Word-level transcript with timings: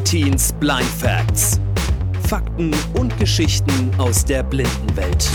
Artins 0.00 0.54
Blind 0.54 0.82
Facts. 0.82 1.60
Fakten 2.26 2.74
und 2.94 3.16
Geschichten 3.18 3.92
aus 3.98 4.24
der 4.24 4.42
Blindenwelt. 4.42 5.30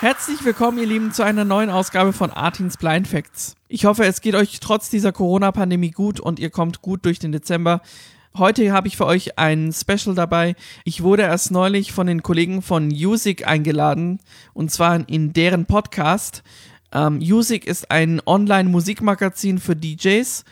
Herzlich 0.00 0.44
willkommen, 0.44 0.78
ihr 0.78 0.86
Lieben, 0.86 1.12
zu 1.12 1.22
einer 1.22 1.44
neuen 1.44 1.70
Ausgabe 1.70 2.12
von 2.12 2.32
Artins 2.32 2.76
Blind 2.76 3.06
Facts. 3.06 3.54
Ich 3.68 3.84
hoffe, 3.84 4.04
es 4.04 4.20
geht 4.20 4.34
euch 4.34 4.58
trotz 4.58 4.90
dieser 4.90 5.12
Corona-Pandemie 5.12 5.92
gut 5.92 6.18
und 6.18 6.40
ihr 6.40 6.50
kommt 6.50 6.82
gut 6.82 7.04
durch 7.04 7.20
den 7.20 7.30
Dezember. 7.30 7.82
Heute 8.36 8.72
habe 8.72 8.88
ich 8.88 8.96
für 8.96 9.06
euch 9.06 9.38
ein 9.38 9.72
Special 9.72 10.16
dabei. 10.16 10.56
Ich 10.84 11.04
wurde 11.04 11.22
erst 11.22 11.52
neulich 11.52 11.92
von 11.92 12.08
den 12.08 12.24
Kollegen 12.24 12.62
von 12.62 12.88
Music 12.88 13.46
eingeladen 13.46 14.18
und 14.54 14.72
zwar 14.72 15.08
in 15.08 15.32
deren 15.32 15.66
Podcast. 15.66 16.42
Ähm, 16.92 17.18
Music 17.18 17.64
ist 17.64 17.92
ein 17.92 18.20
Online-Musikmagazin 18.26 19.58
für 19.58 19.76
DJs 19.76 20.44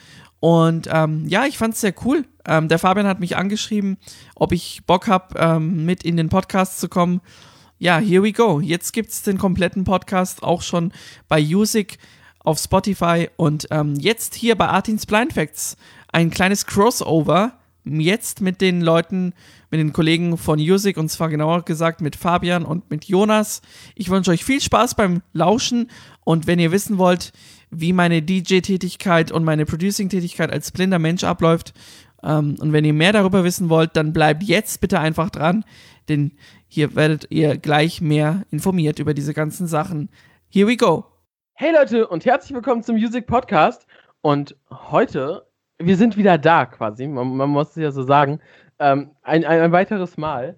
und 0.43 0.89
ähm, 0.93 1.25
ja, 1.27 1.47
ich 1.47 1.57
fand 1.57 1.75
es 1.75 1.81
sehr 1.81 1.95
cool. 2.05 2.27
Ähm, 2.47 2.69
der 2.69 2.79
Fabian 2.79 3.07
hat 3.07 3.21
mich 3.21 3.37
angeschrieben, 3.37 3.97
ob 4.35 4.53
ich 4.53 4.83
Bock 4.87 5.07
habe, 5.07 5.39
ähm, 5.39 5.87
mit 5.87 6.03
in 6.03 6.17
den 6.17 6.29
Podcast 6.29 6.81
zu 6.81 6.89
kommen 6.89 7.21
ja, 7.83 7.99
here 7.99 8.23
we 8.23 8.31
go. 8.31 8.61
Jetzt 8.61 8.93
gibt 8.93 9.11
es 9.11 9.23
den 9.23 9.39
kompletten 9.39 9.83
Podcast 9.83 10.45
auch 10.45 10.63
schon 10.63 10.93
bei 11.27 11.43
Music 11.43 11.99
auf 12.39 12.61
Spotify 12.61 13.29
und 13.37 13.67
ähm, 13.73 13.97
jetzt 13.97 14.37
hier 14.37 14.55
bei 14.55 14.69
Artins 14.69 15.05
Blind 15.05 15.33
Facts 15.33 15.77
ein 16.13 16.31
kleines 16.31 16.65
Crossover. 16.67 17.55
Jetzt 17.85 18.41
mit 18.41 18.61
den 18.61 18.83
Leuten, 18.83 19.35
mit 19.73 19.81
den 19.81 19.93
Kollegen 19.93 20.39
von 20.39 20.61
Music 20.61 20.97
und 20.97 21.09
zwar 21.09 21.29
genauer 21.29 21.65
gesagt 21.65 22.01
mit 22.01 22.15
Fabian 22.15 22.65
und 22.65 22.89
mit 22.89 23.07
Jonas. 23.07 23.63
Ich 23.97 24.11
wünsche 24.11 24.31
euch 24.31 24.45
viel 24.45 24.61
Spaß 24.61 24.95
beim 24.95 25.21
Lauschen 25.33 25.91
und 26.23 26.47
wenn 26.47 26.61
ihr 26.61 26.71
wissen 26.71 26.99
wollt, 26.99 27.33
wie 27.75 27.93
meine 27.93 28.23
DJ-Tätigkeit 28.23 29.33
und 29.33 29.45
meine 29.45 29.65
Producing-Tätigkeit 29.65 30.53
als 30.53 30.71
blinder 30.71 30.99
Mensch 30.99 31.25
abläuft 31.25 31.73
ähm, 32.23 32.57
und 32.61 32.73
wenn 32.73 32.85
ihr 32.85 32.93
mehr 32.93 33.13
darüber 33.13 33.45
wissen 33.45 33.69
wollt, 33.69 33.97
dann 33.97 34.13
bleibt 34.13 34.43
jetzt 34.43 34.81
bitte 34.81 35.01
einfach 35.01 35.31
dran, 35.31 35.65
denn 36.09 36.33
hier 36.69 36.95
werdet 36.95 37.27
ihr 37.31 37.57
gleich 37.57 38.01
mehr 38.01 38.43
informiert 38.51 38.99
über 38.99 39.15
diese 39.15 39.35
ganzen 39.35 39.67
Sachen. 39.67 40.11
Here 40.49 40.69
we 40.69 40.77
go. 40.77 41.07
Hey 41.55 41.73
Leute 41.73 42.07
und 42.07 42.25
herzlich 42.25 42.55
willkommen 42.55 42.83
zum 42.83 42.97
Music 42.97 43.27
Podcast. 43.27 43.87
Und 44.21 44.57
heute, 44.71 45.47
wir 45.79 45.97
sind 45.97 46.17
wieder 46.17 46.39
da 46.39 46.67
quasi, 46.67 47.07
man, 47.09 47.37
man 47.37 47.51
muss 47.51 47.71
es 47.71 47.77
ja 47.77 47.91
so 47.91 48.03
sagen, 48.03 48.41
ähm, 48.79 49.11
ein, 49.23 49.45
ein, 49.45 49.61
ein, 49.61 49.73
weiteres 49.73 50.17
Mal. 50.17 50.57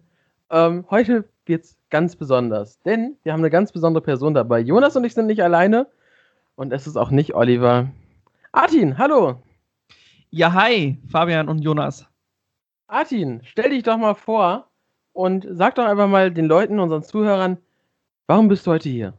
Ähm, 0.50 0.84
heute 0.90 1.28
wird 1.46 1.64
es 1.64 1.78
ganz 1.90 2.16
besonders, 2.16 2.80
denn 2.82 3.16
wir 3.22 3.32
haben 3.32 3.40
eine 3.40 3.50
ganz 3.50 3.72
besondere 3.72 4.02
Person 4.02 4.34
dabei. 4.34 4.60
Jonas 4.60 4.96
und 4.96 5.04
ich 5.04 5.14
sind 5.14 5.26
nicht 5.26 5.42
alleine 5.42 5.86
und 6.56 6.72
es 6.72 6.86
ist 6.86 6.96
auch 6.96 7.10
nicht 7.10 7.34
Oliver. 7.34 7.90
Artin, 8.52 8.98
hallo. 8.98 9.42
Ja, 10.30 10.52
hi, 10.52 10.98
Fabian 11.08 11.48
und 11.48 11.58
Jonas. 11.58 12.06
Artin, 12.86 13.40
stell 13.44 13.70
dich 13.70 13.82
doch 13.82 13.96
mal 13.96 14.14
vor, 14.14 14.70
und 15.14 15.46
sag 15.48 15.76
doch 15.76 15.86
einfach 15.86 16.08
mal 16.08 16.30
den 16.30 16.44
Leuten, 16.46 16.78
unseren 16.78 17.02
Zuhörern, 17.02 17.56
warum 18.26 18.48
bist 18.48 18.66
du 18.66 18.72
heute 18.72 18.88
hier? 18.90 19.14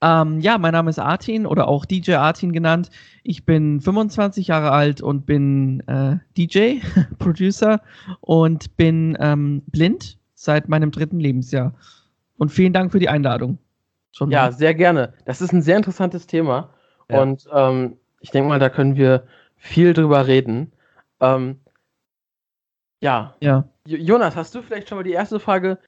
Ähm, 0.00 0.40
ja, 0.40 0.56
mein 0.56 0.72
Name 0.72 0.90
ist 0.90 0.98
Artin 0.98 1.46
oder 1.46 1.68
auch 1.68 1.84
DJ 1.84 2.14
Artin 2.14 2.52
genannt. 2.52 2.90
Ich 3.22 3.44
bin 3.44 3.80
25 3.80 4.48
Jahre 4.48 4.70
alt 4.70 5.02
und 5.02 5.26
bin 5.26 5.80
äh, 5.88 6.18
DJ, 6.36 6.78
Producer 7.18 7.80
und 8.20 8.76
bin 8.76 9.16
ähm, 9.20 9.62
blind 9.66 10.18
seit 10.34 10.68
meinem 10.68 10.90
dritten 10.90 11.18
Lebensjahr. 11.18 11.74
Und 12.36 12.50
vielen 12.50 12.72
Dank 12.72 12.92
für 12.92 12.98
die 12.98 13.08
Einladung. 13.08 13.58
Schon 14.14 14.30
ja, 14.30 14.52
sehr 14.52 14.74
gerne. 14.74 15.12
Das 15.24 15.40
ist 15.40 15.52
ein 15.52 15.62
sehr 15.62 15.76
interessantes 15.76 16.28
Thema 16.28 16.70
ja. 17.10 17.20
und 17.20 17.48
ähm, 17.52 17.98
ich 18.20 18.30
denke 18.30 18.48
mal, 18.48 18.60
da 18.60 18.70
können 18.70 18.96
wir 18.96 19.26
viel 19.56 19.92
drüber 19.92 20.28
reden. 20.28 20.72
Ähm, 21.20 21.60
ja. 23.00 23.34
Ja. 23.40 23.68
Jonas, 23.86 24.36
hast 24.36 24.54
du 24.54 24.62
vielleicht 24.62 24.88
schon 24.88 24.98
mal 24.98 25.02
die 25.02 25.12
erste 25.12 25.40
Frage 25.40 25.78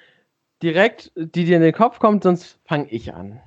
direkt, 0.61 1.13
die 1.15 1.45
dir 1.45 1.57
in 1.57 1.63
den 1.63 1.73
Kopf 1.73 2.01
kommt, 2.01 2.25
sonst 2.25 2.59
fange 2.65 2.89
ich 2.91 3.15
an. 3.15 3.41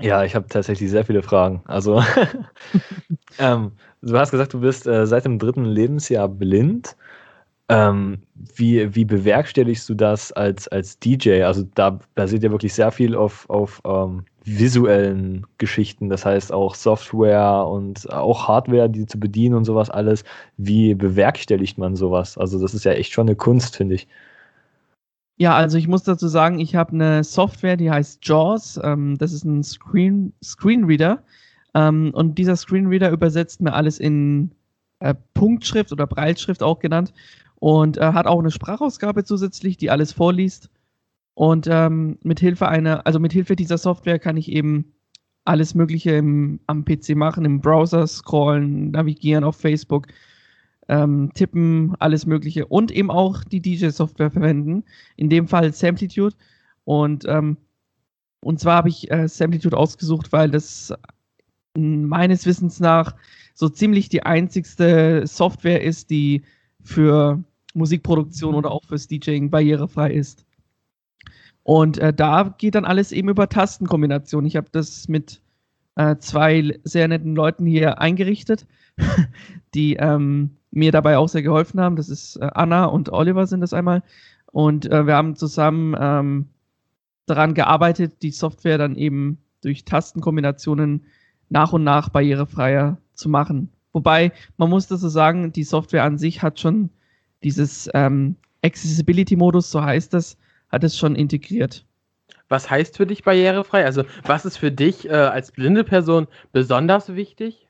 Ja, 0.00 0.24
ich 0.24 0.34
habe 0.34 0.48
tatsächlich 0.48 0.90
sehr 0.90 1.04
viele 1.04 1.22
Fragen. 1.22 1.62
Also, 1.66 2.02
ähm, 3.38 3.72
du 4.02 4.18
hast 4.18 4.32
gesagt, 4.32 4.52
du 4.52 4.60
bist 4.60 4.86
äh, 4.86 5.06
seit 5.06 5.24
dem 5.24 5.38
dritten 5.38 5.64
Lebensjahr 5.64 6.28
blind. 6.28 6.96
Ähm, 7.70 8.22
wie, 8.54 8.94
wie 8.94 9.04
bewerkstelligst 9.04 9.88
du 9.88 9.94
das 9.94 10.32
als, 10.32 10.68
als 10.68 10.98
DJ? 10.98 11.42
Also, 11.42 11.64
da 11.74 11.98
basiert 12.14 12.42
ja 12.42 12.50
wirklich 12.50 12.72
sehr 12.74 12.90
viel 12.90 13.14
auf, 13.14 13.48
auf 13.50 13.82
ähm, 13.84 14.24
visuellen 14.56 15.46
Geschichten, 15.58 16.08
das 16.08 16.24
heißt 16.24 16.52
auch 16.52 16.74
Software 16.74 17.66
und 17.66 18.10
auch 18.12 18.48
Hardware, 18.48 18.88
die 18.88 19.06
zu 19.06 19.20
bedienen 19.20 19.54
und 19.54 19.64
sowas 19.64 19.90
alles. 19.90 20.24
Wie 20.56 20.94
bewerkstelligt 20.94 21.78
man 21.78 21.96
sowas? 21.96 22.38
Also 22.38 22.58
das 22.60 22.74
ist 22.74 22.84
ja 22.84 22.92
echt 22.92 23.12
schon 23.12 23.28
eine 23.28 23.36
Kunst, 23.36 23.76
finde 23.76 23.96
ich. 23.96 24.08
Ja, 25.36 25.54
also 25.54 25.78
ich 25.78 25.86
muss 25.86 26.02
dazu 26.02 26.26
sagen, 26.26 26.58
ich 26.58 26.74
habe 26.74 26.92
eine 26.92 27.22
Software, 27.22 27.76
die 27.76 27.90
heißt 27.90 28.26
JAWS. 28.26 28.80
Ähm, 28.82 29.18
das 29.18 29.32
ist 29.32 29.44
ein 29.44 29.62
Screen, 29.62 30.32
Screenreader. 30.42 31.22
Ähm, 31.74 32.10
und 32.12 32.38
dieser 32.38 32.56
Screenreader 32.56 33.10
übersetzt 33.10 33.60
mir 33.60 33.72
alles 33.72 34.00
in 34.00 34.50
äh, 35.00 35.14
Punktschrift 35.34 35.92
oder 35.92 36.06
Breitschrift 36.06 36.62
auch 36.62 36.80
genannt. 36.80 37.12
Und 37.60 37.98
äh, 37.98 38.12
hat 38.12 38.26
auch 38.26 38.38
eine 38.38 38.50
Sprachausgabe 38.50 39.24
zusätzlich, 39.24 39.76
die 39.76 39.90
alles 39.90 40.12
vorliest. 40.12 40.70
Und 41.34 41.66
ähm, 41.70 42.18
mit 42.22 42.40
Hilfe 42.40 42.68
einer, 42.68 43.06
also 43.06 43.18
mit 43.20 43.32
Hilfe 43.32 43.56
dieser 43.56 43.78
Software 43.78 44.18
kann 44.18 44.36
ich 44.36 44.50
eben 44.50 44.92
alles 45.44 45.74
Mögliche 45.74 46.12
im, 46.12 46.60
am 46.66 46.84
PC 46.84 47.16
machen, 47.16 47.44
im 47.44 47.60
Browser 47.60 48.06
scrollen, 48.06 48.90
navigieren 48.90 49.44
auf 49.44 49.56
Facebook, 49.56 50.08
ähm, 50.88 51.30
tippen, 51.34 51.94
alles 51.98 52.26
Mögliche 52.26 52.66
und 52.66 52.90
eben 52.90 53.10
auch 53.10 53.44
die 53.44 53.60
DJ-Software 53.60 54.30
verwenden. 54.30 54.84
In 55.16 55.30
dem 55.30 55.48
Fall 55.48 55.72
Samplitude. 55.72 56.36
Und, 56.84 57.24
ähm, 57.26 57.56
und 58.40 58.60
zwar 58.60 58.76
habe 58.76 58.88
ich 58.88 59.10
äh, 59.10 59.28
Samplitude 59.28 59.76
ausgesucht, 59.76 60.32
weil 60.32 60.50
das 60.50 60.92
meines 61.76 62.46
Wissens 62.46 62.80
nach 62.80 63.14
so 63.54 63.68
ziemlich 63.68 64.08
die 64.08 64.22
einzigste 64.22 65.26
Software 65.26 65.82
ist, 65.82 66.10
die 66.10 66.42
für 66.82 67.42
Musikproduktion 67.78 68.54
oder 68.54 68.70
auch 68.70 68.84
fürs 68.84 69.08
DJing 69.08 69.50
barrierefrei 69.50 70.12
ist. 70.12 70.44
Und 71.62 71.98
äh, 71.98 72.12
da 72.12 72.54
geht 72.56 72.74
dann 72.74 72.84
alles 72.84 73.12
eben 73.12 73.28
über 73.28 73.48
Tastenkombination. 73.48 74.46
Ich 74.46 74.56
habe 74.56 74.68
das 74.72 75.08
mit 75.08 75.42
äh, 75.96 76.16
zwei 76.18 76.78
sehr 76.84 77.08
netten 77.08 77.34
Leuten 77.34 77.66
hier 77.66 78.00
eingerichtet, 78.00 78.66
die 79.74 79.96
ähm, 79.96 80.56
mir 80.70 80.92
dabei 80.92 81.18
auch 81.18 81.28
sehr 81.28 81.42
geholfen 81.42 81.80
haben. 81.80 81.96
Das 81.96 82.08
ist 82.08 82.36
äh, 82.36 82.48
Anna 82.54 82.86
und 82.86 83.12
Oliver 83.12 83.46
sind 83.46 83.60
das 83.60 83.72
einmal. 83.72 84.02
Und 84.50 84.90
äh, 84.90 85.06
wir 85.06 85.14
haben 85.14 85.36
zusammen 85.36 85.94
ähm, 85.98 86.48
daran 87.26 87.54
gearbeitet, 87.54 88.22
die 88.22 88.30
Software 88.30 88.78
dann 88.78 88.96
eben 88.96 89.38
durch 89.60 89.84
Tastenkombinationen 89.84 91.04
nach 91.50 91.72
und 91.72 91.84
nach 91.84 92.08
barrierefreier 92.08 92.98
zu 93.14 93.28
machen. 93.28 93.70
Wobei, 93.92 94.32
man 94.56 94.70
muss 94.70 94.86
das 94.86 95.00
so 95.00 95.08
sagen, 95.08 95.52
die 95.52 95.64
Software 95.64 96.04
an 96.04 96.18
sich 96.18 96.42
hat 96.42 96.60
schon 96.60 96.90
dieses 97.42 97.88
ähm, 97.94 98.36
Accessibility-Modus, 98.64 99.70
so 99.70 99.82
heißt 99.82 100.14
das, 100.14 100.36
hat 100.70 100.84
es 100.84 100.98
schon 100.98 101.14
integriert. 101.14 101.84
Was 102.48 102.70
heißt 102.70 102.96
für 102.96 103.06
dich 103.06 103.22
barrierefrei? 103.22 103.84
Also, 103.84 104.04
was 104.24 104.44
ist 104.44 104.56
für 104.56 104.72
dich 104.72 105.08
äh, 105.08 105.12
als 105.12 105.52
blinde 105.52 105.84
Person 105.84 106.26
besonders 106.52 107.14
wichtig? 107.14 107.68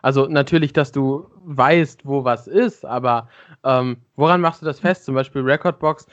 Also, 0.00 0.26
natürlich, 0.26 0.72
dass 0.72 0.92
du 0.92 1.30
weißt, 1.44 2.06
wo 2.06 2.24
was 2.24 2.46
ist, 2.46 2.84
aber 2.84 3.28
ähm, 3.62 3.98
woran 4.16 4.40
machst 4.40 4.62
du 4.62 4.66
das 4.66 4.80
fest? 4.80 5.04
Zum 5.04 5.14
Beispiel 5.14 5.42
Recordbox 5.42 6.06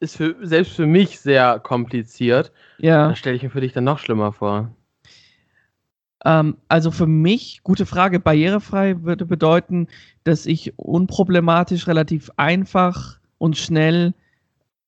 ist 0.00 0.16
für, 0.16 0.36
selbst 0.42 0.74
für 0.74 0.86
mich 0.86 1.20
sehr 1.20 1.58
kompliziert. 1.60 2.52
Ja. 2.78 3.08
Da 3.08 3.16
stelle 3.16 3.36
ich 3.36 3.42
mir 3.42 3.50
für 3.50 3.60
dich 3.62 3.72
dann 3.72 3.84
noch 3.84 3.98
schlimmer 3.98 4.32
vor. 4.32 4.70
Ähm, 6.24 6.56
also 6.68 6.90
für 6.90 7.06
mich, 7.06 7.60
gute 7.62 7.86
Frage, 7.86 8.20
barrierefrei 8.20 9.02
würde 9.02 9.26
bedeuten, 9.26 9.88
dass 10.24 10.46
ich 10.46 10.78
unproblematisch, 10.78 11.86
relativ 11.86 12.30
einfach 12.36 13.18
und 13.38 13.56
schnell 13.56 14.14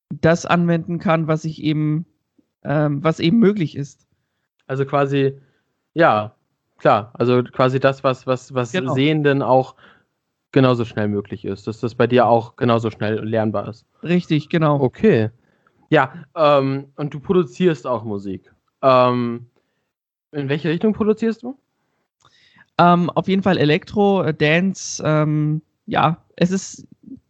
das 0.08 0.46
anwenden 0.46 0.98
kann, 0.98 1.26
was 1.26 1.44
ich 1.44 1.62
eben, 1.62 2.06
ähm, 2.64 3.02
was 3.04 3.20
eben 3.20 3.38
möglich 3.38 3.76
ist. 3.76 4.06
Also 4.66 4.84
quasi, 4.86 5.38
ja, 5.94 6.34
klar, 6.78 7.10
also 7.14 7.42
quasi 7.42 7.80
das, 7.80 8.02
was, 8.02 8.26
was, 8.26 8.54
was 8.54 8.72
genau. 8.72 8.94
Sehenden 8.94 9.42
auch 9.42 9.74
genauso 10.52 10.84
schnell 10.84 11.08
möglich 11.08 11.44
ist, 11.44 11.66
dass 11.66 11.80
das 11.80 11.94
bei 11.94 12.06
dir 12.06 12.26
auch 12.26 12.56
genauso 12.56 12.90
schnell 12.90 13.22
lernbar 13.22 13.68
ist. 13.68 13.84
Richtig, 14.02 14.48
genau. 14.48 14.80
Okay. 14.80 15.30
Ja, 15.90 16.24
ähm, 16.34 16.86
und 16.96 17.12
du 17.12 17.20
produzierst 17.20 17.86
auch 17.86 18.04
Musik. 18.04 18.50
Ähm, 18.82 19.46
in 20.32 20.48
welche 20.48 20.68
Richtung 20.68 20.92
produzierst 20.92 21.42
du? 21.42 21.58
Ähm, 22.78 23.10
auf 23.10 23.28
jeden 23.28 23.42
Fall 23.42 23.56
Elektro, 23.56 24.22
äh, 24.22 24.34
Dance, 24.34 25.02
ähm, 25.04 25.62
ja, 25.86 26.18
es 26.36 26.50
ist 26.50 26.86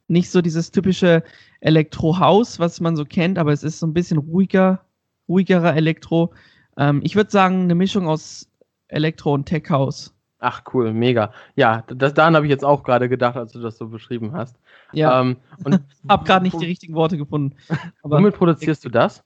nicht 0.09 0.31
so 0.31 0.43
dieses 0.43 0.71
typische 0.71 1.23
Elektro-House, 1.61 2.59
was 2.59 2.81
man 2.81 2.97
so 2.97 3.05
kennt, 3.05 3.39
aber 3.39 3.53
es 3.53 3.63
ist 3.63 3.79
so 3.79 3.87
ein 3.87 3.95
bisschen 3.95 4.19
ruhiger, 4.19 4.85
ruhigerer 5.29 5.75
Elektro. 5.77 6.33
Ähm, 6.77 7.01
ich 7.05 7.17
würde 7.17 7.31
sagen, 7.31 7.63
eine 7.63 7.75
Mischung 7.75 8.09
aus 8.09 8.49
Elektro 8.89 9.35
und 9.35 9.47
Tech 9.47 9.69
House. 9.71 10.13
Ach 10.39 10.63
cool, 10.73 10.93
mega. 10.93 11.33
Ja, 11.55 11.83
das, 11.89 12.15
daran 12.15 12.37
habe 12.37 12.47
ich 12.47 12.51
jetzt 12.51 12.65
auch 12.65 12.83
gerade 12.83 13.09
gedacht, 13.09 13.37
als 13.37 13.53
du 13.53 13.61
das 13.61 13.79
so 13.79 13.89
beschrieben 13.89 14.33
hast. 14.33 14.57
Ja, 14.93 15.21
Ähm, 15.21 15.37
und 15.65 15.81
hab 16.09 16.25
gerade 16.25 16.45
nicht 16.45 16.61
die 16.61 16.67
richtigen 16.67 16.95
Worte 16.95 17.17
gefunden. 17.17 17.57
Aber 18.03 18.19
womit 18.19 18.35
produzierst 18.35 18.85
du 18.85 18.89
das? 18.89 19.25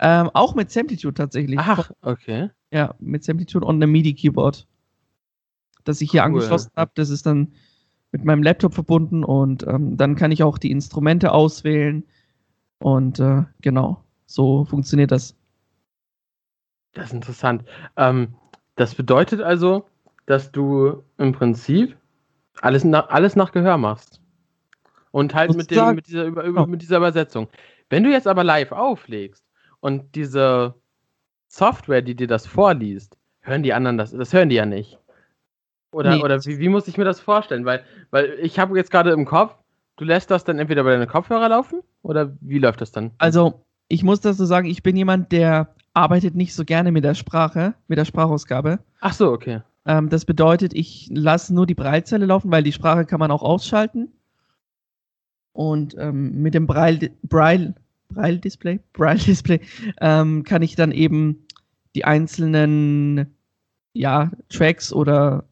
ähm, 0.00 0.30
auch 0.34 0.54
mit 0.54 0.70
Samplitude 0.70 1.14
tatsächlich. 1.14 1.58
Ach, 1.60 1.90
okay. 2.02 2.50
Ja, 2.74 2.92
mit 2.98 3.22
Samplitude 3.22 3.64
und 3.64 3.76
einem 3.76 3.92
MIDI-Keyboard. 3.92 4.66
Das 5.84 6.00
ich 6.00 6.10
hier 6.10 6.22
Cool. 6.22 6.26
angeschlossen 6.26 6.72
habe. 6.74 6.90
Das 6.96 7.08
ist 7.08 7.24
dann 7.24 7.52
mit 8.10 8.24
meinem 8.24 8.42
Laptop 8.42 8.74
verbunden 8.74 9.22
und 9.22 9.64
ähm, 9.66 9.96
dann 9.96 10.16
kann 10.16 10.32
ich 10.32 10.42
auch 10.42 10.58
die 10.58 10.72
Instrumente 10.72 11.30
auswählen. 11.30 12.02
Und 12.80 13.20
äh, 13.20 13.44
genau, 13.60 14.02
so 14.26 14.64
funktioniert 14.64 15.12
das. 15.12 15.36
Das 16.94 17.06
ist 17.06 17.12
interessant. 17.12 17.64
Ähm, 17.96 18.34
das 18.74 18.96
bedeutet 18.96 19.40
also, 19.40 19.86
dass 20.26 20.50
du 20.50 21.04
im 21.18 21.30
Prinzip 21.30 21.96
alles 22.60 22.82
nach, 22.82 23.08
alles 23.08 23.36
nach 23.36 23.52
Gehör 23.52 23.78
machst. 23.78 24.20
Und 25.12 25.32
halt 25.32 25.54
mit, 25.54 25.70
dem, 25.70 25.94
mit, 25.94 26.08
dieser, 26.08 26.24
über, 26.24 26.42
über, 26.42 26.62
Ja. 26.62 26.66
mit 26.66 26.82
dieser 26.82 26.96
Übersetzung. 26.96 27.46
Wenn 27.88 28.02
du 28.02 28.10
jetzt 28.10 28.26
aber 28.26 28.42
live 28.42 28.72
auflegst 28.72 29.44
und 29.78 30.16
diese 30.16 30.74
Software, 31.54 32.02
die 32.02 32.16
dir 32.16 32.26
das 32.26 32.46
vorliest, 32.46 33.16
hören 33.40 33.62
die 33.62 33.72
anderen 33.72 33.96
das, 33.96 34.10
das 34.10 34.32
hören 34.32 34.48
die 34.48 34.56
ja 34.56 34.66
nicht. 34.66 34.98
Oder, 35.92 36.16
Nee. 36.16 36.22
oder 36.24 36.44
wie, 36.44 36.58
wie 36.58 36.68
muss 36.68 36.88
ich 36.88 36.98
mir 36.98 37.04
das 37.04 37.20
vorstellen? 37.20 37.64
Weil, 37.64 37.84
weil 38.10 38.36
ich 38.42 38.58
habe 38.58 38.76
jetzt 38.76 38.90
gerade 38.90 39.12
im 39.12 39.24
Kopf, 39.24 39.54
du 39.96 40.04
lässt 40.04 40.30
das 40.32 40.42
dann 40.42 40.58
entweder 40.58 40.82
bei 40.82 40.90
deinen 40.90 41.06
Kopfhörer 41.06 41.48
laufen 41.48 41.80
oder 42.02 42.32
wie 42.40 42.58
läuft 42.58 42.80
das 42.80 42.90
dann? 42.90 43.12
Also, 43.18 43.64
ich 43.86 44.02
muss 44.02 44.20
dazu 44.20 44.44
sagen, 44.44 44.66
ich 44.66 44.82
bin 44.82 44.96
jemand, 44.96 45.30
der 45.30 45.68
arbeitet 45.92 46.34
nicht 46.34 46.54
so 46.54 46.64
gerne 46.64 46.90
mit 46.90 47.04
der 47.04 47.14
Sprache, 47.14 47.74
mit 47.86 47.98
der 47.98 48.04
Sprachausgabe. 48.04 48.80
Ach 49.00 49.12
so, 49.12 49.30
okay. 49.30 49.60
Ähm, 49.86 50.08
das 50.08 50.24
bedeutet, 50.24 50.74
ich 50.74 51.08
lasse 51.12 51.54
nur 51.54 51.66
die 51.66 51.74
Braillezelle 51.74 52.26
laufen, 52.26 52.50
weil 52.50 52.64
die 52.64 52.72
Sprache 52.72 53.04
kann 53.04 53.20
man 53.20 53.30
auch 53.30 53.42
ausschalten. 53.42 54.10
Und 55.52 55.94
ähm, 55.98 56.42
mit 56.42 56.54
dem 56.54 56.66
Braille, 56.66 57.12
Braille, 57.22 57.74
Braille 58.14 58.38
Display, 58.38 58.80
Braille 58.92 59.18
Display 59.18 59.60
ähm, 60.00 60.42
kann 60.44 60.62
ich 60.62 60.76
dann 60.76 60.92
eben 60.92 61.44
die 61.94 62.04
einzelnen 62.04 63.34
ja, 63.92 64.30
Tracks 64.48 64.92
oder, 64.92 65.44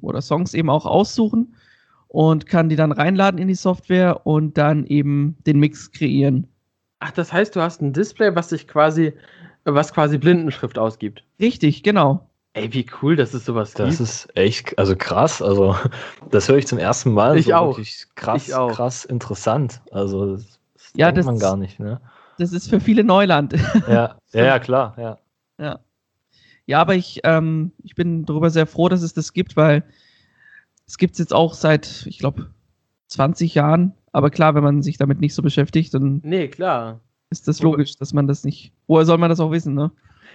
oder 0.00 0.22
Songs 0.22 0.54
eben 0.54 0.70
auch 0.70 0.86
aussuchen 0.86 1.54
und 2.08 2.46
kann 2.46 2.68
die 2.68 2.76
dann 2.76 2.92
reinladen 2.92 3.38
in 3.40 3.48
die 3.48 3.54
Software 3.54 4.26
und 4.26 4.56
dann 4.58 4.86
eben 4.86 5.36
den 5.46 5.58
Mix 5.58 5.90
kreieren. 5.92 6.46
Ach, 7.00 7.10
das 7.10 7.32
heißt, 7.32 7.56
du 7.56 7.60
hast 7.60 7.82
ein 7.82 7.92
Display, 7.92 8.34
was 8.34 8.50
sich 8.50 8.68
quasi, 8.68 9.12
was 9.64 9.92
quasi 9.92 10.18
Blindenschrift 10.18 10.78
ausgibt. 10.78 11.24
Richtig, 11.40 11.82
genau. 11.82 12.28
Ey, 12.54 12.72
wie 12.74 12.86
cool, 13.00 13.16
dass 13.16 13.32
es 13.34 13.46
sowas 13.46 13.72
Das 13.72 13.96
gibt. 13.96 14.00
ist 14.00 14.28
echt, 14.36 14.78
also 14.78 14.94
krass. 14.94 15.40
Also, 15.42 15.74
das 16.30 16.48
höre 16.48 16.58
ich 16.58 16.66
zum 16.66 16.78
ersten 16.78 17.12
Mal. 17.12 17.36
Ich 17.38 17.52
auch. 17.54 17.76
Wirklich 17.78 18.04
krass, 18.14 18.48
Ich 18.48 18.54
auch. 18.54 18.72
krass 18.72 19.04
interessant. 19.04 19.80
Also, 19.90 20.38
das, 20.92 20.98
das 20.98 21.00
Ja, 21.00 21.06
denkt 21.06 21.18
das 21.18 21.26
man 21.26 21.34
ist- 21.36 21.40
gar 21.40 21.56
nicht, 21.56 21.80
ne? 21.80 22.00
Das 22.38 22.52
ist 22.52 22.68
für 22.70 22.80
viele 22.80 23.04
Neuland. 23.04 23.52
Ja, 23.88 24.16
ja, 24.32 24.44
ja, 24.44 24.58
klar, 24.58 24.94
ja. 24.98 25.18
Ja. 25.58 25.80
Ja, 26.66 26.80
aber 26.80 26.94
ich, 26.94 27.20
ähm, 27.24 27.72
ich 27.82 27.94
bin 27.94 28.24
darüber 28.24 28.48
sehr 28.50 28.66
froh, 28.66 28.88
dass 28.88 29.02
es 29.02 29.12
das 29.14 29.32
gibt, 29.32 29.56
weil 29.56 29.82
es 30.86 30.96
gibt 30.96 31.12
es 31.14 31.18
jetzt 31.18 31.34
auch 31.34 31.54
seit, 31.54 32.06
ich 32.06 32.18
glaube, 32.18 32.50
20 33.08 33.54
Jahren. 33.54 33.94
Aber 34.12 34.30
klar, 34.30 34.54
wenn 34.54 34.62
man 34.62 34.82
sich 34.82 34.96
damit 34.98 35.20
nicht 35.20 35.34
so 35.34 35.42
beschäftigt, 35.42 35.92
dann 35.94 36.20
Nee, 36.22 36.48
klar. 36.48 37.00
ist 37.30 37.48
das 37.48 37.62
logisch, 37.62 37.96
dass 37.96 38.12
man 38.12 38.26
das 38.26 38.44
nicht. 38.44 38.72
Woher 38.86 39.04
soll 39.04 39.18
man 39.18 39.28
das 39.30 39.40
auch 39.40 39.50
wissen, 39.50 39.74
ne? 39.74 39.90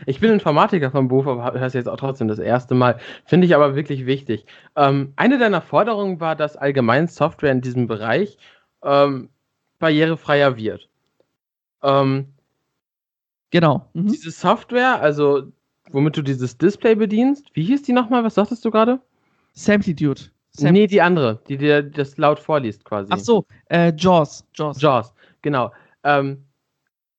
Ich 0.05 0.19
bin 0.19 0.31
Informatiker 0.31 0.91
vom 0.91 1.07
Beruf, 1.07 1.25
aber 1.27 1.53
höre 1.59 1.65
es 1.65 1.73
jetzt 1.73 1.89
auch 1.89 1.97
trotzdem 1.97 2.27
das 2.27 2.37
erste 2.39 2.75
Mal. 2.75 2.99
Finde 3.25 3.47
ich 3.47 3.55
aber 3.55 3.75
wirklich 3.75 4.05
wichtig. 4.05 4.45
Ähm, 4.75 5.13
eine 5.15 5.39
deiner 5.39 5.61
Forderungen 5.61 6.19
war, 6.19 6.35
dass 6.35 6.55
allgemein 6.55 7.07
Software 7.07 7.51
in 7.51 7.61
diesem 7.61 7.87
Bereich 7.87 8.37
ähm, 8.83 9.29
barrierefreier 9.79 10.57
wird. 10.57 10.89
Ähm, 11.83 12.27
Genau. 13.51 13.85
Mhm. 13.93 14.07
Diese 14.07 14.31
Software, 14.31 14.99
also 15.01 15.51
womit 15.91 16.17
du 16.17 16.21
dieses 16.21 16.57
Display 16.57 16.95
bedienst, 16.95 17.49
wie 17.53 17.63
hieß 17.63 17.83
die 17.83 17.93
nochmal? 17.93 18.23
Was 18.23 18.35
sagtest 18.35 18.63
du 18.65 18.71
gerade? 18.71 18.99
Samplitude. 19.53 20.21
Sam 20.51 20.73
Nee, 20.73 20.87
die 20.87 21.01
andere, 21.01 21.39
die 21.47 21.57
dir 21.57 21.83
das 21.83 22.17
laut 22.17 22.39
vorliest 22.39 22.83
quasi. 22.83 23.09
Ach 23.11 23.19
so, 23.19 23.45
äh, 23.69 23.93
Jaws. 23.95 24.45
Jaws. 24.53 24.81
JAWS, 24.81 25.13
genau. 25.41 25.71
Ähm, 26.03 26.43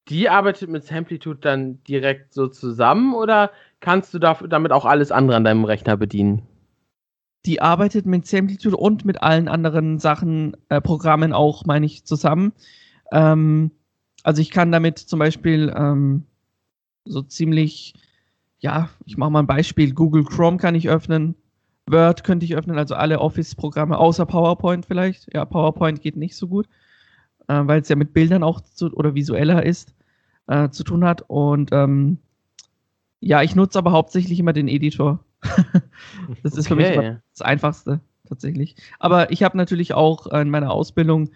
die 0.09 0.29
arbeitet 0.29 0.69
mit 0.69 0.83
Samplitude 0.83 1.39
dann 1.39 1.81
direkt 1.83 2.33
so 2.33 2.47
zusammen 2.47 3.13
oder 3.13 3.51
kannst 3.79 4.13
du 4.13 4.19
damit 4.19 4.71
auch 4.71 4.85
alles 4.85 5.11
andere 5.11 5.37
an 5.37 5.43
deinem 5.43 5.63
Rechner 5.63 5.95
bedienen? 5.97 6.41
Die 7.45 7.61
arbeitet 7.61 8.05
mit 8.05 8.27
Samplitude 8.27 8.75
und 8.75 9.05
mit 9.05 9.21
allen 9.23 9.47
anderen 9.47 9.99
Sachen, 9.99 10.57
äh, 10.69 10.81
Programmen 10.81 11.33
auch, 11.33 11.65
meine 11.65 11.85
ich, 11.85 12.05
zusammen. 12.05 12.51
Ähm, 13.11 13.71
also 14.23 14.41
ich 14.41 14.49
kann 14.49 14.71
damit 14.71 14.99
zum 14.99 15.19
Beispiel 15.19 15.73
ähm, 15.75 16.25
so 17.05 17.21
ziemlich, 17.21 17.93
ja, 18.59 18.89
ich 19.05 19.17
mache 19.17 19.31
mal 19.31 19.39
ein 19.39 19.47
Beispiel, 19.47 19.93
Google 19.93 20.25
Chrome 20.25 20.57
kann 20.57 20.75
ich 20.75 20.89
öffnen, 20.89 21.35
Word 21.87 22.23
könnte 22.23 22.45
ich 22.45 22.55
öffnen, 22.55 22.77
also 22.77 22.95
alle 22.95 23.19
Office-Programme, 23.19 23.97
außer 23.97 24.25
PowerPoint 24.25 24.85
vielleicht. 24.85 25.33
Ja, 25.33 25.45
PowerPoint 25.45 26.01
geht 26.01 26.17
nicht 26.17 26.35
so 26.35 26.47
gut, 26.47 26.67
äh, 27.47 27.61
weil 27.63 27.81
es 27.81 27.89
ja 27.89 27.95
mit 27.95 28.13
Bildern 28.13 28.43
auch 28.43 28.61
zu, 28.61 28.93
oder 28.93 29.15
visueller 29.15 29.65
ist, 29.65 29.93
äh, 30.47 30.69
zu 30.69 30.83
tun 30.83 31.05
hat. 31.05 31.23
Und 31.27 31.71
ähm, 31.71 32.19
ja, 33.21 33.41
ich 33.41 33.55
nutze 33.55 33.79
aber 33.79 33.91
hauptsächlich 33.91 34.39
immer 34.39 34.53
den 34.53 34.67
Editor. 34.67 35.23
Das 36.43 36.55
ist 36.55 36.67
für 36.67 36.75
mich 36.75 36.87
Okay. 36.87 37.17
das 37.31 37.41
Einfachste 37.41 37.99
tatsächlich. 38.27 38.75
Aber 38.99 39.31
ich 39.31 39.43
habe 39.43 39.57
natürlich 39.57 39.93
auch 39.93 40.27
äh, 40.31 40.41
in 40.41 40.49
meiner 40.49 40.71
Ausbildung 40.71 41.29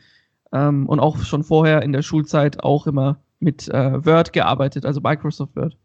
ähm, 0.51 0.87
und 0.87 0.99
auch 0.99 1.19
schon 1.19 1.43
vorher 1.43 1.81
in 1.81 1.91
der 1.91 2.01
Schulzeit 2.01 2.63
auch 2.63 2.87
immer 2.87 3.17
mit 3.39 3.67
äh, 3.69 4.05
Word 4.05 4.33
gearbeitet, 4.33 4.85
also 4.85 5.01
Microsoft 5.01 5.55
Word. 5.55 5.75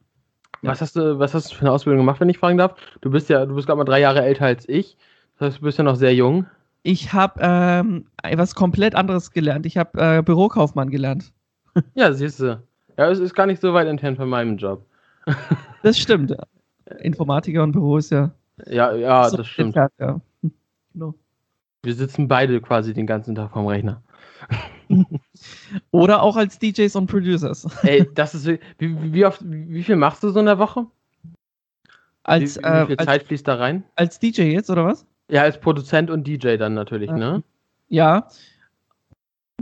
Was 0.63 0.81
hast 0.81 0.97
du, 0.97 1.19
was 1.19 1.35
hast 1.35 1.51
du 1.53 1.55
für 1.55 1.61
eine 1.63 1.73
Ausbildung 1.73 2.01
gemacht, 2.01 2.21
wenn 2.21 2.29
ich 2.29 2.39
fragen 2.39 2.59
darf? 2.59 2.75
Du 3.01 3.11
bist 3.11 3.29
ja, 3.29 3.47
du 3.47 3.55
bist 3.55 3.67
gerade 3.67 3.79
mal 3.79 3.85
drei 3.85 4.01
Jahre 4.01 4.23
älter 4.23 4.47
als 4.47 4.69
ich. 4.69 4.97
Das 5.39 5.49
heißt, 5.49 5.59
du 5.59 5.63
bist 5.63 5.79
ja 5.79 5.85
noch 5.85 5.95
sehr 5.95 6.15
jung. 6.15 6.47
Ich 6.83 7.13
habe 7.13 7.39
ähm, 7.43 8.07
etwas 8.23 8.55
komplett 8.55 8.95
anderes 8.95 9.31
gelernt. 9.31 9.67
Ich 9.67 9.77
habe 9.77 10.01
äh, 10.19 10.23
Bürokaufmann 10.23 10.91
gelernt. 10.91 11.33
Ja, 11.95 12.13
siehst 12.13 12.41
du. 12.41 12.61
Ja, 12.97 13.09
es 13.09 13.21
ist 13.21 13.35
gar 13.35 13.47
nicht 13.47 13.61
so 13.61 13.73
weit 13.73 13.87
entfernt 13.87 14.17
von 14.17 14.29
meinem 14.29 14.57
Job. 14.57 14.85
Das 15.85 15.97
stimmt. 15.99 16.35
Informatiker 17.01 17.63
und 17.63 17.73
Büro 17.73 17.97
ist 17.99 18.11
ja. 18.11 18.31
Ja, 18.67 18.95
ja, 18.95 19.29
so 19.29 19.37
das 19.39 19.47
stimmt. 19.47 19.77
entfernt, 19.77 19.93
ja. 19.99 20.21
Hm, 20.43 20.53
Genau. 20.93 21.15
Wir 21.85 21.95
sitzen 21.95 22.27
beide 22.27 22.61
quasi 22.61 22.93
den 22.93 23.07
ganzen 23.07 23.35
Tag 23.35 23.53
vorm 23.53 23.67
Rechner. 23.67 24.03
Oder 25.91 26.23
auch 26.23 26.37
als 26.37 26.59
DJs 26.59 26.95
und 26.97 27.07
Producers. 27.07 27.67
Ey, 27.83 28.09
das 28.15 28.35
ist 28.35 28.47
wie, 28.47 29.13
wie, 29.13 29.25
oft, 29.25 29.43
wie, 29.45 29.83
viel 29.83 29.97
machst 29.97 30.23
du 30.23 30.31
so 30.31 30.41
in 30.41 30.47
der 30.47 30.59
Woche? 30.59 30.87
Als, 32.25 32.57
wie, 32.59 32.63
wie 32.63 32.67
äh, 32.67 32.87
viel 32.87 32.97
als, 32.97 33.07
Zeit 33.07 33.23
fließt 33.25 33.47
da 33.47 33.55
rein? 33.57 33.85
als 33.95 34.19
DJ 34.19 34.43
jetzt, 34.43 34.71
oder 34.71 34.85
was? 34.85 35.07
Ja, 35.31 35.43
als 35.43 35.61
Produzent 35.61 36.11
und 36.11 36.27
DJ 36.27 36.57
dann 36.57 36.75
natürlich, 36.75 37.11
Ja. 37.11 37.17
ne? 37.17 37.43
Ja. 37.89 38.29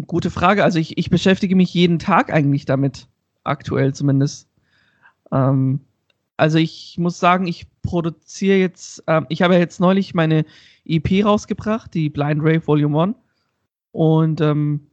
Gute 0.06 0.30
Frage. 0.30 0.64
Also 0.64 0.78
ich, 0.78 0.98
ich 0.98 1.10
beschäftige 1.10 1.56
mich 1.56 1.72
jeden 1.74 1.98
Tag 1.98 2.32
eigentlich 2.32 2.64
damit. 2.64 3.08
Aktuell 3.44 3.94
zumindest. 3.94 4.48
Ähm, 5.32 5.80
also 6.36 6.58
ich 6.58 6.96
muss 6.98 7.18
sagen, 7.18 7.46
ich 7.46 7.66
produziere 7.82 8.58
jetzt, 8.58 9.02
ähm, 9.06 9.26
ich 9.28 9.42
habe 9.42 9.54
ja 9.54 9.60
jetzt 9.60 9.80
neulich 9.80 10.14
meine 10.14 10.44
EP 10.84 11.24
rausgebracht, 11.24 11.94
die 11.94 12.10
Blind 12.10 12.42
Rave 12.42 12.66
Volume 12.66 13.02
1. 13.02 13.14
Und 13.92 14.40
ähm, 14.40 14.86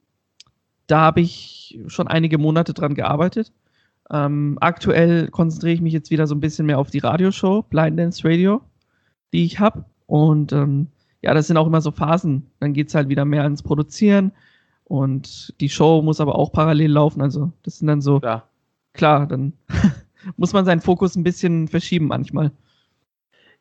da 0.88 1.02
habe 1.02 1.22
ich 1.22 1.80
schon 1.88 2.08
einige 2.08 2.38
Monate 2.38 2.74
dran 2.74 2.96
gearbeitet. 2.96 3.52
Ähm, 4.10 4.58
aktuell 4.62 5.30
konzentriere 5.30 5.74
ich 5.74 5.82
mich 5.82 5.94
jetzt 5.94 6.12
wieder 6.12 6.28
so 6.28 6.36
ein 6.36 6.40
bisschen 6.42 6.66
mehr 6.66 6.80
auf 6.80 6.92
die 6.92 7.00
Radioshow, 7.00 7.64
Blind 7.64 8.00
Dance 8.00 8.28
Radio, 8.28 8.62
die 9.34 9.46
ich 9.46 9.60
habe. 9.60 9.86
Und 10.08 10.52
ähm, 10.54 10.88
ja, 11.22 11.34
das 11.34 11.48
sind 11.48 11.58
auch 11.58 11.68
immer 11.68 11.82
so 11.82 11.92
Phasen. 11.92 12.48
Dann 12.60 12.74
geht 12.74 12.90
es 12.90 12.96
halt 12.96 13.10
wieder 13.10 13.26
mehr 13.26 13.44
ans 13.44 13.64
Produzieren 13.64 14.32
und 14.84 15.54
die 15.62 15.70
Show 15.70 16.02
muss 16.02 16.20
aber 16.20 16.36
auch 16.36 16.52
parallel 16.52 16.92
laufen. 16.92 17.22
Also 17.22 17.52
das 17.64 17.80
sind 17.80 17.88
dann 17.88 18.02
so, 18.02 18.20
Klar. 18.20 18.48
klar, 18.94 19.28
dann 19.28 19.54
muss 20.38 20.54
man 20.54 20.66
seinen 20.66 20.82
Fokus 20.82 21.16
ein 21.16 21.24
bisschen 21.24 21.68
verschieben 21.68 22.08
manchmal. 22.08 22.52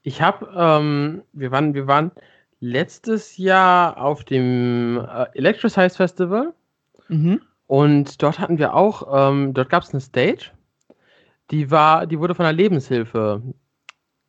Ich 0.03 0.21
habe, 0.21 0.49
ähm, 0.57 1.23
wir 1.33 1.51
waren, 1.51 1.75
wir 1.75 1.87
waren 1.87 2.11
letztes 2.61 3.37
Jahr 3.37 3.97
auf 3.99 4.25
dem 4.25 4.99
äh, 4.99 5.27
Electricize 5.35 5.97
Festival 5.97 6.55
Mhm. 7.09 7.41
und 7.67 8.23
dort 8.23 8.39
hatten 8.39 8.59
wir 8.59 8.75
auch, 8.75 9.07
ähm, 9.31 9.55
dort 9.55 9.69
gab 9.69 9.83
es 9.83 9.91
eine 9.93 10.01
Stage, 10.01 10.53
die 11.51 11.71
war, 11.71 12.07
die 12.07 12.19
wurde 12.19 12.35
von 12.35 12.45
der 12.45 12.53
Lebenshilfe 12.53 13.43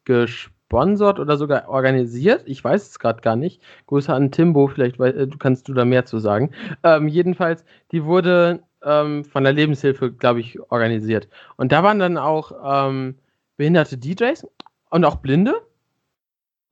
gesponsert 0.03 1.19
oder 1.19 1.37
sogar 1.37 1.69
organisiert. 1.69 2.43
Ich 2.45 2.63
weiß 2.63 2.89
es 2.89 2.99
gerade 2.99 3.21
gar 3.21 3.35
nicht. 3.35 3.61
Grüße 3.87 4.13
an 4.13 4.31
Timbo, 4.31 4.67
vielleicht 4.67 4.99
äh, 4.99 5.27
kannst 5.39 5.69
du 5.69 5.73
da 5.73 5.85
mehr 5.85 6.05
zu 6.05 6.19
sagen. 6.19 6.51
Ähm, 6.83 7.07
jedenfalls, 7.07 7.63
die 7.91 8.03
wurde 8.03 8.63
ähm, 8.83 9.23
von 9.25 9.43
der 9.43 9.53
Lebenshilfe, 9.53 10.11
glaube 10.11 10.39
ich, 10.39 10.59
organisiert. 10.71 11.27
Und 11.57 11.71
da 11.71 11.83
waren 11.83 11.99
dann 11.99 12.17
auch 12.17 12.51
ähm, 12.89 13.17
behinderte 13.57 13.97
DJs 13.97 14.47
und 14.89 15.05
auch 15.05 15.17
Blinde. 15.17 15.61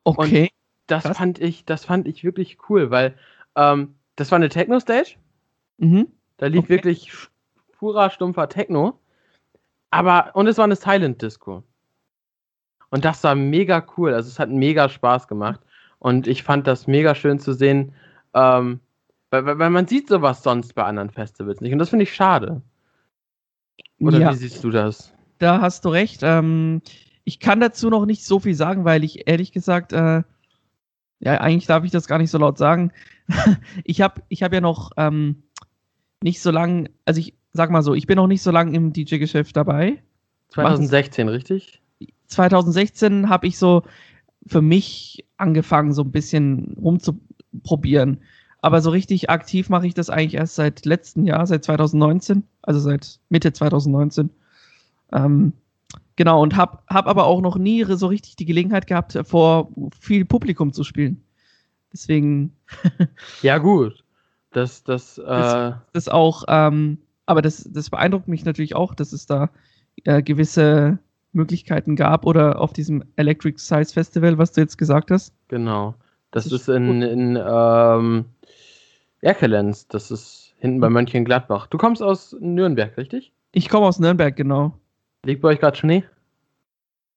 Okay. 0.03 0.43
Und 0.43 0.49
das 0.87 1.03
Krass. 1.03 1.17
fand 1.17 1.39
ich, 1.39 1.65
das 1.65 1.85
fand 1.85 2.07
ich 2.07 2.23
wirklich 2.23 2.57
cool, 2.69 2.91
weil 2.91 3.15
ähm, 3.55 3.95
das 4.15 4.31
war 4.31 4.37
eine 4.37 4.49
Techno-Stage. 4.49 5.15
Mhm. 5.77 6.07
Da 6.37 6.47
lief 6.47 6.63
Okay. 6.63 6.69
wirklich 6.69 7.11
purer, 7.77 8.09
stumpfer 8.09 8.49
Techno. 8.49 8.99
Aber, 9.89 10.31
und 10.35 10.47
es 10.47 10.57
war 10.57 10.65
eine 10.65 10.75
Silent 10.75 11.21
Disco. 11.21 11.63
Und 12.89 13.05
das 13.05 13.23
war 13.23 13.35
mega 13.35 13.85
cool. 13.97 14.13
Also 14.13 14.29
es 14.29 14.39
hat 14.39 14.49
mega 14.49 14.89
Spaß 14.89 15.27
gemacht. 15.27 15.59
Und 15.99 16.27
ich 16.27 16.43
fand 16.43 16.67
das 16.67 16.87
mega 16.87 17.15
schön 17.15 17.39
zu 17.39 17.53
sehen, 17.53 17.93
ähm, 18.33 18.79
weil, 19.31 19.45
weil, 19.45 19.59
weil 19.59 19.69
man 19.71 19.87
sieht 19.87 20.07
sowas 20.07 20.43
sonst 20.43 20.75
bei 20.75 20.83
anderen 20.83 21.09
Festivals 21.09 21.61
nicht. 21.61 21.73
Und 21.73 21.79
das 21.79 21.89
finde 21.89 22.03
ich 22.03 22.13
schade. 22.13 22.61
Oder 23.99 24.19
ja, 24.19 24.31
wie 24.31 24.35
siehst 24.35 24.63
du 24.63 24.69
das? 24.69 25.13
da 25.41 25.61
hast 25.61 25.85
du 25.85 25.89
recht. 25.89 26.21
Ähm, 26.23 26.81
ich 27.23 27.39
kann 27.39 27.59
dazu 27.59 27.89
noch 27.89 28.05
nicht 28.05 28.23
so 28.23 28.39
viel 28.39 28.55
sagen, 28.55 28.85
weil 28.85 29.03
ich 29.03 29.27
ehrlich 29.27 29.51
gesagt, 29.51 29.93
äh, 29.93 30.23
ja, 31.19 31.41
eigentlich 31.41 31.67
darf 31.67 31.83
ich 31.83 31.91
das 31.91 32.07
gar 32.07 32.17
nicht 32.17 32.31
so 32.31 32.37
laut 32.37 32.57
sagen. 32.57 32.91
ich 33.83 34.01
habe 34.01 34.21
ich 34.29 34.43
hab 34.43 34.53
ja 34.53 34.61
noch 34.61 34.91
ähm, 34.97 35.43
nicht 36.23 36.41
so 36.41 36.51
lang, 36.51 36.89
also 37.05 37.19
ich 37.19 37.35
sag 37.53 37.69
mal 37.69 37.81
so, 37.81 37.93
ich 37.93 38.07
bin 38.07 38.15
noch 38.15 38.27
nicht 38.27 38.41
so 38.41 38.51
lange 38.51 38.75
im 38.75 38.93
DJ-Geschäft 38.93 39.55
dabei. 39.55 40.01
2016, 40.49 41.29
richtig? 41.29 41.81
2016 42.27 43.29
habe 43.29 43.47
ich 43.47 43.57
so 43.57 43.83
für 44.45 44.61
mich 44.61 45.25
angefangen, 45.37 45.93
so 45.93 46.03
ein 46.03 46.11
bisschen 46.11 46.75
rumzuprobieren. 46.81 48.21
Aber 48.61 48.81
so 48.81 48.91
richtig 48.91 49.29
aktiv 49.29 49.69
mache 49.69 49.87
ich 49.87 49.93
das 49.95 50.09
eigentlich 50.09 50.35
erst 50.35 50.55
seit 50.55 50.85
letztem 50.85 51.25
Jahr, 51.25 51.47
seit 51.47 51.63
2019, 51.63 52.43
also 52.61 52.79
seit 52.79 53.19
Mitte 53.29 53.53
2019. 53.53 54.29
Ähm, 55.11 55.53
genau, 56.15 56.41
und 56.41 56.55
habe 56.55 56.79
hab 56.87 57.07
aber 57.07 57.25
auch 57.25 57.41
noch 57.41 57.57
nie 57.57 57.83
so 57.85 58.07
richtig 58.07 58.35
die 58.35 58.45
Gelegenheit 58.45 58.87
gehabt, 58.87 59.17
vor 59.25 59.69
viel 59.99 60.25
Publikum 60.25 60.73
zu 60.73 60.83
spielen. 60.83 61.23
Deswegen 61.93 62.53
Ja, 63.41 63.57
gut. 63.57 64.03
Das, 64.51 64.83
das, 64.83 65.17
äh, 65.17 65.23
Das- 65.25 65.75
das 65.93 66.07
auch, 66.09 66.43
ähm, 66.47 66.99
aber 67.25 67.41
das, 67.41 67.67
das 67.71 67.89
beeindruckt 67.89 68.27
mich 68.27 68.45
natürlich 68.45 68.75
auch, 68.75 68.93
dass 68.93 69.13
es 69.13 69.25
da 69.25 69.49
äh, 70.03 70.21
gewisse 70.21 70.99
Möglichkeiten 71.33 71.95
gab 71.95 72.25
oder 72.25 72.59
auf 72.59 72.73
diesem 72.73 73.03
Electric 73.15 73.57
Size 73.59 73.93
Festival, 73.93 74.37
was 74.37 74.51
du 74.51 74.61
jetzt 74.61 74.77
gesagt 74.77 75.11
hast. 75.11 75.33
genau. 75.47 75.95
Das, 76.31 76.45
Das 76.45 76.53
ist 76.53 76.61
ist 76.61 76.67
in, 76.69 77.01
in 77.01 77.35
ähm, 77.45 78.25
Erkelenz. 79.21 79.87
Das 79.87 80.11
ist 80.11 80.53
hinten 80.57 80.79
bei 80.79 80.89
Mönchengladbach. 80.89 81.67
Du 81.67 81.77
kommst 81.77 82.01
aus 82.01 82.35
Nürnberg, 82.39 82.97
richtig? 82.97 83.31
Ich 83.51 83.69
komme 83.69 83.85
aus 83.85 83.99
Nürnberg, 83.99 84.35
genau. 84.35 84.73
Liegt 85.25 85.41
bei 85.41 85.49
euch 85.49 85.59
gerade 85.59 85.77
Schnee? 85.77 86.03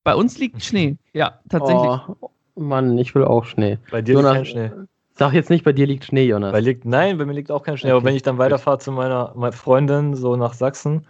Bei 0.05 0.15
uns 0.15 0.39
liegt 0.39 0.63
Schnee. 0.63 0.97
Ja, 1.15 1.41
tatsächlich. 1.49 1.91
Oh, 2.21 2.31
Mann, 2.57 2.99
ich 2.99 3.15
will 3.15 3.25
auch 3.25 3.45
Schnee. 3.45 3.79
Bei 3.91 4.03
dir 4.03 4.15
Jonas, 4.15 4.35
liegt 4.35 4.55
kein 4.55 4.71
Schnee. 4.71 4.87
Sag 5.17 5.33
jetzt 5.33 5.49
nicht, 5.49 5.65
bei 5.65 5.73
dir 5.73 5.87
liegt 5.87 6.05
Schnee, 6.05 6.27
Jonas. 6.27 6.53
Bei 6.53 6.61
liegt, 6.61 6.85
nein, 6.85 7.17
bei 7.19 7.25
mir 7.25 7.33
liegt 7.33 7.51
auch 7.51 7.63
kein 7.63 7.79
Schnee. 7.79 7.91
Aber 7.91 7.99
Okay, 7.99 8.07
wenn 8.07 8.17
ich 8.17 8.23
dann 8.23 8.37
weiterfahre 8.37 8.79
zu 8.79 8.93
meiner, 8.93 9.33
meiner 9.37 9.53
Freundin, 9.53 10.15
so 10.15 10.37
nach 10.37 10.53
Sachsen, 10.53 11.07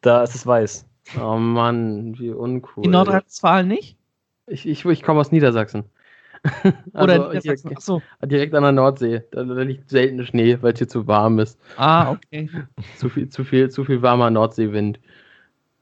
da 0.00 0.22
ist 0.22 0.34
es 0.34 0.46
weiß. 0.46 0.86
Oh 1.20 1.36
Mann, 1.36 2.18
wie 2.18 2.30
uncool. 2.30 2.84
In 2.84 2.92
Nordrhein-Westfalen 2.92 3.68
nicht? 3.68 3.98
Ich, 4.46 4.66
ich, 4.66 4.84
ich 4.84 5.02
komme 5.02 5.20
aus 5.20 5.32
Niedersachsen. 5.32 5.84
Oder 6.94 7.28
also, 7.28 7.40
hier- 7.40 7.76
Achso. 7.76 8.02
direkt 8.24 8.54
an 8.54 8.62
der 8.64 8.72
Nordsee. 8.72 9.22
Da, 9.30 9.44
da 9.44 9.62
liegt 9.62 9.88
selten 9.90 10.24
Schnee, 10.26 10.58
weil 10.60 10.72
es 10.72 10.78
hier 10.78 10.88
zu 10.88 11.06
warm 11.06 11.38
ist. 11.38 11.58
Ah, 11.76 12.10
okay. 12.10 12.50
Zu 12.96 13.08
viel, 13.08 13.28
zu 13.28 13.44
viel, 13.44 13.70
zu 13.70 13.84
viel 13.84 14.02
warmer 14.02 14.30
Nordseewind. 14.30 14.98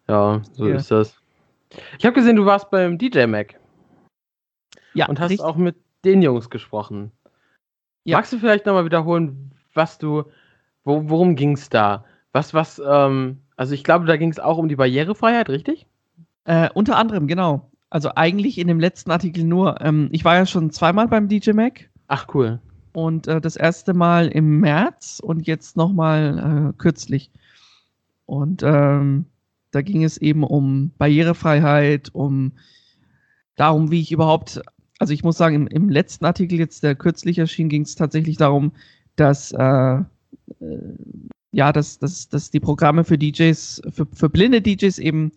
Ja, 0.09 0.43
so 0.53 0.69
Ja. 0.69 0.77
ist 0.77 0.91
das. 0.91 1.17
Ich 1.99 2.05
habe 2.05 2.15
gesehen, 2.15 2.37
du 2.37 2.45
warst 2.45 2.71
beim 2.71 2.99
DJ 2.99 3.27
Mac 3.27 3.55
Ja, 4.93 5.07
und 5.07 5.19
hast 5.21 5.31
richtig. 5.31 5.47
auch 5.47 5.57
mit 5.57 5.77
den 6.05 6.21
Jungs 6.21 6.51
gesprochen. 6.51 7.13
Ja. 8.05 8.17
Magst 8.19 8.33
du 8.33 8.39
vielleicht 8.39 8.67
nochmal 8.67 8.85
wiederholen, 8.85 9.53
was 9.75 9.99
du, 9.99 10.25
wo, 10.85 11.09
worum 11.09 11.37
ging 11.37 11.53
es 11.53 11.69
da? 11.69 12.05
Was, 12.33 12.55
was, 12.55 12.83
ähm, 12.85 13.39
also 13.57 13.73
ich 13.75 13.85
glaube, 13.85 14.07
da 14.07 14.17
ging 14.17 14.31
es 14.31 14.41
auch 14.41 14.59
um 14.59 14.69
die 14.69 14.77
Barrierefreiheit, 14.77 15.49
richtig? 15.49 15.87
Äh, 16.45 16.69
unter 16.75 16.97
anderem, 16.97 17.27
genau. 17.29 17.70
Also 17.91 18.13
eigentlich 18.15 18.59
in 18.59 18.69
dem 18.69 18.79
letzten 18.79 19.11
Artikel 19.11 19.45
nur. 19.45 19.81
Ähm, 19.81 20.09
ich 20.13 20.25
war 20.25 20.37
ja 20.37 20.47
schon 20.47 20.71
zweimal 20.71 21.09
beim 21.09 21.29
DJ 21.29 21.53
Mac. 21.53 21.91
Ach, 22.07 22.29
cool. 22.35 22.61
Und 22.93 23.27
äh, 23.27 23.41
das 23.41 23.57
erste 23.57 23.95
Mal 23.95 24.29
im 24.29 24.61
März 24.61 25.21
und 25.23 25.47
jetzt 25.47 25.77
nochmal 25.77 26.71
äh, 26.71 26.79
kürzlich. 26.79 27.31
Und 28.27 28.63
ähm, 28.63 29.27
da 29.73 29.83
ging 29.83 30.05
es 30.05 30.19
eben 30.19 30.45
um 30.45 30.93
Barrierefreiheit, 30.99 32.11
um 32.13 32.53
darum, 33.57 33.91
wie 33.91 34.01
ich 34.01 34.13
überhaupt, 34.13 34.61
also 34.99 35.13
ich 35.13 35.25
muss 35.25 35.37
sagen, 35.37 35.55
im, 35.55 35.67
im 35.67 35.89
letzten 35.89 36.25
Artikel 36.25 36.59
jetzt, 36.59 36.83
der 36.85 36.95
kürzlich 36.95 37.39
erschien, 37.39 37.69
ging 37.69 37.83
es 37.83 37.97
tatsächlich 37.97 38.37
darum, 38.37 38.73
dass 39.17 39.53
äh, 39.53 39.95
äh, 39.97 40.05
ja, 41.53 41.73
dass, 41.73 41.99
dass, 41.99 42.29
dass 42.29 42.51
die 42.51 42.61
Programme 42.61 43.05
für 43.05 43.19
DJs, 43.19 43.83
für, 43.93 44.07
für 44.13 44.29
blinde 44.29 44.63
DJs 44.63 44.99
eben 44.99 45.33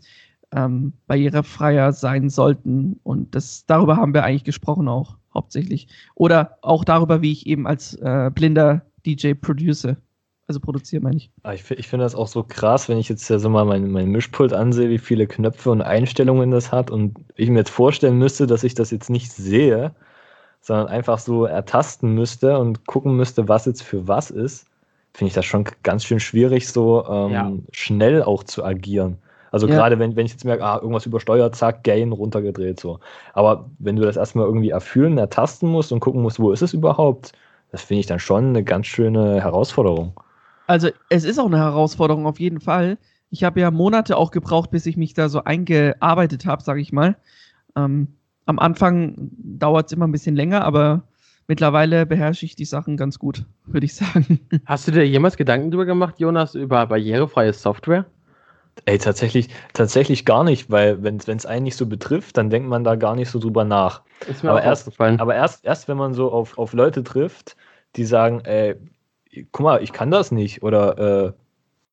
ähm, 0.55 0.93
barrierefreier 1.07 1.91
sein 1.93 2.29
sollten. 2.29 2.99
Und 3.03 3.35
das, 3.35 3.65
darüber 3.65 3.97
haben 3.97 4.13
wir 4.13 4.23
eigentlich 4.23 4.43
gesprochen 4.43 4.87
auch, 4.87 5.17
hauptsächlich. 5.33 5.87
Oder 6.15 6.57
auch 6.61 6.83
darüber, 6.83 7.21
wie 7.21 7.31
ich 7.31 7.47
eben 7.47 7.67
als 7.67 7.95
äh, 7.95 8.31
blinder 8.33 8.81
DJ 9.05 9.33
produce. 9.33 9.95
Also 10.45 10.59
produziere, 10.59 11.01
meine 11.01 11.15
ich. 11.15 11.31
Aber 11.43 11.53
ich, 11.53 11.69
ich 11.71 11.87
finde 11.87 12.03
das 12.03 12.15
auch 12.15 12.27
so 12.27 12.43
krass, 12.43 12.89
wenn 12.89 12.97
ich 12.97 13.07
jetzt 13.07 13.29
ja 13.29 13.39
so 13.39 13.49
mal 13.49 13.63
mein, 13.63 13.89
mein 13.89 14.09
Mischpult 14.09 14.51
ansehe, 14.51 14.89
wie 14.89 14.97
viele 14.97 15.25
Knöpfe 15.25 15.71
und 15.71 15.81
Einstellungen 15.81 16.51
das 16.51 16.71
hat 16.71 16.91
und 16.91 17.17
ich 17.35 17.49
mir 17.49 17.59
jetzt 17.59 17.69
vorstellen 17.69 18.17
müsste, 18.17 18.45
dass 18.45 18.65
ich 18.65 18.73
das 18.75 18.91
jetzt 18.91 19.09
nicht 19.09 19.31
sehe, 19.31 19.95
sondern 20.59 20.87
einfach 20.87 21.19
so 21.19 21.45
ertasten 21.45 22.13
müsste 22.13 22.59
und 22.59 22.85
gucken 22.87 23.15
müsste, 23.15 23.47
was 23.47 23.65
jetzt 23.65 23.83
für 23.83 24.07
was 24.07 24.31
ist, 24.31 24.65
finde 25.13 25.29
ich 25.29 25.33
das 25.33 25.45
schon 25.45 25.65
ganz 25.83 26.03
schön 26.03 26.19
schwierig, 26.19 26.67
so 26.67 27.05
ähm, 27.07 27.31
Ja. 27.31 27.51
schnell 27.71 28.21
auch 28.23 28.43
zu 28.43 28.65
agieren. 28.65 29.17
Also 29.53 29.67
Ja. 29.67 29.75
gerade 29.75 29.99
wenn, 29.99 30.15
wenn 30.15 30.25
ich 30.25 30.31
jetzt 30.31 30.45
merke, 30.45 30.63
ah, 30.65 30.79
irgendwas 30.81 31.05
übersteuert, 31.05 31.55
zack, 31.55 31.83
Gain 31.83 32.11
runtergedreht, 32.11 32.79
so. 32.79 32.99
Aber 33.33 33.69
wenn 33.77 33.95
du 33.95 34.01
das 34.01 34.17
erstmal 34.17 34.45
irgendwie 34.47 34.71
erfüllen, 34.71 35.17
ertasten 35.17 35.69
musst 35.69 35.91
und 35.91 35.99
gucken 35.99 36.23
musst, 36.23 36.39
wo 36.39 36.51
ist 36.51 36.63
es 36.63 36.73
überhaupt, 36.73 37.33
das 37.71 37.83
finde 37.83 38.01
ich 38.01 38.07
dann 38.07 38.19
schon 38.19 38.45
eine 38.49 38.63
ganz 38.63 38.87
schöne 38.87 39.41
Herausforderung. 39.41 40.19
Also 40.65 40.89
es 41.09 41.23
ist 41.23 41.37
auch 41.39 41.45
eine 41.45 41.59
Herausforderung 41.59 42.25
auf 42.25 42.39
jeden 42.39 42.61
Fall. 42.61 42.97
Ich 43.29 43.43
habe 43.43 43.59
ja 43.61 43.69
Monate 43.69 44.17
auch 44.17 44.31
gebraucht, 44.31 44.71
bis 44.71 44.87
ich 44.87 44.97
mich 44.97 45.13
da 45.13 45.29
so 45.29 45.43
eingearbeitet 45.43 46.47
habe, 46.47 46.63
sage 46.63 46.81
ich 46.81 46.91
mal. 46.91 47.15
Ähm, 47.75 48.07
am 48.47 48.57
Anfang 48.57 49.29
dauert 49.37 49.85
es 49.87 49.91
immer 49.93 50.07
ein 50.07 50.11
bisschen 50.11 50.35
länger, 50.35 50.65
aber 50.65 51.03
mittlerweile 51.47 52.07
beherrsche 52.07 52.45
ich 52.45 52.55
die 52.55 52.65
Sachen 52.65 52.97
ganz 52.97 53.19
gut, 53.19 53.45
würde 53.65 53.85
ich 53.85 53.93
sagen. 53.95 54.39
Hast 54.65 54.87
du 54.87 54.91
dir 54.91 55.07
jemals 55.07 55.37
Gedanken 55.37 55.69
darüber 55.69 55.85
gemacht, 55.85 56.19
Jonas, 56.19 56.55
über 56.55 56.87
barrierefreie 56.87 57.53
Software? 57.53 58.05
Ey, 58.85 58.97
tatsächlich, 58.97 59.49
tatsächlich 59.73 60.25
gar 60.25 60.43
nicht, 60.43 60.69
weil 60.69 61.03
wenn 61.03 61.17
es 61.17 61.45
einen 61.45 61.63
nicht 61.63 61.77
so 61.77 61.85
betrifft, 61.85 62.37
dann 62.37 62.49
denkt 62.49 62.67
man 62.67 62.83
da 62.83 62.95
gar 62.95 63.15
nicht 63.15 63.29
so 63.29 63.39
drüber 63.39 63.63
nach. 63.63 64.01
Ist 64.27 64.43
mir 64.43 64.49
Aber 64.49 64.63
erst-. 64.63 64.99
Aber 64.99 65.35
erst, 65.35 65.63
erst 65.63 65.87
wenn 65.87 65.97
man 65.97 66.13
so 66.13 66.31
auf, 66.31 66.57
auf 66.57 66.73
Leute 66.73 67.03
trifft, 67.03 67.55
die 67.95 68.05
sagen, 68.05 68.41
ey, 68.41 68.75
guck 69.51 69.63
mal, 69.63 69.83
ich 69.83 69.93
kann 69.93 70.11
das 70.11 70.31
nicht 70.31 70.63
oder 70.63 71.27
äh, 71.27 71.33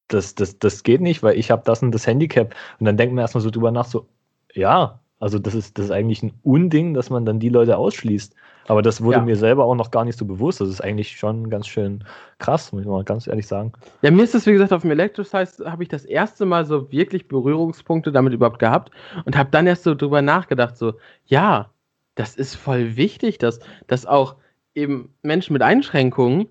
das, 0.08 0.34
das, 0.34 0.58
das 0.58 0.82
geht 0.82 1.00
nicht, 1.00 1.22
weil 1.22 1.38
ich 1.38 1.50
habe 1.50 1.62
das 1.64 1.82
und 1.82 1.92
das 1.92 2.06
Handicap. 2.06 2.54
Und 2.78 2.87
dann 2.87 2.96
denkt 2.96 3.14
man 3.14 3.22
erstmal 3.22 3.42
so 3.42 3.50
drüber 3.50 3.70
nach, 3.70 3.87
so, 3.87 4.06
ja, 4.54 4.99
also 5.20 5.38
das 5.38 5.54
ist, 5.54 5.78
das 5.78 5.87
ist 5.87 5.90
eigentlich 5.90 6.22
ein 6.22 6.32
Unding, 6.42 6.94
dass 6.94 7.10
man 7.10 7.25
dann 7.25 7.38
die 7.38 7.50
Leute 7.50 7.76
ausschließt. 7.76 8.34
Aber 8.66 8.82
das 8.82 9.02
wurde 9.02 9.18
Ja. 9.18 9.24
mir 9.24 9.36
selber 9.36 9.64
auch 9.64 9.74
noch 9.74 9.90
gar 9.90 10.04
nicht 10.04 10.18
so 10.18 10.24
bewusst. 10.24 10.60
Das 10.60 10.68
ist 10.68 10.80
eigentlich 10.80 11.16
schon 11.16 11.50
ganz 11.50 11.66
schön 11.66 12.04
krass, 12.38 12.72
muss 12.72 12.82
ich 12.82 12.88
mal 12.88 13.02
ganz 13.04 13.26
ehrlich 13.26 13.46
sagen. 13.46 13.72
Ja, 14.02 14.10
mir 14.10 14.22
ist 14.22 14.34
das, 14.34 14.46
wie 14.46 14.52
gesagt, 14.52 14.72
auf 14.72 14.82
dem 14.82 14.90
Electrosize 14.92 15.70
habe 15.70 15.82
ich 15.82 15.88
das 15.88 16.04
erste 16.04 16.46
Mal 16.46 16.64
so 16.64 16.90
wirklich 16.92 17.28
Berührungspunkte 17.28 18.12
damit 18.12 18.32
überhaupt 18.32 18.58
gehabt 18.58 18.90
und 19.24 19.36
habe 19.36 19.50
dann 19.50 19.66
erst 19.66 19.84
so 19.84 19.94
drüber 19.94 20.22
nachgedacht, 20.22 20.76
so, 20.76 20.94
ja, 21.26 21.70
das 22.14 22.36
ist 22.36 22.54
voll 22.54 22.96
wichtig, 22.96 23.38
dass, 23.38 23.60
dass 23.86 24.06
auch 24.06 24.36
eben 24.74 25.12
Menschen 25.22 25.52
mit 25.52 25.62
Einschränkungen 25.62 26.48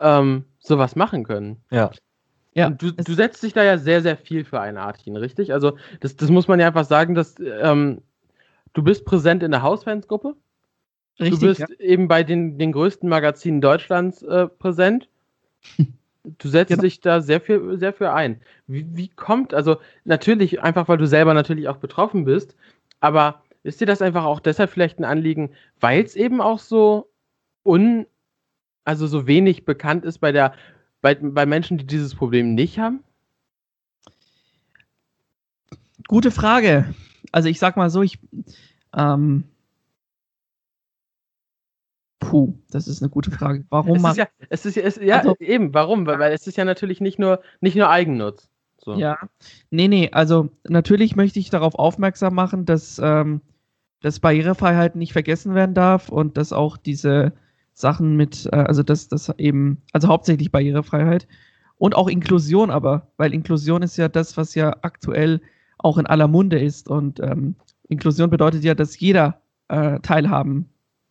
ähm, 0.00 0.44
sowas 0.58 0.96
machen 0.96 1.24
können. 1.24 1.58
Ja. 1.70 1.90
Ja, 2.54 2.68
Und 2.68 2.82
du, 2.82 2.92
du 2.92 3.12
setzt 3.14 3.42
dich 3.42 3.52
da 3.52 3.62
ja 3.62 3.78
sehr, 3.78 4.02
sehr 4.02 4.16
viel 4.16 4.44
für 4.44 4.60
ein 4.60 4.78
Artin, 4.78 5.16
richtig? 5.16 5.52
Also, 5.52 5.76
das, 6.00 6.16
das 6.16 6.28
muss 6.28 6.48
man 6.48 6.58
ja 6.58 6.66
einfach 6.66 6.86
sagen, 6.86 7.14
dass 7.14 7.36
ähm, 7.38 8.02
du 8.72 8.82
bist 8.82 9.04
präsent 9.04 9.42
in 9.44 9.52
der 9.52 9.62
Hausfansgruppe. 9.62 10.34
Richtig. 11.20 11.40
du 11.40 11.46
bist 11.46 11.60
ja. 11.60 11.66
eben 11.78 12.08
bei 12.08 12.22
den, 12.22 12.58
den 12.58 12.72
größten 12.72 13.08
Magazinen 13.08 13.60
Deutschlands 13.60 14.22
äh, 14.22 14.46
präsent. 14.46 15.08
Du 16.36 16.48
setzt 16.48 16.68
Genau. 16.68 16.82
dich 16.82 17.00
da 17.00 17.22
sehr 17.22 17.40
viel, 17.40 17.78
sehr 17.78 17.94
für 17.94 18.12
ein. 18.12 18.42
Wie, 18.66 18.84
wie 18.94 19.08
kommt, 19.08 19.54
also 19.54 19.78
natürlich, 20.04 20.62
einfach 20.62 20.86
weil 20.88 20.98
du 20.98 21.06
selber 21.06 21.32
natürlich 21.32 21.68
auch 21.68 21.78
betroffen 21.78 22.24
bist, 22.26 22.54
aber 23.00 23.42
ist 23.62 23.80
dir 23.80 23.86
das 23.86 24.02
einfach 24.02 24.24
auch 24.24 24.40
deshalb 24.40 24.70
vielleicht 24.70 24.98
ein 24.98 25.04
Anliegen, 25.04 25.50
weil 25.80 26.02
es 26.04 26.16
eben 26.16 26.42
auch 26.42 26.58
so 26.58 27.08
un, 27.64 28.06
also 28.84 29.06
so 29.06 29.26
wenig 29.26 29.64
bekannt 29.64 30.04
ist 30.04 30.18
bei 30.18 30.32
der, 30.32 30.52
bei, 31.00 31.14
bei 31.14 31.46
Menschen, 31.46 31.78
die 31.78 31.86
dieses 31.86 32.14
Problem 32.14 32.54
nicht 32.54 32.78
haben? 32.78 33.02
Gute 36.08 36.30
Frage. 36.30 36.94
Also 37.32 37.48
ich 37.48 37.58
sag 37.58 37.76
mal 37.76 37.90
so, 37.90 38.02
ich, 38.02 38.18
ähm, 38.96 39.44
Puh, 42.20 42.54
das 42.70 42.88
ist 42.88 43.02
eine 43.02 43.10
gute 43.10 43.30
Frage. 43.30 43.64
Warum 43.70 43.96
Es 44.04 44.10
ist 44.10 44.16
ja, 44.16 44.26
es 44.48 44.66
ist 44.66 44.76
es, 44.76 44.96
ja 44.96 45.18
Also- 45.18 45.36
eben, 45.38 45.72
warum? 45.74 46.06
Weil, 46.06 46.18
weil 46.18 46.32
es 46.32 46.46
ist 46.46 46.56
ja 46.56 46.64
natürlich 46.64 47.00
nicht 47.00 47.18
nur, 47.18 47.40
nicht 47.60 47.76
nur 47.76 47.88
Eigennutz. 47.90 48.48
So. 48.78 48.94
Ja, 48.94 49.18
nee, 49.70 49.88
nee, 49.88 50.10
also 50.12 50.50
natürlich 50.68 51.16
möchte 51.16 51.38
ich 51.38 51.50
darauf 51.50 51.74
aufmerksam 51.74 52.34
machen, 52.34 52.64
dass, 52.64 53.00
ähm, 53.02 53.40
dass 54.00 54.20
Barrierefreiheit 54.20 54.96
nicht 54.96 55.12
vergessen 55.12 55.54
werden 55.54 55.74
darf 55.74 56.08
und 56.08 56.36
dass 56.36 56.52
auch 56.52 56.76
diese 56.76 57.32
Sachen 57.72 58.16
mit, 58.16 58.48
äh, 58.52 58.56
also 58.56 58.82
dass 58.82 59.08
das 59.08 59.32
eben, 59.38 59.82
also 59.92 60.08
hauptsächlich 60.08 60.50
Barrierefreiheit 60.50 61.26
und 61.76 61.96
auch 61.96 62.08
Inklusion 62.08 62.70
aber, 62.70 63.08
weil 63.16 63.34
Inklusion 63.34 63.82
ist 63.82 63.96
ja 63.96 64.08
das, 64.08 64.36
was 64.36 64.54
ja 64.54 64.76
aktuell 64.82 65.40
auch 65.78 65.98
in 65.98 66.06
aller 66.06 66.28
Munde 66.28 66.58
ist 66.58 66.88
und 66.88 67.20
ähm, 67.20 67.54
Inklusion 67.88 68.30
bedeutet 68.30 68.64
ja, 68.64 68.74
dass 68.74 68.98
jeder 68.98 69.40
äh, 69.68 70.00
teilhaben 70.00 70.68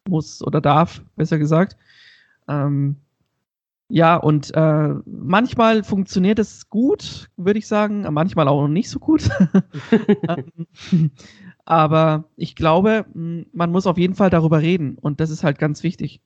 muss 0.10 0.42
oder 0.44 0.62
darf, 0.62 1.02
besser 1.16 1.38
gesagt. 1.38 1.78
Ähm, 2.48 2.98
ja, 3.90 4.18
und 4.18 4.54
äh, 4.54 4.96
manchmal 5.06 5.84
funktioniert 5.84 6.40
es 6.40 6.70
gut, 6.70 7.30
würde 7.38 7.60
ich 7.60 7.68
sagen, 7.68 8.06
manchmal 8.12 8.48
auch 8.48 8.68
nicht 8.68 8.90
so 8.90 9.00
gut. 9.00 9.30
Ähm, 10.92 11.12
Aber 11.66 12.26
ich 12.38 12.56
glaube, 12.56 13.06
mh, 13.14 13.46
man 13.52 13.72
muss 13.72 13.88
auf 13.88 13.98
jeden 13.98 14.16
Fall 14.16 14.30
darüber 14.30 14.62
reden 14.62 14.98
und 14.98 15.20
das 15.20 15.30
ist 15.30 15.44
halt 15.44 15.60
ganz 15.60 15.84
wichtig. 15.84 16.22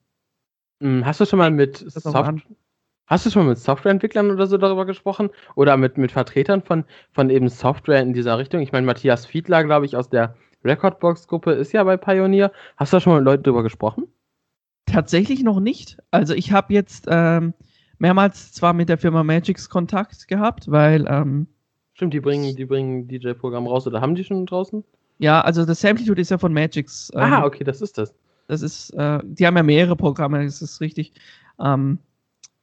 Hm, 0.80 1.04
Hast 1.04 1.20
du 1.20 1.26
schon 1.26 1.38
mal 1.40 1.50
mit 1.50 1.78
Soft. 1.78 2.46
Hast 3.06 3.26
du 3.26 3.30
schon 3.30 3.42
mal 3.44 3.50
mit 3.50 3.58
Softwareentwicklern 3.58 4.30
oder 4.30 4.46
so 4.46 4.56
darüber 4.56 4.86
gesprochen? 4.86 5.30
Oder 5.56 5.76
mit, 5.76 5.98
mit 5.98 6.12
Vertretern 6.12 6.62
von, 6.62 6.84
von 7.10 7.28
eben 7.28 7.48
Software 7.48 8.00
in 8.00 8.12
dieser 8.12 8.38
Richtung? 8.38 8.60
Ich 8.60 8.72
meine, 8.72 8.86
Matthias 8.86 9.26
Fiedler, 9.26 9.64
glaube 9.64 9.86
ich, 9.86 9.96
aus 9.96 10.08
der 10.08 10.36
Recordbox-Gruppe 10.64 11.52
ist 11.52 11.72
ja 11.72 11.84
bei 11.84 11.96
Pioneer. 11.96 12.52
Hast 12.76 12.92
du 12.92 12.96
da 12.96 13.00
schon 13.00 13.12
mal 13.12 13.18
mit 13.20 13.26
Leuten 13.26 13.42
darüber 13.44 13.62
gesprochen? 13.62 14.06
Tatsächlich 14.86 15.42
noch 15.42 15.60
nicht. 15.60 15.98
Also 16.10 16.34
ich 16.34 16.52
habe 16.52 16.72
jetzt 16.74 17.06
ähm, 17.08 17.54
mehrmals 17.98 18.52
zwar 18.52 18.72
mit 18.72 18.88
der 18.88 18.98
Firma 18.98 19.22
Magix 19.24 19.68
Kontakt 19.68 20.28
gehabt, 20.28 20.70
weil 20.70 21.06
ähm, 21.08 21.46
Stimmt, 21.94 22.14
die 22.14 22.20
bringen, 22.20 22.56
die 22.56 22.64
bringen 22.64 23.06
DJ-Programm 23.08 23.66
raus 23.66 23.86
oder 23.86 24.00
haben 24.00 24.14
die 24.14 24.24
schon 24.24 24.46
draußen? 24.46 24.84
ja, 25.18 25.40
also 25.40 25.64
das 25.64 25.80
Samplitude 25.80 26.20
ist 26.20 26.30
ja 26.30 26.38
von 26.38 26.52
Magix. 26.52 27.10
ähm, 27.14 27.20
Ah, 27.20 27.44
okay, 27.44 27.64
das 27.64 27.80
ist 27.80 27.96
das. 27.98 28.14
Das 28.48 28.60
ist, 28.62 28.90
äh, 28.94 29.20
die 29.24 29.46
haben 29.46 29.56
ja 29.56 29.62
mehrere 29.62 29.96
Programme, 29.96 30.44
das 30.44 30.60
ist 30.62 30.80
richtig. 30.80 31.12
Ähm, 31.60 31.98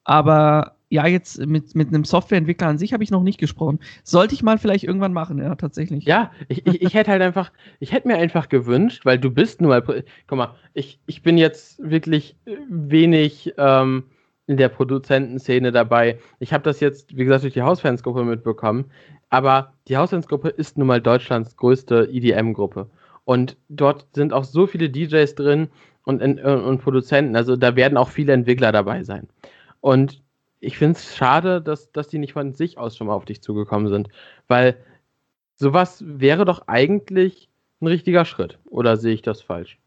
aber 0.03 0.75
ja, 0.89 1.05
jetzt 1.05 1.45
mit, 1.45 1.75
mit 1.75 1.89
einem 1.89 2.03
Softwareentwickler 2.03 2.67
an 2.67 2.79
sich 2.79 2.93
habe 2.93 3.03
ich 3.03 3.11
noch 3.11 3.21
nicht 3.21 3.39
gesprochen. 3.39 3.79
Sollte 4.03 4.33
ich 4.33 4.41
mal 4.41 4.57
vielleicht 4.57 4.83
irgendwann 4.83 5.13
machen, 5.13 5.37
ja, 5.37 5.53
tatsächlich. 5.55 6.03
Ja, 6.05 6.31
ich, 6.47 6.65
ich, 6.65 6.81
ich 6.81 6.93
hätte 6.95 7.11
halt 7.11 7.21
einfach, 7.21 7.51
ich 7.79 7.91
hätte 7.91 8.07
mir 8.07 8.17
einfach 8.17 8.49
gewünscht, 8.49 9.05
weil 9.05 9.19
du 9.19 9.29
bist 9.29 9.61
nur 9.61 9.69
mal, 9.69 10.03
guck 10.27 10.37
mal, 10.37 10.55
ich, 10.73 10.99
ich 11.05 11.21
bin 11.21 11.37
jetzt 11.37 11.79
wirklich 11.79 12.35
wenig 12.69 13.53
ähm, 13.57 14.05
in 14.47 14.57
der 14.57 14.69
Produzentenszene 14.69 15.71
dabei. 15.71 16.17
Ich 16.39 16.53
habe 16.53 16.63
das 16.63 16.79
jetzt, 16.79 17.15
wie 17.15 17.23
gesagt, 17.23 17.43
durch 17.43 17.53
die 17.53 17.61
Hausfansgruppe 17.61 18.23
mitbekommen, 18.23 18.85
aber 19.29 19.73
die 19.87 19.97
Hausfansgruppe 19.97 20.49
ist 20.49 20.79
nun 20.79 20.87
mal 20.87 21.01
Deutschlands 21.01 21.55
größte 21.55 22.09
EDM-Gruppe. 22.11 22.89
Und 23.25 23.57
dort 23.69 24.07
sind 24.15 24.33
auch 24.33 24.43
so 24.43 24.65
viele 24.65 24.89
DJs 24.89 25.35
drin 25.35 25.67
und, 26.03 26.23
und, 26.23 26.39
und 26.39 26.81
Produzenten, 26.81 27.35
also 27.35 27.55
da 27.55 27.75
werden 27.75 27.95
auch 27.95 28.09
viele 28.09 28.33
Entwickler 28.33 28.71
dabei 28.71 29.03
sein. 29.03 29.27
Und 29.81 30.23
ich 30.59 30.77
finde 30.77 30.97
es 30.97 31.15
schade, 31.15 31.61
dass, 31.61 31.91
dass 31.91 32.07
die 32.07 32.19
nicht 32.19 32.33
von 32.33 32.53
sich 32.53 32.77
aus 32.77 32.97
schon 32.97 33.07
mal 33.07 33.13
auf 33.13 33.25
dich 33.25 33.41
zugekommen 33.41 33.87
sind, 33.89 34.09
weil 34.47 34.77
sowas 35.55 36.03
wäre 36.05 36.45
doch 36.45 36.67
eigentlich 36.67 37.49
ein 37.81 37.87
richtiger 37.87 38.25
Schritt. 38.25 38.59
Oder 38.65 38.97
sehe 38.97 39.13
ich 39.13 39.21
das 39.21 39.41
falsch? 39.41 39.79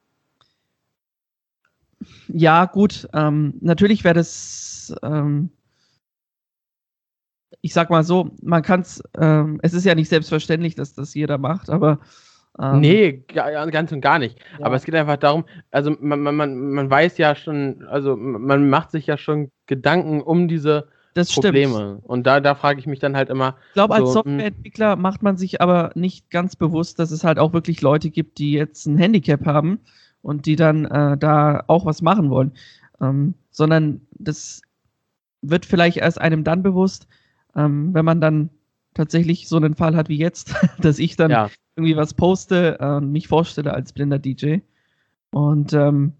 Ja, 2.28 2.64
gut. 2.64 3.08
Ähm, 3.12 3.54
natürlich 3.60 4.04
wäre 4.04 4.14
das, 4.14 4.94
ähm, 5.02 5.50
ich 7.60 7.72
sag 7.72 7.90
mal 7.90 8.02
so, 8.02 8.30
man 8.42 8.62
kann 8.62 8.80
es, 8.80 9.02
ähm, 9.18 9.60
es 9.62 9.72
ist 9.74 9.84
ja 9.84 9.94
nicht 9.94 10.08
selbstverständlich, 10.08 10.74
dass 10.74 10.94
das 10.94 11.14
jeder 11.14 11.38
macht, 11.38 11.70
aber 11.70 12.00
ähm, 12.60 12.80
nee, 12.80 13.12
ga- 13.28 13.64
ganz 13.66 13.92
und 13.92 14.00
gar 14.00 14.18
nicht. 14.18 14.38
ja. 14.58 14.66
Aber 14.66 14.76
es 14.76 14.84
geht 14.84 14.94
einfach 14.94 15.16
darum, 15.16 15.44
also 15.70 15.96
man, 16.00 16.20
man, 16.20 16.36
man, 16.36 16.70
man 16.72 16.90
weiß 16.90 17.18
ja 17.18 17.34
schon, 17.34 17.84
also 17.88 18.16
man 18.16 18.68
macht 18.68 18.90
sich 18.90 19.06
ja 19.06 19.16
schon 19.16 19.50
Gedanken 19.66 20.20
um 20.20 20.48
diese 20.48 20.88
das 21.14 21.30
stimmt. 21.30 21.44
Probleme. 21.44 21.98
Und 22.02 22.26
da, 22.26 22.40
da 22.40 22.54
frage 22.54 22.78
ich 22.80 22.86
mich 22.86 22.98
dann 22.98 23.16
halt 23.16 23.28
immer, 23.30 23.56
Ich 23.68 23.74
glaube, 23.74 23.94
als 23.94 24.12
So, 24.12 24.24
hm. 24.24 24.38
Softwareentwickler 24.38 24.96
macht 24.96 25.22
man 25.22 25.36
sich 25.36 25.60
aber 25.60 25.92
nicht 25.94 26.30
ganz 26.30 26.56
bewusst, 26.56 26.98
dass 26.98 27.10
es 27.10 27.24
halt 27.24 27.38
auch 27.38 27.52
wirklich 27.52 27.80
Leute 27.82 28.10
gibt, 28.10 28.38
die 28.38 28.52
jetzt 28.52 28.86
ein 28.86 28.98
Handicap 28.98 29.44
haben 29.46 29.80
und 30.22 30.46
die 30.46 30.56
dann 30.56 30.84
äh, 30.86 31.16
da 31.18 31.64
auch 31.66 31.84
was 31.84 32.00
machen 32.02 32.30
wollen. 32.30 32.52
Ähm, 33.00 33.34
sondern 33.50 34.00
das 34.12 34.62
wird 35.42 35.66
vielleicht 35.66 35.98
erst 35.98 36.20
einem 36.20 36.44
dann 36.44 36.62
bewusst, 36.62 37.06
ähm, 37.56 37.92
wenn 37.92 38.04
man 38.04 38.20
dann 38.20 38.48
tatsächlich 38.94 39.48
so 39.48 39.56
einen 39.56 39.74
Fall 39.74 39.96
hat 39.96 40.08
wie 40.08 40.18
jetzt, 40.18 40.54
dass 40.80 40.98
ich 40.98 41.16
dann 41.16 41.30
ja, 41.30 41.50
irgendwie 41.76 41.96
was 41.96 42.14
poste 42.14 42.78
äh, 42.80 42.96
und 42.96 43.12
mich 43.12 43.28
vorstelle 43.28 43.74
als 43.74 43.92
blinder 43.92 44.18
DJ 44.18 44.58
und 45.30 45.72
ähm, 45.72 46.14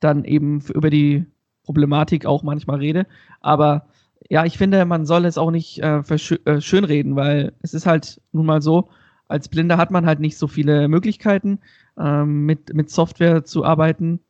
dann 0.00 0.24
eben 0.24 0.60
über 0.74 0.90
die 0.90 1.26
Problematik 1.64 2.26
auch 2.26 2.42
manchmal 2.42 2.78
rede. 2.78 3.06
Aber 3.40 3.86
ja, 4.28 4.44
ich 4.44 4.58
finde, 4.58 4.84
man 4.84 5.06
soll 5.06 5.24
es 5.24 5.38
auch 5.38 5.50
nicht 5.50 5.82
äh, 5.82 5.98
äh, 5.98 6.60
schönreden, 6.60 7.16
weil 7.16 7.52
es 7.62 7.74
ist 7.74 7.86
halt 7.86 8.20
nun 8.32 8.46
mal 8.46 8.62
so, 8.62 8.88
als 9.28 9.48
Blinder 9.48 9.76
hat 9.76 9.90
man 9.90 10.06
halt 10.06 10.20
nicht 10.20 10.38
so 10.38 10.48
viele 10.48 10.88
Möglichkeiten, 10.88 11.60
ähm, 11.98 12.46
mit, 12.46 12.74
mit 12.74 12.90
Software 12.90 13.44
zu 13.44 13.64
arbeiten. 13.64 14.20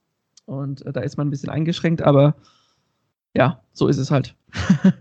Und 0.45 0.85
äh, 0.85 0.93
da 0.93 1.01
ist 1.01 1.17
man 1.17 1.29
ein 1.29 1.31
bisschen 1.31 1.51
eingeschränkt, 1.51 2.03
aber 2.03 2.37
ja, 3.35 3.63
so 3.73 3.87
ist 3.87 3.99
es 3.99 4.11
halt. 4.11 4.35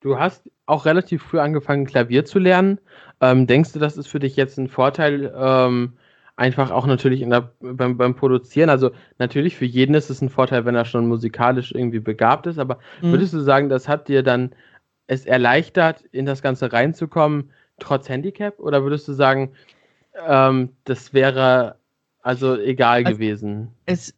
du 0.00 0.18
hast 0.18 0.50
auch 0.66 0.86
relativ 0.86 1.22
früh 1.22 1.38
angefangen, 1.38 1.86
Klavier 1.86 2.24
zu 2.24 2.38
lernen. 2.38 2.78
Ähm, 3.20 3.46
denkst 3.46 3.72
du, 3.72 3.78
das 3.78 3.96
ist 3.96 4.06
für 4.08 4.18
dich 4.20 4.36
jetzt 4.36 4.58
ein 4.58 4.68
Vorteil, 4.68 5.32
ähm, 5.36 5.92
einfach 6.36 6.70
auch 6.70 6.86
natürlich 6.86 7.20
der, 7.20 7.52
beim, 7.60 7.96
beim 7.96 8.14
Produzieren? 8.16 8.70
Also 8.70 8.90
natürlich 9.18 9.56
für 9.56 9.66
jeden 9.66 9.94
ist 9.94 10.10
es 10.10 10.20
ein 10.20 10.30
Vorteil, 10.30 10.64
wenn 10.64 10.74
er 10.74 10.84
schon 10.84 11.06
musikalisch 11.06 11.72
irgendwie 11.72 12.00
begabt 12.00 12.46
ist, 12.46 12.58
aber 12.58 12.78
Mhm. 13.02 13.12
Würdest 13.12 13.34
du 13.34 13.40
sagen, 13.40 13.68
das 13.68 13.88
hat 13.88 14.08
dir 14.08 14.22
dann 14.22 14.52
es 15.06 15.26
erleichtert, 15.26 16.02
in 16.12 16.24
das 16.26 16.40
Ganze 16.42 16.72
reinzukommen, 16.72 17.50
trotz 17.78 18.08
Handicap? 18.08 18.58
Oder 18.58 18.82
würdest 18.82 19.06
du 19.06 19.12
sagen, 19.12 19.52
ähm, 20.26 20.70
das 20.84 21.12
wäre 21.12 21.76
also 22.22 22.56
egal 22.58 23.04
Also- 23.04 23.12
gewesen? 23.18 23.68
es 23.86 24.14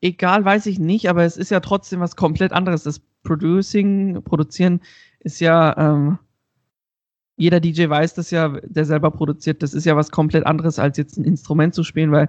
egal, 0.00 0.44
weiß 0.44 0.66
ich 0.66 0.78
nicht, 0.78 1.08
aber 1.10 1.24
es 1.24 1.36
ist 1.36 1.50
ja 1.50 1.60
trotzdem 1.60 2.00
was 2.00 2.16
komplett 2.16 2.52
anderes. 2.52 2.84
Das 2.84 3.00
Producing, 3.24 4.22
Produzieren 4.22 4.80
ist 5.24 5.40
ja, 5.40 5.76
ähm, 5.76 6.18
jeder 7.36 7.60
DJ 7.60 7.88
weiß 7.88 8.14
das 8.14 8.30
ja, 8.30 8.48
der 8.64 8.84
selber 8.84 9.10
produziert, 9.10 9.62
das 9.62 9.74
ist 9.74 9.84
ja 9.84 9.96
was 9.96 10.10
komplett 10.10 10.46
anderes, 10.46 10.78
als 10.78 10.96
jetzt 10.98 11.16
ein 11.16 11.24
Instrument 11.24 11.74
zu 11.74 11.82
spielen, 11.82 12.12
weil 12.12 12.28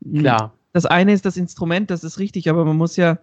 mh, 0.00 0.20
Klar. 0.20 0.52
das 0.72 0.86
eine 0.86 1.12
ist 1.12 1.24
das 1.24 1.36
Instrument, 1.36 1.90
das 1.90 2.04
ist 2.04 2.18
richtig, 2.18 2.48
aber 2.50 2.64
man 2.64 2.76
muss 2.76 2.96
ja 2.96 3.18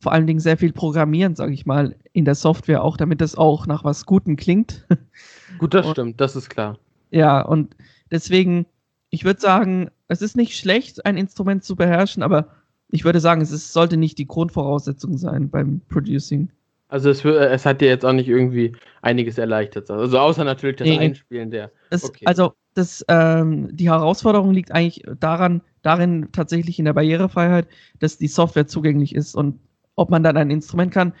vor 0.00 0.12
allen 0.12 0.26
Dingen 0.28 0.38
sehr 0.38 0.56
viel 0.56 0.72
programmieren, 0.72 1.34
sage 1.34 1.52
ich 1.52 1.66
mal, 1.66 1.96
in 2.12 2.24
der 2.24 2.36
Software 2.36 2.84
auch, 2.84 2.96
damit 2.96 3.20
das 3.20 3.34
auch 3.34 3.66
nach 3.66 3.82
was 3.82 4.06
Gutem 4.06 4.36
klingt. 4.36 4.86
Gut, 5.58 5.74
das 5.74 5.84
Und- 5.86 5.92
stimmt, 5.92 6.20
das 6.20 6.36
ist 6.36 6.48
klar. 6.48 6.78
Ja, 7.10 7.40
und 7.40 7.74
deswegen, 8.10 8.66
ich 9.10 9.24
würde 9.24 9.40
sagen, 9.40 9.90
es 10.06 10.22
ist 10.22 10.36
nicht 10.36 10.56
schlecht, 10.56 11.04
ein 11.06 11.16
Instrument 11.16 11.64
zu 11.64 11.74
beherrschen, 11.74 12.22
aber 12.22 12.48
ich 12.90 13.04
würde 13.04 13.18
sagen, 13.20 13.40
es 13.40 13.50
ist, 13.50 13.72
sollte 13.72 13.96
nicht 13.96 14.18
die 14.18 14.26
Grundvoraussetzung 14.26 15.18
sein 15.18 15.50
beim 15.50 15.80
Producing. 15.88 16.50
Also 16.88 17.10
es, 17.10 17.24
es 17.24 17.66
hat 17.66 17.80
dir 17.80 17.88
jetzt 17.88 18.04
auch 18.04 18.12
nicht 18.12 18.28
irgendwie 18.28 18.74
einiges 19.02 19.36
erleichtert. 19.36 19.90
Also 19.90 20.18
außer 20.18 20.42
natürlich 20.44 20.76
das 20.76 20.88
Nee. 20.88 20.98
Einspielen 20.98 21.50
der. 21.50 21.70
Das, 21.90 22.04
Okay. 22.04 22.24
Also, 22.26 22.54
das, 22.74 23.04
ähm, 23.08 23.68
die 23.76 23.90
Herausforderung 23.90 24.52
liegt 24.52 24.72
eigentlich 24.72 25.02
daran, 25.18 25.62
darin 25.82 26.28
tatsächlich 26.32 26.78
in 26.78 26.84
der 26.84 26.92
Barrierefreiheit, 26.92 27.66
dass 27.98 28.18
die 28.18 28.28
Software 28.28 28.66
zugänglich 28.66 29.14
ist 29.14 29.34
und 29.34 29.58
ob 29.96 30.10
man 30.10 30.22
dann 30.22 30.36
ein 30.36 30.50
Instrument 30.50 30.92
kann. 30.92 31.12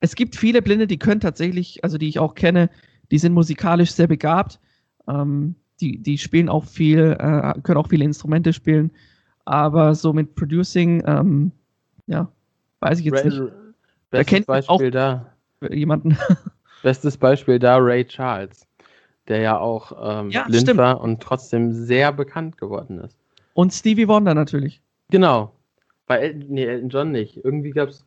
Es 0.00 0.14
gibt 0.14 0.36
viele 0.36 0.62
Blinde, 0.62 0.86
die 0.86 0.98
können 0.98 1.20
tatsächlich, 1.20 1.82
also 1.82 1.98
die 1.98 2.08
ich 2.08 2.18
auch 2.18 2.34
kenne, 2.34 2.70
die 3.10 3.18
sind 3.18 3.32
musikalisch 3.32 3.92
sehr 3.92 4.06
begabt. 4.06 4.60
Ähm, 5.08 5.56
die, 5.80 5.98
die 6.02 6.18
spielen 6.18 6.48
auch 6.48 6.64
viel, 6.64 7.16
äh, 7.18 7.54
können 7.62 7.78
auch 7.78 7.88
viele 7.88 8.04
Instrumente 8.04 8.52
spielen. 8.52 8.90
Aber 9.44 9.94
so 9.94 10.12
mit 10.12 10.34
Producing, 10.34 11.02
ähm, 11.06 11.52
ja, 12.06 12.30
weiß 12.80 12.98
ich 12.98 13.06
jetzt 13.06 13.24
nicht. 13.24 13.40
Bestes 14.10 14.26
kennt 14.26 14.46
Beispiel 14.46 14.90
da. 14.90 15.26
Jemanden. 15.70 16.16
Bestes 16.82 17.16
Beispiel 17.16 17.58
da 17.58 17.76
Ray 17.78 18.04
Charles, 18.06 18.66
der 19.26 19.40
ja 19.40 19.58
auch 19.58 19.92
ähm, 20.20 20.30
Ja, 20.30 20.44
blind 20.44 20.62
stimmt. 20.62 20.78
war 20.78 21.00
und 21.00 21.20
trotzdem 21.22 21.72
sehr 21.72 22.12
bekannt 22.12 22.56
geworden 22.58 23.00
ist. 23.00 23.18
Und 23.54 23.72
Stevie 23.72 24.06
Wonder 24.08 24.34
natürlich. 24.34 24.80
Genau. 25.10 25.52
Bei 26.06 26.18
Elton, 26.18 26.44
nee, 26.48 26.64
Elton 26.64 26.88
John 26.88 27.10
nicht. 27.12 27.44
Irgendwie 27.44 27.70
gab's. 27.70 28.04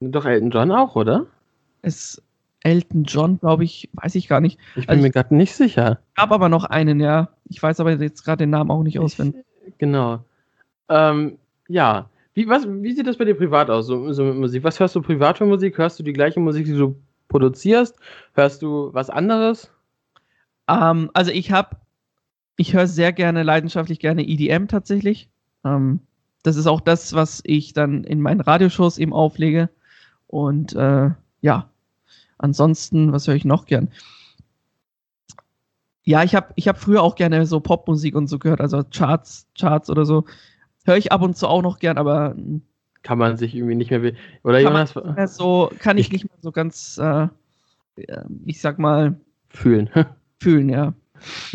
Doch, 0.00 0.24
Elton 0.24 0.50
John 0.50 0.72
auch, 0.72 0.96
oder? 0.96 1.26
Es 1.82 2.20
Elton 2.62 3.04
John, 3.04 3.38
glaube 3.38 3.64
ich, 3.64 3.90
weiß 3.92 4.14
ich 4.14 4.26
gar 4.26 4.40
nicht. 4.40 4.58
Ich 4.74 4.86
bin 4.86 4.88
Also 4.96 5.02
mir 5.02 5.10
gerade 5.10 5.34
nicht 5.34 5.54
sicher. 5.54 6.00
gab 6.16 6.32
aber 6.32 6.48
noch 6.48 6.64
einen, 6.64 6.98
ja. 6.98 7.28
Ich 7.50 7.62
weiß 7.62 7.78
aber 7.80 7.92
jetzt 7.92 8.24
gerade 8.24 8.38
den 8.44 8.50
Namen 8.50 8.70
auch 8.70 8.82
nicht 8.82 8.98
auswendig. 8.98 9.44
Genau. 9.78 10.24
Ähm, 10.88 11.38
Ja. 11.68 12.08
Wie, 12.34 12.48
was, 12.48 12.66
wie 12.66 12.92
sieht 12.92 13.06
das 13.06 13.16
bei 13.16 13.24
dir 13.24 13.36
privat 13.36 13.70
aus, 13.70 13.86
so, 13.86 14.12
so 14.12 14.24
mit 14.24 14.36
Musik? 14.36 14.64
Was 14.64 14.80
hörst 14.80 14.96
du 14.96 15.02
privat 15.02 15.38
für 15.38 15.46
Musik? 15.46 15.78
Hörst 15.78 15.98
du 15.98 16.02
die 16.02 16.12
gleiche 16.12 16.40
Musik, 16.40 16.66
die 16.66 16.76
du 16.76 16.96
produzierst? 17.28 17.96
Hörst 18.34 18.62
du 18.62 18.92
was 18.92 19.08
anderes? 19.08 19.70
Ähm, 20.68 21.10
also 21.14 21.30
ich 21.30 21.52
habe, 21.52 21.76
ich 22.56 22.74
höre 22.74 22.88
sehr 22.88 23.12
gerne, 23.12 23.44
leidenschaftlich 23.44 24.00
gerne 24.00 24.26
EDM 24.26 24.66
tatsächlich. 24.66 25.30
Ähm, 25.64 26.00
das 26.42 26.56
ist 26.56 26.66
auch 26.66 26.80
das, 26.80 27.14
was 27.14 27.40
ich 27.44 27.72
dann 27.72 28.02
in 28.04 28.20
meinen 28.20 28.40
Radioshows 28.40 28.98
eben 28.98 29.12
auflege. 29.12 29.70
Und 30.26 30.74
äh, 30.74 31.10
ja, 31.40 31.70
ansonsten, 32.38 33.12
was 33.12 33.28
höre 33.28 33.36
ich 33.36 33.44
noch 33.44 33.66
gern? 33.66 33.90
Ja, 36.02 36.22
ich 36.22 36.34
habe 36.34 36.48
ich 36.56 36.68
hab 36.68 36.78
früher 36.78 37.02
auch 37.02 37.14
gerne 37.14 37.46
so 37.46 37.60
Popmusik 37.60 38.14
und 38.14 38.26
so 38.26 38.38
gehört, 38.38 38.60
also 38.60 38.82
Charts, 38.90 39.46
Charts 39.58 39.88
oder 39.88 40.04
so. 40.04 40.24
Höre 40.84 40.96
ich 40.96 41.12
ab 41.12 41.22
und 41.22 41.36
zu 41.36 41.48
auch 41.48 41.62
noch 41.62 41.78
gern, 41.78 41.98
aber 41.98 42.34
kann 43.02 43.18
man 43.18 43.36
sich 43.36 43.54
irgendwie 43.54 43.74
nicht 43.74 43.90
mehr. 43.90 44.12
Oder 44.42 44.62
kann 44.62 44.72
Jonas? 44.72 44.94
Mehr 44.94 45.28
so, 45.28 45.70
kann 45.78 45.98
ich, 45.98 46.06
ich 46.06 46.12
nicht 46.12 46.24
mehr 46.24 46.38
so 46.40 46.52
ganz, 46.52 46.98
äh, 46.98 47.28
ich 48.44 48.60
sag 48.60 48.78
mal, 48.78 49.16
fühlen. 49.48 49.90
fühlen, 50.40 50.68
ja. 50.68 50.94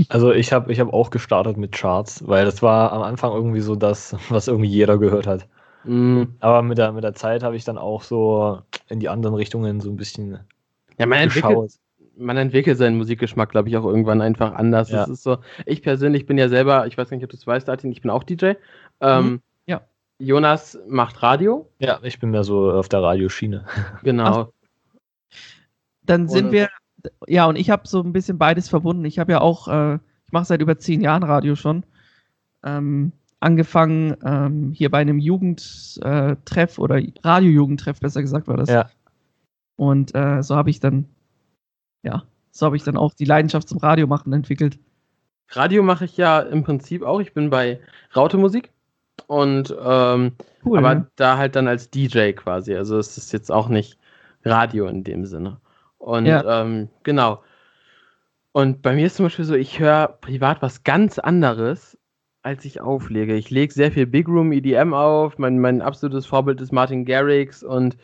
Also 0.07 0.31
ich 0.31 0.53
habe 0.53 0.71
ich 0.71 0.79
hab 0.79 0.93
auch 0.93 1.09
gestartet 1.09 1.57
mit 1.57 1.73
Charts, 1.73 2.27
weil 2.27 2.45
das 2.45 2.61
war 2.61 2.91
am 2.91 3.01
Anfang 3.01 3.33
irgendwie 3.33 3.59
so 3.59 3.75
das, 3.75 4.15
was 4.29 4.47
irgendwie 4.47 4.69
jeder 4.69 4.97
gehört 4.97 5.27
hat. 5.27 5.47
Mm. 5.83 6.23
Aber 6.39 6.61
mit 6.61 6.77
der, 6.77 6.91
mit 6.91 7.03
der 7.03 7.13
Zeit 7.13 7.43
habe 7.43 7.55
ich 7.55 7.65
dann 7.65 7.77
auch 7.77 8.03
so 8.03 8.61
in 8.87 8.99
die 8.99 9.09
anderen 9.09 9.35
Richtungen 9.35 9.79
so 9.79 9.89
ein 9.89 9.97
bisschen 9.97 10.39
ja, 10.97 11.05
man 11.05 11.19
entwickelt, 11.19 11.79
man 12.17 12.37
entwickelt 12.37 12.77
seinen 12.77 12.97
Musikgeschmack, 12.97 13.49
glaube 13.49 13.69
ich, 13.69 13.77
auch 13.77 13.85
irgendwann 13.85 14.21
einfach 14.21 14.53
anders. 14.53 14.89
Ja. 14.89 14.97
Das 14.97 15.09
ist 15.09 15.23
so, 15.23 15.37
ich 15.65 15.81
persönlich 15.81 16.25
bin 16.25 16.37
ja 16.37 16.49
selber, 16.49 16.85
ich 16.87 16.97
weiß 16.97 17.11
nicht, 17.11 17.23
ob 17.23 17.29
du 17.29 17.37
es 17.37 17.47
weißt, 17.47 17.69
Artin, 17.69 17.91
ich 17.91 18.01
bin 18.01 18.11
auch 18.11 18.23
DJ. 18.23 18.53
Ähm, 19.01 19.25
Mhm, 19.25 19.41
ja. 19.65 19.81
Jonas 20.19 20.77
macht 20.87 21.21
Radio. 21.23 21.69
Ja, 21.79 21.99
ich 22.03 22.19
bin 22.19 22.31
mehr 22.31 22.43
so 22.43 22.71
auf 22.71 22.89
der 22.89 23.01
Radioschiene. 23.03 23.65
Genau. 24.03 24.51
Dann 26.03 26.27
sind 26.27 26.45
Oder- 26.47 26.51
wir, 26.51 26.69
ja, 27.27 27.45
und 27.45 27.55
ich 27.55 27.69
habe 27.69 27.87
so 27.87 28.01
ein 28.01 28.13
bisschen 28.13 28.37
beides 28.37 28.67
verbunden. 28.69 29.05
Ich 29.05 29.19
habe 29.19 29.31
ja 29.31 29.41
auch, 29.41 29.67
äh, 29.67 29.95
ich 30.25 30.31
mache 30.31 30.45
seit 30.45 30.61
über 30.61 30.77
zehn 30.77 31.01
Jahren 31.01 31.23
Radio 31.23 31.55
schon. 31.55 31.85
Ähm, 32.63 33.13
angefangen 33.39 34.17
ähm, 34.25 34.71
hier 34.73 34.91
bei 34.91 34.97
einem 34.99 35.17
Jugendtreff 35.19 36.77
oder 36.77 37.01
Radiojugendtreff, 37.23 37.99
besser 38.01 38.21
gesagt 38.21 38.47
war 38.47 38.57
das. 38.57 38.69
Ja. 38.69 38.89
Und 39.77 40.13
äh, 40.13 40.43
so 40.43 40.57
habe 40.57 40.69
ich 40.69 40.81
dann, 40.81 41.05
ja, 42.03 42.23
so 42.51 42.65
habe 42.65 42.75
ich 42.75 42.83
dann 42.83 42.97
auch 42.97 43.13
die 43.13 43.23
Leidenschaft 43.25 43.69
zum 43.69 43.77
Radio 43.77 44.07
machen 44.07 44.33
entwickelt. 44.33 44.77
Radio 45.51 45.83
mache 45.83 46.03
ich 46.05 46.17
ja 46.17 46.41
im 46.41 46.63
Prinzip 46.63 47.01
auch. 47.03 47.21
Ich 47.21 47.33
bin 47.33 47.49
bei 47.49 47.79
Raute 48.13 48.37
Musik 48.37 48.71
und 49.27 49.75
ähm, 49.83 50.33
Cool. 50.65 50.77
aber 50.79 50.95
ne? 50.95 51.07
da 51.15 51.37
halt 51.37 51.55
dann 51.55 51.67
als 51.67 51.89
DJ 51.89 52.31
quasi. 52.31 52.75
Also 52.75 52.97
es 52.97 53.17
ist 53.17 53.31
jetzt 53.33 53.51
auch 53.51 53.69
nicht 53.69 53.97
Radio 54.43 54.87
in 54.87 55.03
dem 55.03 55.25
Sinne. 55.25 55.57
Und 55.97 56.25
Ja. 56.25 56.61
ähm, 56.61 56.89
genau. 57.03 57.43
Und 58.51 58.81
bei 58.81 58.95
mir 58.95 59.05
ist 59.05 59.15
zum 59.15 59.25
Beispiel 59.25 59.45
so, 59.45 59.53
ich 59.55 59.79
höre 59.79 60.07
privat 60.21 60.61
was 60.61 60.83
ganz 60.83 61.19
anderes, 61.19 61.97
als 62.41 62.65
ich 62.65 62.81
auflege. 62.81 63.35
Ich 63.35 63.49
lege 63.51 63.73
sehr 63.73 63.91
viel 63.91 64.07
Big 64.07 64.27
Room 64.27 64.51
EDM 64.51 64.93
auf. 64.93 65.37
Mein, 65.37 65.59
mein 65.59 65.81
absolutes 65.81 66.25
Vorbild 66.25 66.59
ist 66.61 66.71
Martin 66.71 67.05
Garrix. 67.05 67.63
Und 67.63 67.97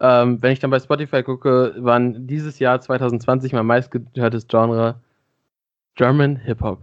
ähm, 0.00 0.42
wenn 0.42 0.52
ich 0.52 0.58
dann 0.58 0.70
bei 0.70 0.80
Spotify 0.80 1.22
gucke, 1.22 1.74
waren 1.78 2.26
dieses 2.26 2.58
Jahr 2.58 2.80
2020 2.80 3.52
mein 3.52 3.66
meistgehörtes 3.66 4.48
Genre 4.48 4.96
German 5.94 6.36
Hip-Hop. 6.36 6.82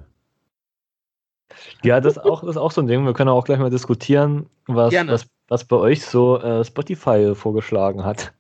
Ja, 1.84 2.00
das 2.02 2.18
ist 2.18 2.24
auch, 2.24 2.42
das 2.42 2.52
ist 2.52 2.58
auch 2.58 2.72
so 2.72 2.82
ein 2.82 2.88
Ding. 2.88 3.06
Wir 3.06 3.14
können 3.14 3.30
auch 3.30 3.46
gleich 3.46 3.60
mal 3.60 3.70
diskutieren, 3.70 4.48
was, 4.68 4.92
Gerne. 4.92 5.12
was, 5.12 5.28
was 5.48 5.66
bei 5.66 5.76
euch 5.76 6.06
so 6.06 6.40
äh, 6.40 6.64
Spotify 6.64 7.34
vorgeschlagen 7.36 8.06
hat. 8.06 8.34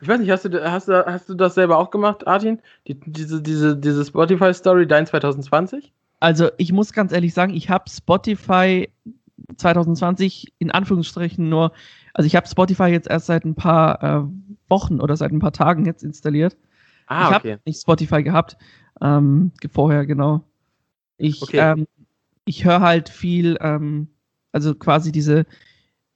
Ich 0.00 0.08
weiß 0.08 0.20
nicht, 0.20 0.30
hast 0.30 0.44
du, 0.44 0.70
hast 0.70 0.88
du, 0.88 1.06
hast 1.06 1.28
du 1.28 1.34
das 1.34 1.54
selber 1.54 1.78
auch 1.78 1.90
gemacht, 1.90 2.26
Artin? 2.26 2.60
Die, 2.86 3.00
diese, 3.00 3.40
diese, 3.40 3.76
diese 3.76 4.04
Spotify-Story, 4.04 4.86
dein 4.86 5.06
2020? 5.06 5.92
Also 6.20 6.50
ich 6.58 6.70
muss 6.72 6.92
ganz 6.92 7.12
ehrlich 7.12 7.32
sagen, 7.32 7.54
ich 7.54 7.70
habe 7.70 7.88
Spotify 7.88 8.90
2020 9.56 10.52
in 10.58 10.70
Anführungsstrichen 10.70 11.48
nur, 11.48 11.72
also 12.14 12.26
ich 12.26 12.36
habe 12.36 12.46
Spotify 12.46 12.86
jetzt 12.86 13.08
erst 13.08 13.26
seit 13.26 13.44
ein 13.44 13.54
paar 13.54 14.02
äh, 14.02 14.22
Wochen 14.68 15.00
oder 15.00 15.16
seit 15.16 15.32
ein 15.32 15.38
paar 15.38 15.52
Tagen 15.52 15.86
jetzt 15.86 16.02
installiert. 16.02 16.56
Ah, 17.06 17.28
ich 17.28 17.34
habe 17.34 17.48
okay. 17.48 17.58
nicht 17.64 17.80
Spotify 17.80 18.22
gehabt, 18.22 18.56
ähm, 19.00 19.52
vorher 19.72 20.04
genau. 20.06 20.42
Ich, 21.18 21.42
Okay. 21.42 21.58
ähm, 21.58 21.86
ich 22.46 22.64
höre 22.64 22.80
halt 22.80 23.10
viel, 23.10 23.58
ähm, 23.60 24.08
also 24.52 24.74
quasi 24.74 25.12
diese 25.12 25.44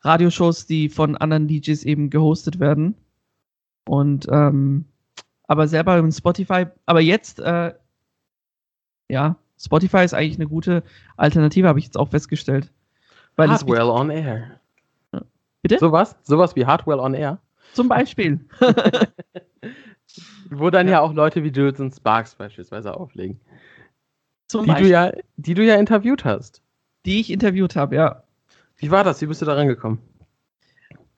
Radioshows, 0.01 0.67
die 0.67 0.89
von 0.89 1.17
anderen 1.17 1.47
DJs 1.47 1.85
eben 1.85 2.09
gehostet 2.09 2.59
werden. 2.59 2.95
Und 3.87 4.27
ähm, 4.31 4.87
aber 5.47 5.69
selber 5.69 5.99
im 5.99 6.11
Spotify, 6.13 6.67
aber 6.87 7.01
jetzt, 7.01 7.41
äh, 7.41 7.75
ja, 9.09 9.37
Spotify 9.59 10.05
ist 10.05 10.15
eigentlich 10.15 10.39
eine 10.39 10.49
gute 10.49 10.83
Alternative, 11.19 11.69
habe 11.69 11.81
ich 11.81 11.85
jetzt 11.85 11.99
auch 11.99 12.09
festgestellt. 12.09 12.73
Weil 13.37 13.51
es 13.51 13.61
Hardwell 13.61 13.91
on 13.91 14.11
Air. 14.11 14.61
Bitte? 15.61 15.79
Sowas? 15.79 16.17
Sowas 16.23 16.57
wie 16.57 16.65
Hardwell 16.65 17.01
on 17.01 17.13
Air? 17.13 17.39
zum 17.73 17.89
Beispiel. 17.89 18.41
Wo 20.51 20.71
dann 20.71 20.89
ja, 20.89 21.01
auch 21.01 21.13
Leute 21.13 21.45
wie 21.45 21.51
Jules 21.51 21.81
und 21.81 21.95
Sparks 21.95 22.35
beispielsweise 22.35 22.95
auflegen. 22.97 23.41
Zum 24.51 24.67
Die 24.67 24.75
du, 24.75 24.89
ja, 24.89 25.13
die 25.37 25.55
du 25.55 25.65
ja 25.65 25.77
interviewt 25.77 26.25
hast. 26.25 26.61
die 27.07 27.21
ich 27.21 27.31
interviewt 27.31 27.77
habe, 27.77 27.95
ja. 27.95 28.25
Wie 28.79 28.91
war 28.91 29.05
das? 29.05 29.21
Wie 29.23 29.27
bist 29.27 29.41
du 29.41 29.47
da 29.47 29.55
rangekommen? 29.55 30.01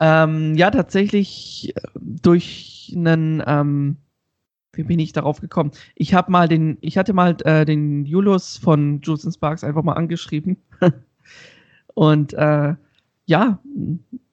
Ähm, 0.00 0.54
ja, 0.54 0.70
tatsächlich 0.70 1.72
äh, 1.74 1.80
durch 1.94 2.92
einen, 2.94 3.42
ähm, 3.46 3.96
wie 4.74 4.82
bin 4.82 4.98
ich 4.98 5.14
darauf 5.14 5.40
gekommen? 5.40 5.70
Ich 5.94 6.12
habe 6.12 6.30
mal 6.30 6.46
den, 6.46 6.76
ich 6.82 6.98
hatte 6.98 7.14
mal 7.14 7.34
äh, 7.46 7.64
den 7.64 8.04
Julius 8.04 8.58
von 8.58 9.00
Jules 9.00 9.24
and 9.24 9.34
Sparks 9.34 9.64
einfach 9.64 9.82
mal 9.82 9.94
angeschrieben. 9.94 10.58
Und 11.94 12.34
äh, 12.34 12.74
ja, 13.24 13.58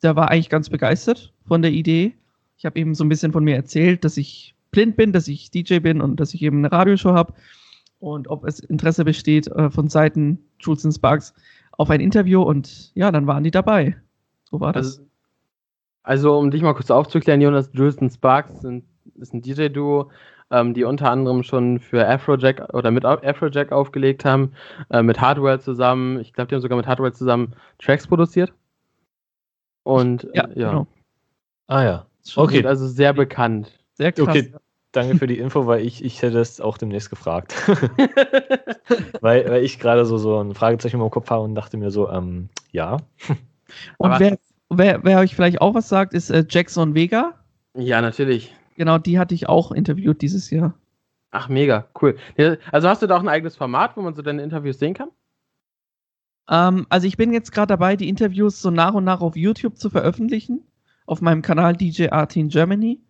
der 0.04 0.16
war 0.18 0.30
eigentlich 0.30 0.50
ganz 0.50 0.70
begeistert 0.70 1.32
von 1.48 1.62
der 1.62 1.72
Idee. 1.72 2.16
Ich 2.58 2.66
habe 2.66 2.78
ihm 2.78 2.94
so 2.94 3.06
ein 3.06 3.10
bisschen 3.10 3.32
von 3.32 3.46
mir 3.46 3.56
erzählt, 3.56 4.04
dass 4.04 4.18
ich 4.18 4.56
blind 4.72 4.98
bin, 4.98 5.14
dass 5.14 5.30
ich 5.30 5.52
DJ 5.52 5.80
bin 5.80 6.02
und 6.02 6.20
dass 6.20 6.34
ich 6.34 6.42
eben 6.42 6.58
eine 6.58 6.72
Radioshow 6.74 7.14
habe. 7.14 7.34
Und 8.00 8.30
ob 8.30 8.46
es 8.46 8.60
Interesse 8.60 9.04
besteht 9.04 9.48
äh, 9.48 9.70
von 9.70 9.90
Seiten 9.90 10.40
Jules 10.60 10.86
and 10.86 10.94
Sparks 10.94 11.34
auf 11.72 11.90
ein 11.90 12.00
Interview. 12.00 12.42
Und 12.42 12.92
ja, 12.96 13.12
dann 13.12 13.28
waren 13.28 13.44
die 13.44 13.52
dabei. 13.52 13.96
So 14.50 14.60
war 14.60 14.74
das. 14.74 15.00
Also, 15.00 15.10
also 16.04 16.40
um 16.40 16.52
dich 16.52 16.62
mal 16.62 16.74
kurz 16.74 16.92
aufzuklären, 16.92 17.42
Jonas, 17.42 17.70
Jules 17.74 17.98
und 17.98 18.12
Sparks 18.12 18.62
sind, 18.62 18.86
ist 19.16 19.34
ein 19.34 19.42
DJ-Duo, 19.42 20.10
ähm, 20.50 20.74
die 20.74 20.84
unter 20.84 21.12
anderem 21.12 21.44
schon 21.44 21.80
für 21.80 22.08
Afrojack 22.08 22.74
oder 22.74 22.92
mit 22.92 23.06
Afrojack 23.06 23.72
aufgelegt 23.72 24.26
haben, 24.26 24.54
äh, 24.90 25.04
mit 25.04 25.20
Hardwell 25.20 25.60
zusammen. 25.60 26.20
Ich 26.20 26.34
glaube, 26.34 26.48
die 26.48 26.56
haben 26.56 26.62
sogar 26.62 26.78
mit 26.78 26.88
Hardwell 26.88 27.14
zusammen 27.14 27.54
Tracks 27.80 28.08
produziert. 28.08 28.54
Und 29.84 30.28
Ja, 30.34 30.46
äh, 30.46 30.60
ja. 30.60 30.70
genau. 30.70 30.88
Ah 31.68 31.84
ja. 31.84 32.06
Okay. 32.36 32.66
also 32.66 32.88
sehr 32.88 33.14
bekannt. 33.14 33.80
Sehr 33.94 34.12
krass. 34.12 34.28
Okay, 34.28 34.54
danke 34.92 35.18
für 35.18 35.28
die 35.28 35.38
Info, 35.38 35.68
weil 35.68 35.86
ich, 35.86 36.04
ich 36.04 36.22
hätte 36.22 36.40
es 36.40 36.62
auch 36.62 36.78
demnächst 36.78 37.10
gefragt. 37.10 37.56
weil, 39.22 39.50
weil 39.50 39.64
ich 39.64 39.80
gerade 39.80 40.06
so, 40.06 40.18
so 40.18 40.40
ein 40.40 40.56
Fragezeichen 40.56 41.00
im 41.00 41.10
Kopf 41.10 41.30
habe 41.30 41.44
und 41.44 41.56
dachte 41.56 41.78
mir 41.78 41.92
so, 41.92 42.10
ähm, 42.10 42.50
ja. 42.72 42.98
Und 43.98 44.20
wer, 44.20 44.38
wer, 44.70 45.04
wer 45.04 45.20
euch 45.20 45.36
vielleicht 45.36 45.62
auch 45.62 45.74
was 45.74 45.90
sagt, 45.90 46.14
ist 46.14 46.30
äh, 46.30 46.46
Jackson 46.50 46.96
Vega. 46.96 47.36
ja, 47.76 48.02
natürlich. 48.02 48.56
Genau, 48.76 48.98
die 48.98 49.20
hatte 49.20 49.36
ich 49.36 49.50
auch 49.50 49.72
interviewt 49.72 50.22
dieses 50.22 50.50
Jahr. 50.50 50.74
Ach, 51.32 51.50
mega, 51.50 51.88
cool. 52.02 52.18
Also 52.72 52.88
hast 52.88 53.02
du 53.02 53.08
da 53.08 53.18
auch 53.18 53.22
ein 53.22 53.28
eigenes 53.28 53.56
Format, 53.56 53.96
wo 53.96 54.02
man 54.02 54.16
so 54.16 54.22
deine 54.22 54.42
Interviews 54.42 54.80
sehen 54.80 54.94
kann? 54.94 55.10
Ähm, 56.50 56.88
also 56.90 57.06
ich 57.06 57.18
bin 57.18 57.32
jetzt 57.32 57.52
gerade 57.52 57.68
dabei, 57.68 57.96
die 57.96 58.10
Interviews 58.10 58.62
so 58.62 58.72
nach 58.72 58.94
und 58.94 59.04
nach 59.04 59.22
auf 59.22 59.36
YouTube 59.36 59.78
zu 59.78 59.90
veröffentlichen, 59.90 60.64
auf 61.06 61.22
meinem 61.22 61.42
Kanal 61.42 61.76
DJ 61.76 62.10
Art 62.10 62.36
in 62.36 62.50
Germany. 62.50 63.02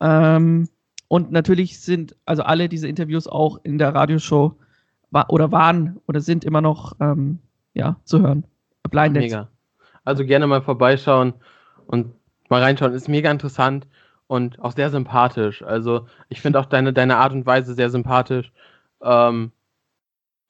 Ähm, 0.00 0.68
und 1.08 1.32
natürlich 1.32 1.80
sind 1.80 2.16
also 2.24 2.42
alle 2.42 2.68
diese 2.68 2.88
Interviews 2.88 3.26
auch 3.28 3.58
in 3.62 3.78
der 3.78 3.94
Radioshow 3.94 4.56
oder 5.28 5.52
waren 5.52 6.00
oder 6.06 6.20
sind 6.20 6.44
immer 6.44 6.60
noch 6.60 6.94
ähm, 7.00 7.38
ja, 7.74 7.96
zu 8.04 8.20
hören. 8.20 8.44
Blind. 8.90 9.14
Mega. 9.14 9.48
Also 10.04 10.24
gerne 10.24 10.46
mal 10.46 10.62
vorbeischauen 10.62 11.34
und 11.86 12.12
mal 12.48 12.62
reinschauen. 12.62 12.92
Ist 12.92 13.08
mega 13.08 13.30
interessant 13.30 13.86
und 14.26 14.60
auch 14.60 14.72
sehr 14.72 14.90
sympathisch. 14.90 15.62
Also 15.62 16.06
ich 16.28 16.40
finde 16.40 16.60
auch 16.60 16.66
deine, 16.66 16.92
deine 16.92 17.16
Art 17.16 17.32
und 17.32 17.46
Weise 17.46 17.74
sehr 17.74 17.90
sympathisch. 17.90 18.52
Ähm, 19.02 19.52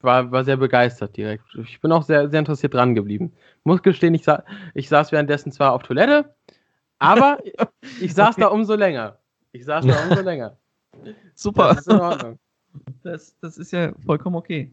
war, 0.01 0.31
war 0.31 0.45
sehr 0.45 0.57
begeistert 0.57 1.17
direkt. 1.17 1.45
Ich 1.63 1.81
bin 1.81 1.93
auch 1.93 2.03
sehr, 2.03 2.29
sehr 2.29 2.39
interessiert 2.39 2.75
dran 2.75 2.95
geblieben. 2.95 3.33
Muss 3.65 3.83
gestehen, 3.83 4.15
ich, 4.15 4.25
sa 4.25 4.45
ich 4.75 4.89
saß 4.89 5.11
währenddessen 5.13 5.53
zwar 5.53 5.73
auf 5.73 5.83
Toilette, 5.83 6.35
aber 6.99 7.39
ich 8.01 8.15
saß 8.15 8.37
da 8.37 8.49
umso 8.49 8.75
länger. 8.75 9.19
Ich 9.57 9.65
saß 9.65 9.87
da 9.87 10.03
umso 10.09 10.23
länger. 10.23 10.57
Super. 11.35 11.69
Das 11.69 11.79
ist 11.79 11.89
in 11.89 12.01
Ordnung. 12.01 12.39
Das, 13.03 13.37
das 13.41 13.59
ist 13.59 13.73
ja 13.73 13.93
vollkommen 14.05 14.37
okay. 14.37 14.71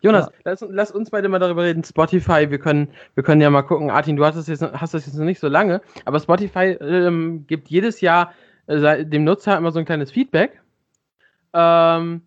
Jonas, 0.00 0.26
ja. 0.26 0.32
lass, 0.44 0.64
lass, 0.68 0.90
uns 0.90 1.10
beide 1.10 1.28
mal 1.28 1.38
darüber 1.38 1.62
reden. 1.62 1.84
Spotify, 1.84 2.50
wir 2.50 2.58
können, 2.58 2.88
wir 3.14 3.22
können 3.22 3.40
ja 3.40 3.50
mal 3.50 3.62
gucken. 3.62 3.90
Artin, 3.90 4.16
du 4.16 4.24
hast 4.24 4.36
das 4.36 4.48
jetzt, 4.48 4.62
hast 4.62 4.94
das 4.94 5.06
jetzt 5.06 5.16
noch 5.16 5.24
nicht 5.24 5.38
so 5.38 5.48
lange, 5.48 5.82
aber 6.04 6.18
Spotify 6.18 6.76
ähm, 6.80 7.46
gibt 7.46 7.68
jedes 7.68 8.00
Jahr 8.00 8.32
äh, 8.66 9.04
dem 9.04 9.24
Nutzer 9.24 9.56
immer 9.56 9.70
so 9.70 9.78
ein 9.78 9.84
kleines 9.84 10.10
Feedback. 10.10 10.60
Ähm, 11.52 12.22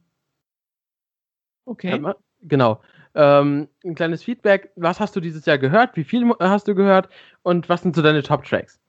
okay. 1.66 2.02
Genau. 2.44 2.82
Ähm, 3.16 3.68
ein 3.84 3.96
kleines 3.96 4.24
Feedback. 4.24 4.72
Was 4.76 5.00
hast 5.00 5.16
du 5.16 5.20
dieses 5.20 5.46
Jahr 5.46 5.58
gehört? 5.58 5.98
Wie 5.98 6.04
viel 6.04 6.32
hast 6.40 6.68
du 6.68 6.76
gehört? 6.76 7.10
Und 7.42 7.68
was 7.68 7.82
sind 7.82 7.96
so 7.96 8.02
deine 8.02 8.24
Top-Tracks? 8.24 8.80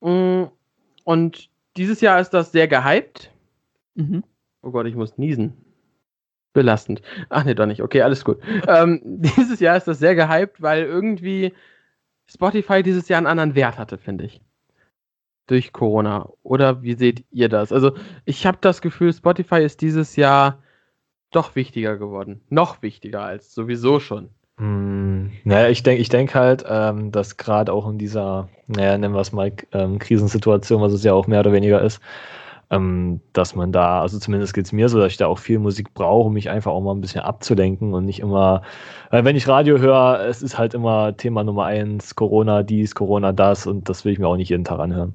Mm, 0.00 0.44
und 1.04 1.50
dieses 1.80 2.02
Jahr 2.02 2.20
ist 2.20 2.30
das 2.30 2.52
sehr 2.52 2.68
gehypt. 2.68 3.32
Mhm. 3.94 4.22
Oh 4.60 4.70
Gott, 4.70 4.86
ich 4.86 4.94
muss 4.94 5.16
niesen. 5.16 5.56
Belastend. 6.52 7.00
Ach 7.30 7.42
nee, 7.44 7.54
doch 7.54 7.64
nicht. 7.64 7.80
Okay, 7.80 8.02
alles 8.02 8.22
gut. 8.22 8.38
ähm, 8.68 9.00
dieses 9.02 9.60
Jahr 9.60 9.78
ist 9.78 9.88
das 9.88 9.98
sehr 9.98 10.14
gehypt, 10.14 10.60
weil 10.60 10.82
irgendwie 10.82 11.54
Spotify 12.26 12.82
dieses 12.82 13.08
Jahr 13.08 13.16
einen 13.16 13.26
anderen 13.26 13.54
Wert 13.54 13.78
hatte, 13.78 13.96
finde 13.96 14.24
ich. 14.24 14.42
Durch 15.46 15.72
Corona. 15.72 16.28
Oder 16.42 16.82
wie 16.82 16.92
seht 16.92 17.24
ihr 17.30 17.48
das? 17.48 17.72
Also, 17.72 17.96
ich 18.26 18.44
habe 18.44 18.58
das 18.60 18.82
Gefühl, 18.82 19.14
Spotify 19.14 19.62
ist 19.62 19.80
dieses 19.80 20.16
Jahr 20.16 20.62
doch 21.30 21.56
wichtiger 21.56 21.96
geworden. 21.96 22.42
Noch 22.50 22.82
wichtiger 22.82 23.22
als 23.22 23.54
sowieso 23.54 24.00
schon. 24.00 24.28
Hm, 24.60 25.32
naja, 25.44 25.70
ich 25.70 25.82
denke 25.82 26.02
ich 26.02 26.10
denk 26.10 26.34
halt, 26.34 26.64
ähm, 26.68 27.10
dass 27.12 27.38
gerade 27.38 27.72
auch 27.72 27.88
in 27.88 27.96
dieser, 27.96 28.50
naja, 28.66 28.98
nennen 28.98 29.14
wir 29.14 29.20
es 29.22 29.32
mal, 29.32 29.52
ähm, 29.72 29.98
Krisensituation, 29.98 30.82
was 30.82 30.92
es 30.92 31.02
ja 31.02 31.14
auch 31.14 31.26
mehr 31.26 31.40
oder 31.40 31.52
weniger 31.54 31.80
ist, 31.80 32.02
ähm, 32.70 33.22
dass 33.32 33.54
man 33.54 33.72
da, 33.72 34.02
also 34.02 34.18
zumindest 34.18 34.52
geht 34.52 34.66
es 34.66 34.72
mir 34.72 34.90
so, 34.90 34.98
dass 35.00 35.12
ich 35.12 35.16
da 35.16 35.28
auch 35.28 35.38
viel 35.38 35.58
Musik 35.58 35.94
brauche, 35.94 36.26
um 36.26 36.34
mich 36.34 36.50
einfach 36.50 36.72
auch 36.72 36.82
mal 36.82 36.94
ein 36.94 37.00
bisschen 37.00 37.22
abzulenken 37.22 37.94
und 37.94 38.04
nicht 38.04 38.20
immer, 38.20 38.60
weil 39.10 39.24
wenn 39.24 39.34
ich 39.34 39.48
Radio 39.48 39.78
höre, 39.78 40.20
es 40.28 40.42
ist 40.42 40.58
halt 40.58 40.74
immer 40.74 41.16
Thema 41.16 41.42
Nummer 41.42 41.64
eins, 41.64 42.14
Corona 42.14 42.62
dies, 42.62 42.94
Corona 42.94 43.32
das 43.32 43.66
und 43.66 43.88
das 43.88 44.04
will 44.04 44.12
ich 44.12 44.18
mir 44.18 44.28
auch 44.28 44.36
nicht 44.36 44.50
jeden 44.50 44.64
Tag 44.64 44.78
anhören. 44.78 45.14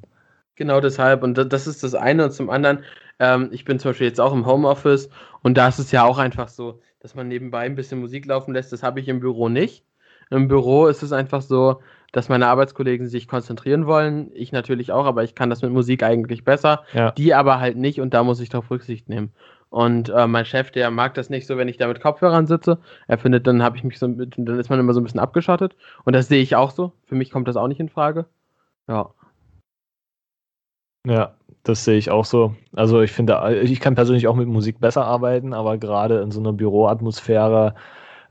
Genau 0.56 0.82
deshalb, 0.82 1.22
und 1.22 1.36
das 1.38 1.68
ist 1.68 1.84
das 1.84 1.94
eine 1.94 2.26
und 2.26 2.32
zum 2.32 2.50
anderen, 2.50 2.84
ähm, 3.20 3.50
ich 3.52 3.64
bin 3.64 3.78
zum 3.78 3.92
Beispiel 3.92 4.08
jetzt 4.08 4.20
auch 4.22 4.34
im 4.34 4.48
Homeoffice 4.48 5.10
und 5.44 5.56
da 5.56 5.68
ist 5.68 5.78
es 5.80 5.92
ja 5.92 6.04
auch 6.04 6.18
einfach 6.18 6.48
so, 6.48 6.80
dass 7.06 7.14
man 7.14 7.28
nebenbei 7.28 7.60
ein 7.60 7.76
bisschen 7.76 8.00
Musik 8.00 8.26
laufen 8.26 8.52
lässt. 8.52 8.74
Das 8.74 8.82
habe 8.82 9.00
ich 9.00 9.08
im 9.08 9.20
Büro 9.20 9.48
nicht. 9.48 9.86
Im 10.32 10.48
Büro 10.48 10.88
ist 10.88 11.04
es 11.04 11.12
einfach 11.12 11.44
so, 11.44 11.82
dass 12.12 12.30
meine 12.30 12.48
Arbeitskollegen 12.48 13.06
sich 13.06 13.28
konzentrieren 13.28 13.86
wollen. 13.86 14.32
Ich 14.34 14.52
natürlich 14.52 14.92
auch, 14.92 15.06
aber 15.06 15.24
ich 15.24 15.36
kann 15.36 15.52
das 15.52 15.62
mit 15.62 15.72
Musik 15.72 16.02
eigentlich 16.02 16.44
besser. 16.44 16.84
Ja. 16.94 17.12
Die 17.12 17.36
aber 17.36 17.60
halt 17.60 17.78
nicht 17.78 18.02
und 18.02 18.16
da 18.16 18.24
muss 18.24 18.40
ich 18.40 18.50
darauf 18.50 18.72
Rücksicht 18.72 19.08
nehmen. 19.08 19.34
Und 19.70 20.10
äh, 20.10 20.26
mein 20.26 20.46
Chef, 20.46 20.72
der 20.72 20.90
mag 20.90 21.14
das 21.14 21.30
nicht 21.30 21.46
so, 21.46 21.58
wenn 21.58 21.68
ich 21.68 21.78
da 21.78 21.88
mit 21.88 22.02
Kopfhörern 22.02 22.48
sitze. 22.48 22.80
Er 23.08 23.20
findet, 23.20 23.46
dann 23.46 23.62
habe 23.62 23.78
ich 23.78 23.84
mich 23.84 24.00
so, 24.00 24.08
dann 24.08 24.60
ist 24.60 24.72
man 24.72 24.80
immer 24.80 24.94
so 24.96 25.00
ein 25.00 25.04
bisschen 25.04 25.20
abgeschottet. 25.20 25.76
Und 26.06 26.14
das 26.14 26.28
sehe 26.28 26.42
ich 26.42 26.56
auch 26.56 26.72
so. 26.72 26.92
Für 27.04 27.14
mich 27.14 27.30
kommt 27.30 27.48
das 27.48 27.56
auch 27.56 27.68
nicht 27.68 27.80
in 27.80 27.90
Frage. 27.90 28.26
Ja. 28.88 29.12
Ja, 31.06 31.36
das 31.66 31.84
sehe 31.84 31.98
ich 31.98 32.12
auch 32.12 32.26
so. 32.26 32.56
Also 32.76 33.02
ich 33.02 33.12
finde, 33.12 33.62
ich 33.64 33.80
kann 33.80 33.96
persönlich 33.96 34.28
auch 34.28 34.36
mit 34.36 34.48
Musik 34.48 34.80
besser 34.80 35.06
arbeiten, 35.06 35.54
aber 35.54 35.78
gerade 35.78 36.20
in 36.22 36.32
so 36.32 36.40
einer 36.40 36.54
Büroatmosphäre, 36.54 37.74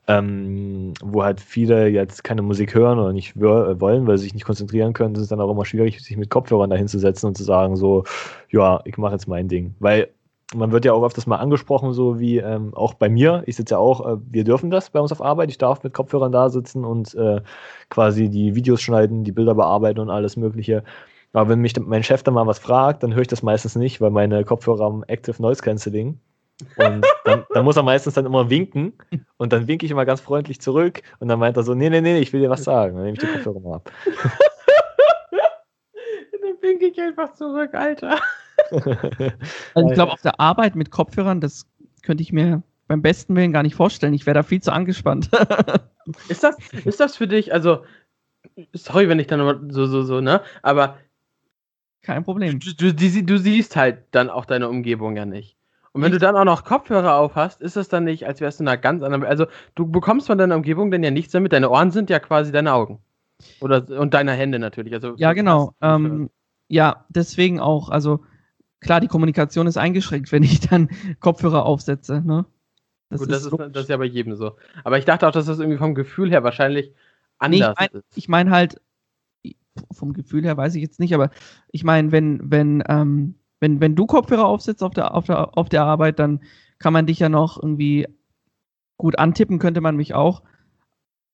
ähm, 0.06 0.94
wo 1.02 1.24
halt 1.24 1.40
viele 1.40 1.88
jetzt 1.88 2.22
keine 2.24 2.42
Musik 2.42 2.74
hören 2.74 2.98
oder 2.98 3.12
nicht 3.12 3.38
wollen, 3.40 4.06
weil 4.06 4.18
sie 4.18 4.24
sich 4.24 4.34
nicht 4.34 4.44
konzentrieren 4.44 4.92
können, 4.92 5.14
ist 5.14 5.22
es 5.22 5.28
dann 5.28 5.40
auch 5.40 5.50
immer 5.50 5.64
schwierig, 5.64 6.00
sich 6.02 6.16
mit 6.16 6.30
Kopfhörern 6.30 6.70
dahin 6.70 6.88
zu 6.88 6.98
setzen 6.98 7.26
und 7.26 7.36
zu 7.36 7.42
sagen, 7.42 7.76
so, 7.76 8.04
ja, 8.50 8.80
ich 8.84 8.98
mache 8.98 9.14
jetzt 9.14 9.26
mein 9.26 9.48
Ding. 9.48 9.74
Weil 9.80 10.08
man 10.54 10.70
wird 10.70 10.84
ja 10.84 10.92
auch 10.92 11.04
öfters 11.04 11.26
mal 11.26 11.38
angesprochen, 11.38 11.92
so 11.92 12.20
wie 12.20 12.38
ähm, 12.38 12.72
auch 12.74 12.94
bei 12.94 13.08
mir. 13.08 13.42
Ich 13.46 13.56
sitze 13.56 13.74
ja 13.74 13.78
auch, 13.78 14.06
äh, 14.06 14.16
wir 14.30 14.44
dürfen 14.44 14.70
das 14.70 14.90
bei 14.90 15.00
uns 15.00 15.10
auf 15.10 15.22
Arbeit. 15.22 15.50
Ich 15.50 15.58
darf 15.58 15.82
mit 15.82 15.92
Kopfhörern 15.92 16.30
da 16.30 16.50
sitzen 16.50 16.84
und 16.84 17.14
äh, 17.14 17.40
quasi 17.88 18.28
die 18.28 18.54
Videos 18.54 18.80
schneiden, 18.80 19.24
die 19.24 19.32
Bilder 19.32 19.54
bearbeiten 19.56 20.00
und 20.00 20.10
alles 20.10 20.36
Mögliche. 20.36 20.84
Aber 21.34 21.50
wenn 21.50 21.58
mich 21.60 21.78
mein 21.78 22.02
Chef 22.04 22.22
dann 22.22 22.34
mal 22.34 22.46
was 22.46 22.60
fragt, 22.60 23.02
dann 23.02 23.12
höre 23.12 23.22
ich 23.22 23.28
das 23.28 23.42
meistens 23.42 23.74
nicht, 23.74 24.00
weil 24.00 24.10
meine 24.10 24.44
Kopfhörer 24.44 24.84
haben 24.84 25.02
Active 25.04 25.42
Noise 25.42 25.62
Cancelling. 25.62 26.20
Und 26.76 27.04
dann, 27.24 27.44
dann, 27.52 27.64
muss 27.64 27.76
er 27.76 27.82
meistens 27.82 28.14
dann 28.14 28.26
immer 28.26 28.48
winken 28.48 28.92
und 29.38 29.52
dann 29.52 29.66
winke 29.66 29.84
ich 29.84 29.90
immer 29.90 30.04
ganz 30.04 30.20
freundlich 30.20 30.60
zurück 30.60 31.02
und 31.18 31.26
dann 31.26 31.40
meint 31.40 31.56
er 31.56 31.64
so, 31.64 31.74
nee, 31.74 31.90
nee, 31.90 32.00
nee, 32.00 32.18
ich 32.20 32.32
will 32.32 32.40
dir 32.40 32.50
was 32.50 32.62
sagen. 32.62 32.94
Dann 32.94 33.04
nehme 33.04 33.16
ich 33.16 33.20
die 33.20 33.26
Kopfhörer 33.26 33.58
mal 33.58 33.74
ab. 33.74 33.90
dann 36.32 36.62
winke 36.62 36.86
ich 36.86 37.00
einfach 37.00 37.34
zurück, 37.34 37.74
Alter. 37.74 38.18
Also 39.74 39.88
ich 39.88 39.94
glaube, 39.94 40.12
auf 40.12 40.22
der 40.22 40.38
Arbeit 40.38 40.76
mit 40.76 40.92
Kopfhörern, 40.92 41.40
das 41.40 41.66
könnte 42.02 42.22
ich 42.22 42.32
mir 42.32 42.62
beim 42.86 43.02
besten 43.02 43.34
Willen 43.34 43.52
gar 43.52 43.64
nicht 43.64 43.74
vorstellen. 43.74 44.14
Ich 44.14 44.26
wäre 44.26 44.34
da 44.34 44.42
viel 44.44 44.62
zu 44.62 44.72
angespannt. 44.72 45.28
ist, 46.28 46.44
das, 46.44 46.56
ist 46.84 47.00
das 47.00 47.16
für 47.16 47.26
dich, 47.26 47.52
also, 47.52 47.84
sorry, 48.72 49.08
wenn 49.08 49.18
ich 49.18 49.26
dann 49.26 49.70
so, 49.70 49.86
so, 49.86 50.02
so, 50.02 50.20
ne, 50.20 50.40
aber 50.62 50.96
kein 52.04 52.24
Problem. 52.24 52.60
Du, 52.60 52.92
du, 52.92 52.94
du, 52.94 53.38
siehst 53.38 53.76
halt 53.76 54.04
dann 54.12 54.30
auch 54.30 54.44
deine 54.44 54.68
Umgebung 54.68 55.16
ja 55.16 55.26
nicht. 55.26 55.56
Und 55.92 56.02
wenn 56.02 56.12
ich 56.12 56.18
du 56.18 56.26
dann 56.26 56.36
auch 56.36 56.44
noch 56.44 56.64
Kopfhörer 56.64 57.16
auf 57.16 57.36
hast, 57.36 57.60
ist 57.60 57.76
das 57.76 57.88
dann 57.88 58.04
nicht, 58.04 58.26
als 58.26 58.40
wärst 58.40 58.58
du 58.58 58.64
in 58.64 58.68
einer 58.68 58.76
ganz 58.76 59.02
anderen. 59.02 59.24
Also, 59.24 59.46
du 59.74 59.86
bekommst 59.86 60.26
von 60.26 60.38
deiner 60.38 60.56
Umgebung 60.56 60.90
dann 60.90 61.02
ja 61.02 61.10
nichts 61.10 61.32
damit. 61.32 61.52
Deine 61.52 61.70
Ohren 61.70 61.90
sind 61.90 62.10
ja 62.10 62.18
quasi 62.18 62.52
deine 62.52 62.72
Augen. 62.72 63.00
Oder, 63.60 63.88
und 63.98 64.14
deine 64.14 64.32
Hände 64.32 64.58
natürlich. 64.58 64.92
Also, 64.92 65.14
ja, 65.16 65.32
genau. 65.32 65.74
Ähm, 65.80 66.30
ja, 66.68 67.04
deswegen 67.08 67.60
auch. 67.60 67.90
Also, 67.90 68.24
klar, 68.80 69.00
die 69.00 69.08
Kommunikation 69.08 69.66
ist 69.66 69.76
eingeschränkt, 69.76 70.32
wenn 70.32 70.42
ich 70.42 70.60
dann 70.60 70.88
Kopfhörer 71.20 71.64
aufsetze. 71.64 72.22
Ne? 72.24 72.44
Das, 73.08 73.20
Gut, 73.20 73.30
ist, 73.30 73.46
das, 73.46 73.52
ist, 73.52 73.74
das 73.74 73.82
ist 73.84 73.88
ja 73.88 73.96
bei 73.96 74.04
jedem 74.04 74.34
so. 74.34 74.56
Aber 74.82 74.98
ich 74.98 75.04
dachte 75.04 75.28
auch, 75.28 75.32
dass 75.32 75.46
das 75.46 75.60
irgendwie 75.60 75.78
vom 75.78 75.94
Gefühl 75.94 76.30
her 76.30 76.42
wahrscheinlich 76.42 76.92
anders 77.38 77.60
nee, 77.60 77.66
ich 77.66 77.78
mein, 77.78 78.00
ist. 78.00 78.16
Ich 78.16 78.28
meine 78.28 78.50
halt, 78.50 78.80
vom 79.92 80.12
Gefühl 80.12 80.44
her 80.44 80.56
weiß 80.56 80.74
ich 80.74 80.82
jetzt 80.82 81.00
nicht, 81.00 81.14
aber 81.14 81.30
ich 81.70 81.84
meine, 81.84 82.12
wenn, 82.12 82.40
wenn, 82.50 82.82
ähm, 82.88 83.34
wenn, 83.60 83.80
wenn 83.80 83.96
du 83.96 84.06
Kopfhörer 84.06 84.46
aufsetzt 84.46 84.82
auf 84.82 84.94
der, 84.94 85.14
auf, 85.14 85.26
der, 85.26 85.56
auf 85.56 85.68
der 85.68 85.84
Arbeit, 85.84 86.18
dann 86.18 86.40
kann 86.78 86.92
man 86.92 87.06
dich 87.06 87.18
ja 87.18 87.28
noch 87.28 87.56
irgendwie 87.62 88.06
gut 88.96 89.18
antippen, 89.18 89.58
könnte 89.58 89.80
man 89.80 89.96
mich 89.96 90.14
auch. 90.14 90.42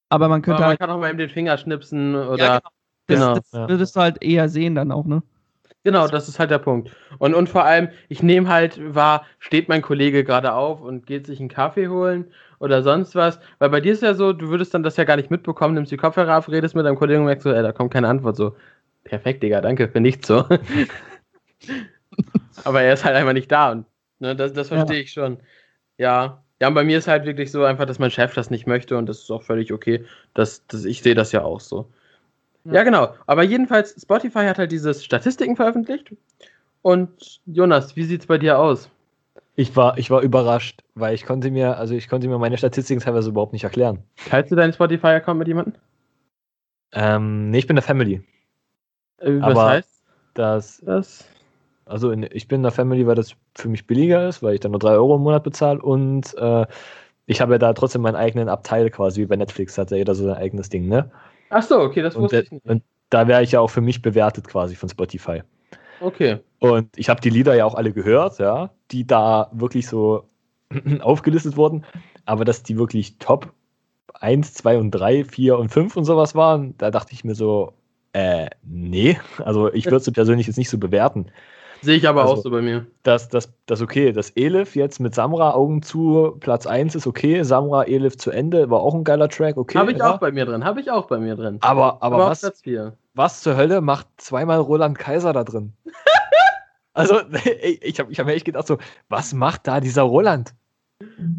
Aber 0.09 0.27
man 0.27 0.41
könnte 0.41 0.57
aber 0.57 0.63
man 0.63 0.69
halt, 0.69 0.79
kann 0.79 0.89
auch 0.89 0.99
mal 0.99 1.09
eben 1.09 1.17
den 1.17 1.29
Finger 1.29 1.57
schnipsen 1.57 2.15
oder. 2.15 2.43
Ja, 2.43 2.61
genau. 3.07 3.35
Das, 3.35 3.51
genau. 3.51 3.63
das 3.63 3.69
würdest 3.69 3.95
du 3.95 3.99
halt 4.01 4.23
eher 4.23 4.49
sehen 4.49 4.75
dann 4.75 4.91
auch, 4.91 5.05
ne? 5.05 5.23
Genau, 5.83 6.07
das 6.07 6.29
ist 6.29 6.37
halt 6.37 6.51
der 6.51 6.59
Punkt. 6.59 6.91
Und, 7.17 7.33
und 7.33 7.49
vor 7.49 7.63
allem, 7.63 7.89
ich 8.07 8.21
nehme 8.21 8.47
halt 8.47 8.79
wahr, 8.93 9.25
steht 9.39 9.67
mein 9.67 9.81
Kollege 9.81 10.23
gerade 10.23 10.53
auf 10.53 10.81
und 10.81 11.07
geht 11.07 11.25
sich 11.25 11.39
einen 11.39 11.49
Kaffee 11.49 11.87
holen 11.87 12.25
oder 12.61 12.83
sonst 12.83 13.15
was. 13.15 13.39
Weil 13.59 13.69
bei 13.69 13.81
dir 13.81 13.91
ist 13.91 14.03
ja 14.03 14.13
so, 14.13 14.33
du 14.33 14.49
würdest 14.49 14.73
dann 14.73 14.83
das 14.83 14.95
ja 14.95 15.03
gar 15.03 15.17
nicht 15.17 15.31
mitbekommen, 15.31 15.73
nimmst 15.73 15.91
die 15.91 15.97
Kopfhörer 15.97 16.37
auf, 16.37 16.47
redest 16.47 16.75
mit 16.75 16.85
deinem 16.85 16.95
Kollegen 16.95 17.21
und 17.21 17.25
merkst 17.25 17.43
so, 17.43 17.51
ey, 17.51 17.63
da 17.63 17.71
kommt 17.71 17.91
keine 17.91 18.07
Antwort. 18.07 18.37
So, 18.37 18.55
perfekt, 19.03 19.43
Digga, 19.43 19.61
danke 19.61 19.89
für 19.89 19.99
nichts 19.99 20.27
so. 20.27 20.45
Aber 22.63 22.81
er 22.81 22.93
ist 22.93 23.03
halt 23.03 23.15
einfach 23.15 23.33
nicht 23.33 23.51
da 23.51 23.71
und 23.71 23.85
ne, 24.19 24.35
das, 24.35 24.53
das 24.53 24.67
verstehe 24.67 24.97
ja. 24.97 25.03
ich 25.03 25.11
schon. 25.11 25.39
Ja. 25.97 26.43
Ja, 26.61 26.67
und 26.67 26.75
bei 26.75 26.83
mir 26.83 26.99
ist 26.99 27.07
halt 27.07 27.25
wirklich 27.25 27.49
so 27.49 27.63
einfach, 27.63 27.87
dass 27.87 27.97
mein 27.97 28.11
Chef 28.11 28.35
das 28.35 28.51
nicht 28.51 28.67
möchte 28.67 28.95
und 28.95 29.07
das 29.07 29.21
ist 29.21 29.31
auch 29.31 29.41
völlig 29.41 29.73
okay. 29.73 30.05
Das, 30.35 30.63
das, 30.67 30.85
ich 30.85 31.01
sehe 31.01 31.15
das 31.15 31.31
ja 31.31 31.41
auch 31.41 31.59
so. 31.59 31.89
Ja. 32.65 32.73
ja, 32.73 32.83
genau. 32.83 33.15
Aber 33.25 33.41
jedenfalls, 33.41 33.99
Spotify 33.99 34.45
hat 34.45 34.59
halt 34.59 34.71
diese 34.71 34.93
Statistiken 34.93 35.55
veröffentlicht. 35.55 36.13
Und 36.83 37.41
Jonas, 37.47 37.95
wie 37.95 38.03
sieht 38.03 38.21
es 38.21 38.27
bei 38.27 38.37
dir 38.37 38.59
aus? 38.59 38.90
Ich 39.55 39.75
war, 39.75 39.97
ich 39.97 40.09
war 40.09 40.21
überrascht, 40.21 40.81
weil 40.95 41.13
ich 41.13 41.25
konnte 41.25 41.51
mir, 41.51 41.77
also 41.77 41.93
ich 41.93 42.07
konnte 42.07 42.27
mir 42.27 42.37
meine 42.37 42.57
Statistiken 42.57 43.01
teilweise 43.01 43.29
überhaupt 43.29 43.53
nicht 43.53 43.63
erklären. 43.63 44.03
Teilst 44.29 44.51
du 44.51 44.55
deinen 44.55 44.73
Spotify-Account 44.73 45.39
mit 45.39 45.47
jemandem? 45.47 45.73
Ähm, 46.93 47.49
nee, 47.49 47.59
ich 47.59 47.67
bin 47.67 47.75
der 47.75 47.83
Family. 47.83 48.23
Äh, 49.17 49.39
was 49.39 49.57
Aber 49.57 49.65
heißt 49.65 50.03
das? 50.33 50.81
das? 50.85 51.27
Also 51.85 52.11
in, 52.11 52.27
ich 52.31 52.47
bin 52.47 52.57
in 52.57 52.63
der 52.63 52.71
Family, 52.71 53.05
weil 53.05 53.15
das 53.15 53.35
für 53.55 53.67
mich 53.67 53.85
billiger 53.85 54.27
ist, 54.27 54.41
weil 54.41 54.53
ich 54.53 54.61
dann 54.61 54.71
nur 54.71 54.79
3 54.79 54.91
Euro 54.91 55.15
im 55.15 55.23
Monat 55.23 55.43
bezahle 55.43 55.81
und 55.81 56.33
äh, 56.37 56.65
ich 57.25 57.41
habe 57.41 57.53
ja 57.53 57.57
da 57.57 57.73
trotzdem 57.73 58.01
meinen 58.01 58.15
eigenen 58.15 58.49
Abteil 58.49 58.89
quasi, 58.89 59.21
wie 59.21 59.25
bei 59.25 59.35
Netflix 59.35 59.77
hat 59.77 59.91
ja 59.91 59.97
jeder 59.97 60.15
so 60.15 60.25
sein 60.25 60.37
eigenes 60.37 60.69
Ding, 60.69 60.87
ne? 60.87 61.11
Ach 61.49 61.63
so, 61.63 61.79
okay, 61.79 62.01
das 62.01 62.15
wusste 62.15 62.37
und, 62.37 62.43
ich 62.43 62.51
nicht. 62.51 62.65
Und 62.65 62.83
da 63.09 63.27
wäre 63.27 63.43
ich 63.43 63.51
ja 63.51 63.59
auch 63.59 63.69
für 63.69 63.81
mich 63.81 64.01
bewertet 64.01 64.47
quasi 64.47 64.75
von 64.75 64.89
Spotify. 64.89 65.43
Okay. 66.01 66.39
Und 66.59 66.89
ich 66.97 67.09
habe 67.09 67.21
die 67.21 67.29
Lieder 67.29 67.55
ja 67.55 67.65
auch 67.65 67.75
alle 67.75 67.93
gehört, 67.93 68.39
ja, 68.39 68.71
die 68.91 69.05
da 69.05 69.49
wirklich 69.53 69.87
so 69.87 70.25
aufgelistet 70.99 71.55
wurden. 71.55 71.85
Aber 72.25 72.45
dass 72.45 72.63
die 72.63 72.77
wirklich 72.77 73.17
Top 73.19 73.53
1, 74.15 74.53
2 74.55 74.77
und 74.77 74.91
3, 74.91 75.23
4 75.23 75.57
und 75.57 75.69
5 75.69 75.95
und 75.97 76.05
sowas 76.05 76.35
waren, 76.35 76.75
da 76.77 76.91
dachte 76.91 77.13
ich 77.13 77.23
mir 77.23 77.35
so, 77.35 77.73
äh, 78.13 78.47
nee. 78.63 79.17
Also 79.39 79.71
ich 79.73 79.85
würde 79.85 79.97
es 79.97 80.11
persönlich 80.11 80.47
jetzt 80.47 80.57
nicht 80.57 80.69
so 80.69 80.77
bewerten. 80.77 81.31
Sehe 81.83 81.97
ich 81.97 82.07
aber 82.07 82.21
also, 82.21 82.33
auch 82.33 82.37
so 82.37 82.51
bei 82.51 82.61
mir. 82.61 82.85
Das, 83.01 83.27
das, 83.29 83.51
das 83.65 83.81
okay. 83.81 84.11
Das 84.11 84.29
Elif 84.31 84.75
jetzt 84.75 84.99
mit 84.99 85.15
Samra 85.15 85.53
Augen 85.53 85.81
zu, 85.81 86.37
Platz 86.39 86.67
1 86.67 86.93
ist 86.93 87.07
okay. 87.07 87.41
Samra 87.41 87.83
Elif 87.83 88.17
zu 88.17 88.29
Ende 88.29 88.69
war 88.69 88.81
auch 88.81 88.93
ein 88.93 89.03
geiler 89.03 89.29
Track, 89.29 89.57
okay. 89.57 89.79
Habe 89.79 89.91
ich 89.91 89.97
ja? 89.97 90.13
auch 90.13 90.19
bei 90.19 90.31
mir 90.31 90.45
drin, 90.45 90.63
habe 90.63 90.79
ich 90.81 90.91
auch 90.91 91.07
bei 91.07 91.17
mir 91.17 91.35
drin. 91.35 91.57
Aber, 91.61 92.03
aber, 92.03 92.17
aber 92.17 92.29
was, 92.29 92.41
was 93.13 93.41
zur 93.41 93.57
Hölle 93.57 93.81
macht 93.81 94.07
zweimal 94.17 94.59
Roland 94.59 94.97
Kaiser 94.97 95.33
da 95.33 95.43
drin? 95.43 95.73
also, 96.93 97.21
ich 97.81 97.99
habe 97.99 98.11
ich 98.11 98.19
hab 98.19 98.27
echt 98.27 98.45
gedacht 98.45 98.67
so, 98.67 98.77
was 99.09 99.33
macht 99.33 99.67
da 99.67 99.79
dieser 99.79 100.03
Roland? 100.03 100.53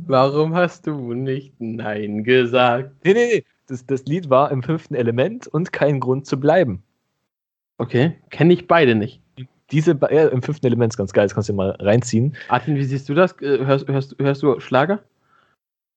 Warum 0.06 0.54
hast 0.54 0.86
du 0.86 1.14
nicht 1.14 1.54
Nein 1.60 2.24
gesagt? 2.24 2.92
Nee, 3.04 3.14
nee, 3.14 3.26
nee. 3.34 3.44
Das, 3.68 3.86
das 3.86 4.04
Lied 4.04 4.28
war 4.28 4.50
im 4.50 4.62
fünften 4.62 4.94
Element 4.94 5.46
und 5.46 5.72
kein 5.72 6.00
Grund 6.00 6.26
zu 6.26 6.38
bleiben. 6.38 6.82
Okay, 7.78 8.16
kenne 8.30 8.52
ich 8.52 8.66
beide 8.66 8.94
nicht. 8.94 9.22
Diese 9.70 9.92
äh, 10.10 10.28
im 10.28 10.42
fünften 10.42 10.66
Element 10.66 10.92
ist 10.92 10.98
ganz 10.98 11.12
geil, 11.12 11.24
das 11.24 11.34
kannst 11.34 11.48
du 11.48 11.52
dir 11.52 11.56
mal 11.56 11.70
reinziehen. 11.78 12.36
Artin, 12.48 12.76
wie 12.76 12.84
siehst 12.84 13.08
du 13.08 13.14
das? 13.14 13.32
Äh, 13.40 13.64
Hörst, 13.64 13.88
hörst, 13.88 14.16
hörst 14.18 14.42
du 14.42 14.60
Schlager? 14.60 15.02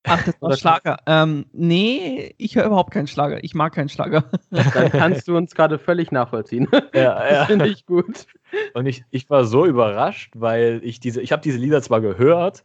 Ach, 0.08 0.24
das 0.24 0.41
war 0.41 0.56
Schlager. 0.56 0.98
Ähm, 1.08 1.46
nee, 1.54 2.34
ich 2.38 2.56
höre 2.56 2.65
überhaupt 2.65 2.91
keinen 2.91 3.08
Schlager. 3.08 3.44
Ich 3.44 3.56
mag 3.56 3.74
keinen 3.74 3.89
Schlager. 3.89 4.26
Dann 4.52 4.72
kannst 4.91 5.28
du 5.28 5.36
uns 5.36 5.56
gerade 5.56 5.80
völlig 5.80 6.12
nachvollziehen. 6.12 6.68
Ja, 6.94 7.24
Das 7.30 7.48
finde 7.48 7.68
ich 7.68 7.86
gut. 7.86 8.28
Und 8.74 8.86
ich, 8.86 9.04
ich 9.12 9.30
war 9.30 9.46
so 9.46 9.65
überrascht, 9.65 10.34
weil 10.36 10.80
ich 10.84 11.00
diese, 11.00 11.22
ich 11.22 11.32
habe 11.32 11.41
diese 11.41 11.58
Lieder 11.58 11.82
zwar 11.82 12.02
gehört, 12.02 12.63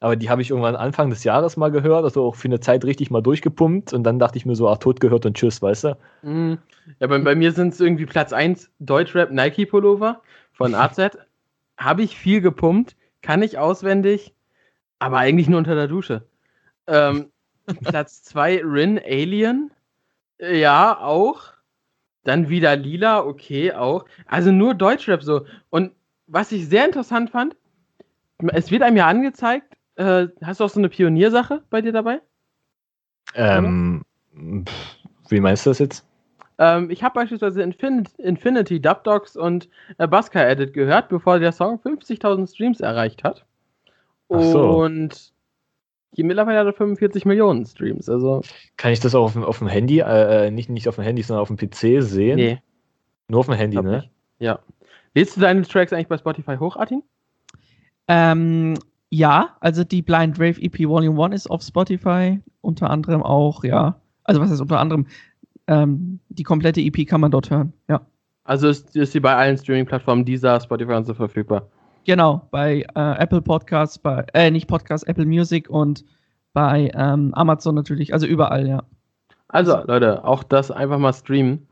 aber 0.00 0.16
die 0.16 0.30
habe 0.30 0.42
ich 0.42 0.50
irgendwann 0.50 0.76
Anfang 0.76 1.10
des 1.10 1.24
Jahres 1.24 1.56
mal 1.56 1.70
gehört, 1.70 2.04
also 2.04 2.24
auch 2.26 2.34
für 2.34 2.48
eine 2.48 2.60
Zeit 2.60 2.84
richtig 2.84 3.10
mal 3.10 3.22
durchgepumpt 3.22 3.92
und 3.92 4.02
dann 4.04 4.18
dachte 4.18 4.36
ich 4.36 4.44
mir 4.46 4.56
so, 4.56 4.68
ach, 4.68 4.78
tot 4.78 5.00
gehört 5.00 5.24
und 5.26 5.36
tschüss, 5.36 5.62
weißt 5.62 5.84
du? 5.84 5.96
Mm, 6.22 6.54
Ja, 7.00 7.06
bei, 7.06 7.18
bei 7.18 7.34
mir 7.34 7.52
sind 7.52 7.72
es 7.72 7.80
irgendwie 7.80 8.06
Platz 8.06 8.32
1 8.32 8.70
Deutschrap 8.80 9.30
Nike 9.30 9.66
Pullover 9.66 10.20
von 10.52 10.74
AZ. 10.74 10.98
Habe 11.78 12.02
ich 12.02 12.16
viel 12.16 12.40
gepumpt, 12.40 12.96
kann 13.22 13.42
ich 13.42 13.58
auswendig, 13.58 14.34
aber 14.98 15.18
eigentlich 15.18 15.48
nur 15.48 15.58
unter 15.58 15.74
der 15.74 15.88
Dusche. 15.88 16.26
Ähm, 16.86 17.30
Platz 17.84 18.22
2 18.24 18.62
Rin 18.64 18.98
Alien. 18.98 19.70
Ja, 20.38 20.98
auch. 20.98 21.52
Dann 22.24 22.48
wieder 22.48 22.76
Lila, 22.76 23.24
okay, 23.24 23.72
auch. 23.72 24.04
Also 24.26 24.52
nur 24.52 24.74
Deutschrap 24.74 25.22
so. 25.22 25.46
Und 25.70 25.92
was 26.26 26.52
ich 26.52 26.68
sehr 26.68 26.84
interessant 26.84 27.30
fand, 27.30 27.56
es 28.48 28.70
wird 28.70 28.82
einem 28.82 28.96
ja 28.96 29.06
angezeigt, 29.06 29.76
äh, 29.96 30.28
hast 30.42 30.60
du 30.60 30.64
auch 30.64 30.70
so 30.70 30.80
eine 30.80 30.88
Pioniersache 30.88 31.62
bei 31.70 31.80
dir 31.80 31.92
dabei? 31.92 32.20
Ähm, 33.34 34.02
pff, 34.64 34.96
wie 35.28 35.40
meinst 35.40 35.66
du 35.66 35.70
das 35.70 35.78
jetzt? 35.78 36.06
Ähm, 36.58 36.90
ich 36.90 37.02
habe 37.02 37.14
beispielsweise 37.14 37.62
Infin 37.62 38.04
Infinity, 38.18 38.80
Dub 38.80 39.04
Dogs 39.04 39.36
und 39.36 39.68
äh, 39.98 40.06
Busker 40.06 40.46
Edit 40.46 40.74
gehört, 40.74 41.08
bevor 41.08 41.38
der 41.38 41.52
Song 41.52 41.78
50.000 41.78 42.52
Streams 42.52 42.80
erreicht 42.80 43.24
hat. 43.24 43.44
Ach 44.28 44.40
so. 44.40 44.82
Und 44.82 45.31
mittlerweile 46.16 46.58
hat 46.58 46.66
er 46.66 46.72
45 46.74 47.24
Millionen 47.24 47.64
Streams. 47.64 48.08
Also, 48.08 48.42
Kann 48.76 48.92
ich 48.92 49.00
das 49.00 49.14
auch 49.14 49.24
auf, 49.24 49.32
dem- 49.32 49.44
auf 49.44 49.58
dem 49.58 49.68
Handy, 49.68 50.00
äh, 50.00 50.46
äh, 50.46 50.50
nicht, 50.50 50.68
nicht 50.68 50.88
auf 50.88 50.96
dem 50.96 51.04
Handy, 51.04 51.22
sondern 51.22 51.42
auf 51.42 51.48
dem 51.48 51.56
PC 51.56 52.02
sehen? 52.02 52.36
nee, 52.36 52.58
Nur 53.28 53.40
auf 53.40 53.46
dem 53.46 53.54
Handy, 53.54 53.76
glaub 53.76 53.86
ne? 53.86 53.96
nicht. 53.98 54.10
Ja. 54.38 54.58
Lädst 55.14 55.36
du 55.36 55.40
deine 55.40 55.62
Tracks 55.62 55.92
eigentlich 55.92 56.08
bei 56.08 56.18
Spotify 56.18 56.56
hoch, 56.56 56.76
Artin? 56.76 57.02
Ähm, 58.08 58.74
ja, 59.10 59.56
also 59.60 59.84
die 59.84 60.02
Blind 60.02 60.38
Rave 60.38 60.60
EP 60.60 60.88
Volume 60.88 61.22
1 61.24 61.34
ist 61.34 61.50
auf 61.50 61.62
Spotify, 61.62 62.40
unter 62.60 62.90
anderem 62.90 63.22
auch, 63.22 63.64
ja. 63.64 64.00
Also 64.24 64.40
was 64.40 64.50
heißt 64.50 64.60
unter 64.60 64.80
anderem? 64.80 65.06
Ähm, 65.66 66.18
die 66.28 66.42
komplette 66.42 66.80
EP 66.80 67.04
kann 67.06 67.20
man 67.20 67.30
dort 67.30 67.50
hören, 67.50 67.72
ja. 67.88 68.00
Also 68.44 68.68
ist, 68.68 68.96
ist 68.96 69.12
sie 69.12 69.20
bei 69.20 69.34
allen 69.36 69.56
Streaming-Plattformen 69.56 70.24
dieser 70.24 70.60
Spotify 70.60 70.94
und 70.94 71.04
so 71.04 71.14
verfügbar. 71.14 71.68
Genau, 72.04 72.48
bei 72.50 72.84
äh, 72.94 73.18
Apple 73.18 73.42
Podcasts, 73.42 73.98
bei, 73.98 74.24
äh, 74.34 74.50
nicht 74.50 74.66
Podcasts, 74.66 75.06
Apple 75.06 75.26
Music 75.26 75.68
und 75.70 76.04
bei 76.52 76.90
ähm, 76.94 77.32
Amazon 77.34 77.74
natürlich, 77.74 78.12
also 78.12 78.26
überall, 78.26 78.66
ja. 78.68 78.82
Also, 79.48 79.82
Leute, 79.86 80.24
auch 80.24 80.42
das 80.42 80.70
einfach 80.70 80.98
mal 80.98 81.12
streamen. 81.12 81.68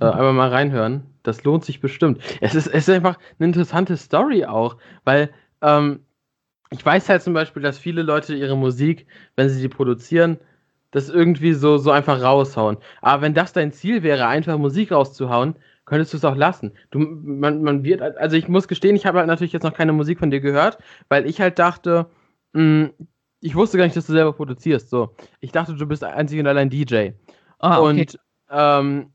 Äh, 0.00 0.04
Mhm. 0.06 0.10
einfach 0.12 0.32
mal 0.32 0.48
reinhören. 0.50 1.02
Das 1.22 1.44
lohnt 1.44 1.64
sich 1.64 1.80
bestimmt. 1.80 2.20
Es 2.40 2.54
ist, 2.54 2.66
es 2.68 2.88
ist 2.88 2.94
einfach 2.94 3.18
eine 3.38 3.48
interessante 3.48 3.96
Story 3.96 4.44
auch, 4.44 4.76
weil 5.04 5.30
ähm, 5.62 6.00
ich 6.70 6.84
weiß 6.84 7.08
halt 7.08 7.22
zum 7.22 7.34
Beispiel, 7.34 7.62
dass 7.62 7.78
viele 7.78 8.02
Leute 8.02 8.34
ihre 8.34 8.56
Musik, 8.56 9.06
wenn 9.36 9.48
sie 9.48 9.60
die 9.60 9.68
produzieren, 9.68 10.38
das 10.92 11.08
irgendwie 11.08 11.52
so, 11.54 11.78
so 11.78 11.90
einfach 11.90 12.22
raushauen. 12.22 12.78
Aber 13.02 13.22
wenn 13.22 13.34
das 13.34 13.52
dein 13.52 13.72
Ziel 13.72 14.02
wäre, 14.02 14.26
einfach 14.26 14.58
Musik 14.58 14.92
rauszuhauen, 14.92 15.56
könntest 15.90 16.14
du 16.14 16.16
es 16.18 16.24
auch 16.24 16.36
lassen. 16.36 16.72
Du, 16.90 17.00
man, 17.00 17.62
man 17.62 17.84
wird, 17.84 18.00
also 18.00 18.36
ich 18.36 18.48
muss 18.48 18.68
gestehen, 18.68 18.96
ich 18.96 19.06
habe 19.06 19.18
halt 19.18 19.28
natürlich 19.28 19.52
jetzt 19.52 19.64
noch 19.64 19.74
keine 19.74 19.92
Musik 19.92 20.18
von 20.20 20.30
dir 20.30 20.40
gehört, 20.40 20.78
weil 21.10 21.26
ich 21.26 21.40
halt 21.40 21.58
dachte, 21.58 22.06
mh, 22.54 22.90
ich 23.40 23.54
wusste 23.56 23.76
gar 23.78 23.84
nicht, 23.84 23.96
dass 23.96 24.06
du 24.06 24.12
selber 24.12 24.32
produzierst. 24.32 24.90
So, 24.90 25.14
ich 25.40 25.52
dachte, 25.52 25.74
du 25.74 25.86
bist 25.86 26.04
einzig 26.04 26.40
und 26.40 26.46
allein 26.46 26.70
DJ. 26.70 27.10
Ah, 27.58 27.80
okay. 27.80 27.88
Und 28.02 28.18
ähm, 28.50 29.12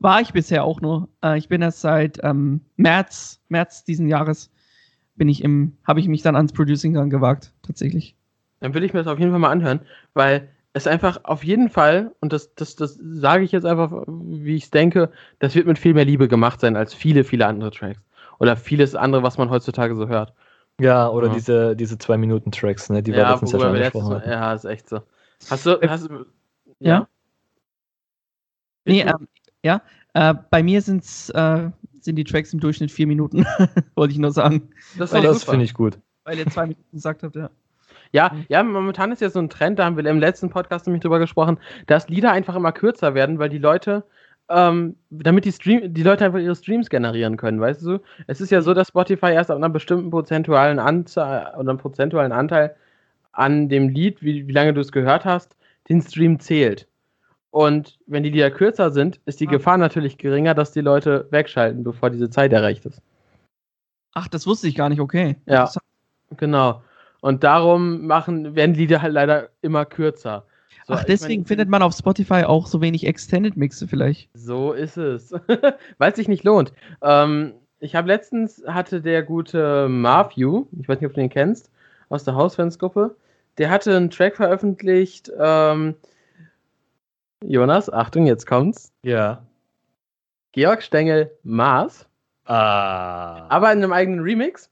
War 0.00 0.20
ich 0.20 0.32
bisher 0.32 0.64
auch 0.64 0.80
nur. 0.80 1.08
Äh, 1.24 1.38
ich 1.38 1.48
bin 1.48 1.62
erst 1.62 1.80
seit 1.80 2.18
ähm, 2.22 2.60
März, 2.76 3.40
März 3.48 3.84
diesen 3.84 4.08
Jahres 4.08 4.50
bin 5.16 5.28
ich 5.28 5.42
im, 5.44 5.76
habe 5.84 6.00
ich 6.00 6.08
mich 6.08 6.22
dann 6.22 6.36
ans 6.36 6.52
Producing 6.52 6.94
dann 6.94 7.10
gewagt, 7.10 7.52
tatsächlich. 7.62 8.16
dann 8.60 8.74
will 8.74 8.84
ich 8.84 8.92
mir 8.92 9.00
das 9.00 9.08
auf 9.12 9.18
jeden 9.18 9.30
Fall 9.32 9.40
mal 9.40 9.50
anhören, 9.50 9.80
weil 10.14 10.48
es 10.78 10.86
einfach 10.86 11.20
auf 11.24 11.44
jeden 11.44 11.68
Fall, 11.68 12.12
und 12.20 12.32
das, 12.32 12.54
das, 12.54 12.76
das 12.76 12.98
sage 13.00 13.44
ich 13.44 13.52
jetzt 13.52 13.64
einfach, 13.66 14.04
wie 14.06 14.56
ich 14.56 14.64
es 14.64 14.70
denke, 14.70 15.10
das 15.38 15.54
wird 15.54 15.66
mit 15.66 15.78
viel 15.78 15.94
mehr 15.94 16.04
Liebe 16.04 16.28
gemacht 16.28 16.60
sein 16.60 16.76
als 16.76 16.94
viele, 16.94 17.24
viele 17.24 17.46
andere 17.46 17.70
Tracks. 17.70 18.00
Oder 18.38 18.56
vieles 18.56 18.94
andere, 18.94 19.22
was 19.22 19.36
man 19.38 19.50
heutzutage 19.50 19.94
so 19.96 20.08
hört. 20.08 20.32
Ja, 20.80 21.08
oder 21.08 21.26
Ja. 21.28 21.34
diese, 21.34 21.76
diese 21.76 21.98
Zwei-Minuten-Tracks, 21.98 22.90
ne, 22.90 23.02
die 23.02 23.12
wir 23.12 23.28
letztens 23.28 23.52
ja 23.52 23.58
schon 23.58 23.68
angesprochen 23.70 24.14
hatten. 24.14 24.30
ja, 24.30 24.52
ist 24.54 24.64
echt 24.64 24.88
so. 24.88 25.00
Hast 25.50 25.66
du, 25.66 25.80
hast 25.88 26.08
du, 26.08 26.24
Ja? 26.78 27.08
Nee, 28.84 29.02
ähm, 29.02 29.28
ja. 29.64 29.82
Äh, 30.14 30.34
bei 30.50 30.62
mir 30.62 30.80
sind's, 30.82 31.30
äh, 31.30 31.70
sind 32.00 32.16
die 32.16 32.24
Tracks 32.24 32.52
im 32.52 32.60
Durchschnitt 32.60 32.90
vier 32.90 33.06
Minuten, 33.06 33.44
wollte 33.96 34.12
ich 34.12 34.18
nur 34.18 34.32
sagen. 34.32 34.70
das 34.96 35.12
ist 35.12 35.24
Das 35.24 35.44
finde 35.44 35.64
ich 35.64 35.74
gut. 35.74 35.98
Weil 36.24 36.38
ihr 36.38 36.46
zwei 36.46 36.62
Minuten 36.62 36.92
gesagt 36.92 37.22
habt, 37.22 37.36
ja. 37.36 37.50
Ja, 38.12 38.32
ja, 38.48 38.62
momentan 38.62 39.12
ist 39.12 39.20
ja 39.22 39.30
so 39.30 39.38
ein 39.38 39.50
Trend, 39.50 39.78
da 39.78 39.84
haben 39.84 39.96
wir 39.96 40.06
im 40.06 40.18
letzten 40.18 40.50
Podcast 40.50 40.86
nämlich 40.86 41.02
drüber 41.02 41.18
gesprochen, 41.18 41.58
dass 41.86 42.08
Lieder 42.08 42.32
einfach 42.32 42.56
immer 42.56 42.72
kürzer 42.72 43.14
werden, 43.14 43.38
weil 43.38 43.48
die 43.48 43.58
Leute, 43.58 44.04
ähm, 44.48 44.96
damit 45.10 45.44
die 45.44 45.52
Stream, 45.52 45.92
die 45.92 46.02
Leute 46.02 46.24
einfach 46.24 46.38
ihre 46.38 46.56
Streams 46.56 46.88
generieren 46.88 47.36
können, 47.36 47.60
weißt 47.60 47.82
du? 47.82 47.98
Es 48.26 48.40
ist 48.40 48.50
ja 48.50 48.62
so, 48.62 48.72
dass 48.74 48.88
Spotify 48.88 49.32
erst 49.32 49.50
ab 49.50 49.56
einer 49.58 49.68
bestimmten 49.68 50.10
prozentualen 50.10 50.78
Anzahl 50.78 51.52
oder 51.58 51.70
einem 51.70 51.78
prozentualen 51.78 52.32
Anteil 52.32 52.74
an 53.32 53.68
dem 53.68 53.88
Lied, 53.90 54.22
wie, 54.22 54.48
wie 54.48 54.52
lange 54.52 54.72
du 54.74 54.80
es 54.80 54.90
gehört 54.92 55.24
hast, 55.24 55.54
den 55.88 56.00
Stream 56.02 56.40
zählt. 56.40 56.88
Und 57.50 57.98
wenn 58.06 58.22
die 58.22 58.30
Lieder 58.30 58.50
kürzer 58.50 58.90
sind, 58.90 59.20
ist 59.26 59.40
die 59.40 59.48
Ah. 59.48 59.52
Gefahr 59.52 59.78
natürlich 59.78 60.18
geringer, 60.18 60.54
dass 60.54 60.72
die 60.72 60.80
Leute 60.80 61.26
wegschalten, 61.30 61.82
bevor 61.84 62.10
diese 62.10 62.30
Zeit 62.30 62.52
erreicht 62.52 62.84
ist. 62.86 63.00
Ach, 64.14 64.28
das 64.28 64.46
wusste 64.46 64.68
ich 64.68 64.74
gar 64.74 64.88
nicht, 64.88 65.00
okay. 65.00 65.36
Ja. 65.46 65.70
Genau. 66.36 66.82
Und 67.20 67.42
darum 67.44 68.06
machen, 68.06 68.54
werden 68.54 68.74
die 68.74 68.80
Lieder 68.80 69.02
halt 69.02 69.12
leider 69.12 69.48
immer 69.60 69.84
kürzer. 69.84 70.44
So, 70.86 70.94
Ach, 70.94 71.00
ich 71.00 71.06
deswegen 71.06 71.42
mein, 71.42 71.46
findet 71.46 71.68
man 71.68 71.82
auf 71.82 71.94
Spotify 71.94 72.44
auch 72.44 72.66
so 72.66 72.80
wenig 72.80 73.06
Extended 73.06 73.56
Mixe 73.56 73.86
vielleicht. 73.88 74.30
So 74.34 74.72
ist 74.72 74.96
es. 74.96 75.32
Weil 75.98 76.10
es 76.10 76.16
sich 76.16 76.28
nicht 76.28 76.44
lohnt. 76.44 76.72
Ähm, 77.02 77.54
ich 77.80 77.94
habe 77.94 78.08
letztens 78.08 78.62
hatte 78.66 79.00
der 79.02 79.22
gute 79.22 79.88
Marview, 79.88 80.66
ich 80.80 80.88
weiß 80.88 81.00
nicht, 81.00 81.06
ob 81.08 81.14
du 81.14 81.20
den 81.20 81.30
kennst, 81.30 81.70
aus 82.08 82.24
der 82.24 82.34
Hausfansgruppe, 82.34 83.16
der 83.58 83.70
hatte 83.70 83.96
einen 83.96 84.10
Track 84.10 84.36
veröffentlicht. 84.36 85.30
Ähm, 85.38 85.94
Jonas, 87.44 87.92
Achtung, 87.92 88.26
jetzt 88.26 88.46
kommt's. 88.46 88.92
Ja. 89.02 89.42
Georg 90.52 90.82
Stengel 90.82 91.30
Mars, 91.42 92.06
Ah. 92.46 93.46
aber 93.50 93.70
in 93.72 93.78
einem 93.82 93.92
eigenen 93.92 94.20
Remix. 94.20 94.70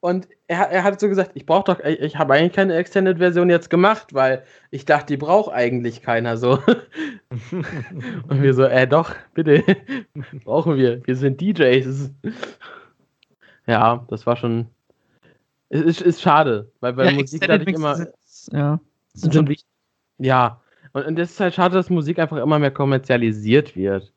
Und 0.00 0.28
er, 0.48 0.70
er 0.70 0.84
hat 0.84 1.00
so 1.00 1.08
gesagt, 1.08 1.32
ich 1.34 1.44
brauche 1.44 1.64
doch, 1.64 1.80
ich, 1.80 2.00
ich 2.00 2.16
habe 2.16 2.34
eigentlich 2.34 2.52
keine 2.52 2.74
Extended-Version 2.76 3.50
jetzt 3.50 3.70
gemacht, 3.70 4.14
weil 4.14 4.44
ich 4.70 4.84
dachte, 4.84 5.06
die 5.06 5.16
braucht 5.16 5.52
eigentlich 5.52 6.02
keiner 6.02 6.36
so. 6.36 6.58
Und 7.30 8.42
wir 8.42 8.54
so, 8.54 8.64
äh, 8.64 8.86
doch, 8.86 9.14
bitte, 9.34 9.64
brauchen 10.44 10.76
wir. 10.76 11.04
Wir 11.06 11.16
sind 11.16 11.40
DJs. 11.40 12.10
Ja, 13.66 14.06
das 14.08 14.26
war 14.26 14.36
schon, 14.36 14.66
es 15.68 15.80
ist, 15.80 16.00
ist 16.00 16.22
schade, 16.22 16.70
weil 16.80 16.92
bei 16.92 17.06
ja, 17.06 17.12
Musik 17.12 17.44
dadurch 17.46 17.74
immer, 17.74 18.06
ja, 18.52 18.78
sind 19.14 19.34
schon 19.34 19.48
wichtig. 19.48 19.66
ja, 20.18 20.60
und, 20.92 21.06
und 21.06 21.16
das 21.18 21.32
ist 21.32 21.40
halt 21.40 21.54
schade, 21.54 21.74
dass 21.74 21.90
Musik 21.90 22.20
einfach 22.20 22.36
immer 22.36 22.58
mehr 22.60 22.70
kommerzialisiert 22.70 23.74
wird. 23.74 24.12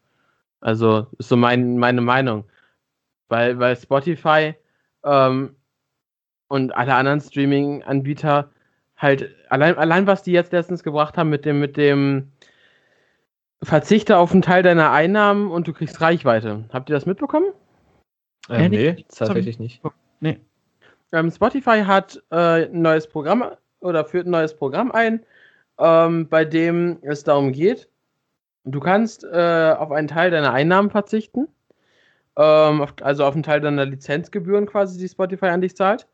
Also, 0.61 1.07
ist 1.17 1.29
so 1.29 1.37
mein, 1.37 1.77
meine 1.77 2.01
Meinung. 2.01 2.43
Weil, 3.29 3.57
weil 3.59 3.75
Spotify 3.75 4.55
ähm, 5.03 5.55
und 6.49 6.75
alle 6.75 6.95
anderen 6.95 7.21
Streaming-Anbieter 7.21 8.49
halt, 8.97 9.33
allein, 9.47 9.77
allein 9.77 10.07
was 10.07 10.23
die 10.23 10.33
jetzt 10.33 10.51
letztens 10.51 10.83
gebracht 10.83 11.17
haben 11.17 11.29
mit 11.29 11.45
dem, 11.45 11.59
mit 11.59 11.77
dem 11.77 12.31
Verzichte 13.63 14.17
auf 14.17 14.33
einen 14.33 14.41
Teil 14.41 14.63
deiner 14.63 14.91
Einnahmen 14.91 15.49
und 15.51 15.67
du 15.67 15.73
kriegst 15.73 16.01
Reichweite. 16.01 16.65
Habt 16.73 16.89
ihr 16.89 16.95
das 16.95 17.05
mitbekommen? 17.05 17.53
Ähm, 18.49 18.61
Ja, 18.61 18.69
nee, 18.69 18.91
nee, 18.93 19.05
tatsächlich 19.15 19.59
nicht. 19.59 19.81
Nee. 20.19 20.39
Ähm, 21.13 21.31
Spotify 21.31 21.83
hat 21.85 22.21
äh, 22.31 22.65
ein 22.65 22.81
neues 22.81 23.07
Programm 23.07 23.45
oder 23.79 24.05
führt 24.05 24.27
ein 24.27 24.31
neues 24.31 24.55
Programm 24.55 24.91
ein, 24.91 25.23
ähm, 25.77 26.27
bei 26.27 26.45
dem 26.45 26.99
es 27.01 27.23
darum 27.23 27.51
geht, 27.51 27.87
du 28.65 28.79
kannst 28.79 29.23
äh, 29.23 29.75
auf 29.77 29.91
einen 29.91 30.07
Teil 30.07 30.31
deiner 30.31 30.51
Einnahmen 30.51 30.89
verzichten, 30.89 31.47
ähm, 32.37 32.81
auf, 32.81 32.93
also 33.01 33.25
auf 33.25 33.33
einen 33.33 33.43
Teil 33.43 33.61
deiner 33.61 33.85
Lizenzgebühren 33.85 34.65
quasi, 34.65 34.99
die 34.99 35.07
Spotify 35.07 35.47
an 35.47 35.61
dich 35.61 35.75
zahlt. 35.75 36.07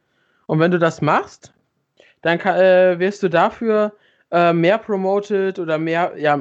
Und 0.48 0.60
wenn 0.60 0.72
du 0.72 0.80
das 0.80 1.02
machst, 1.02 1.54
dann 2.22 2.40
äh, 2.40 3.00
wirst 3.00 3.24
du 3.24 3.30
dafür 3.30 3.94
äh, 4.32 4.54
mehr 4.54 4.78
promoted 4.78 5.60
oder 5.60 5.78
mehr, 5.78 6.14
ja, 6.18 6.40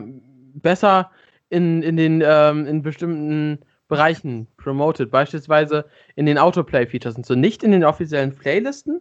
besser 0.55 1.11
in, 1.51 1.83
in 1.83 1.97
den 1.97 2.23
ähm, 2.25 2.67
in 2.67 2.83
bestimmten 2.83 3.61
Bereichen 3.89 4.47
promoted, 4.57 5.11
beispielsweise 5.11 5.85
in 6.17 6.27
den 6.27 6.39
Autoplay-Features 6.39 7.17
und 7.17 7.27
so, 7.27 7.35
nicht 7.35 7.63
in 7.63 7.71
den 7.71 7.85
offiziellen 7.85 8.35
Playlisten. 8.35 9.01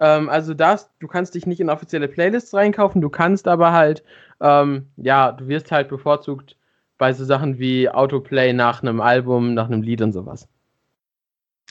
Ähm, 0.00 0.28
also 0.28 0.54
das, 0.54 0.90
du 1.00 1.08
kannst 1.08 1.34
dich 1.34 1.46
nicht 1.46 1.60
in 1.60 1.70
offizielle 1.70 2.08
Playlists 2.08 2.54
reinkaufen, 2.54 3.00
du 3.00 3.10
kannst 3.10 3.48
aber 3.48 3.72
halt, 3.72 4.04
ähm, 4.40 4.88
ja, 4.96 5.32
du 5.32 5.48
wirst 5.48 5.72
halt 5.72 5.88
bevorzugt 5.88 6.56
bei 6.96 7.12
so 7.12 7.24
Sachen 7.24 7.58
wie 7.58 7.88
Autoplay 7.88 8.52
nach 8.52 8.82
einem 8.82 9.00
Album, 9.00 9.54
nach 9.54 9.66
einem 9.66 9.82
Lied 9.82 10.02
und 10.02 10.12
sowas. 10.12 10.48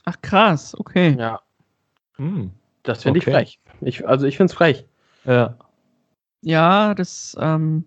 Ach 0.05 0.21
krass, 0.21 0.77
okay. 0.77 1.15
Ja, 1.17 1.41
Hm. 2.17 2.51
das 2.83 3.03
finde 3.03 3.19
Okay. 3.19 3.29
ich 3.29 3.35
frech. 3.35 3.59
Ich, 3.81 4.07
also 4.07 4.25
ich 4.25 4.37
finde 4.37 4.51
es 4.51 4.57
frech. 4.57 4.85
Ja. 5.25 5.57
Ja, 6.41 6.93
das, 6.93 7.35
ähm, 7.39 7.85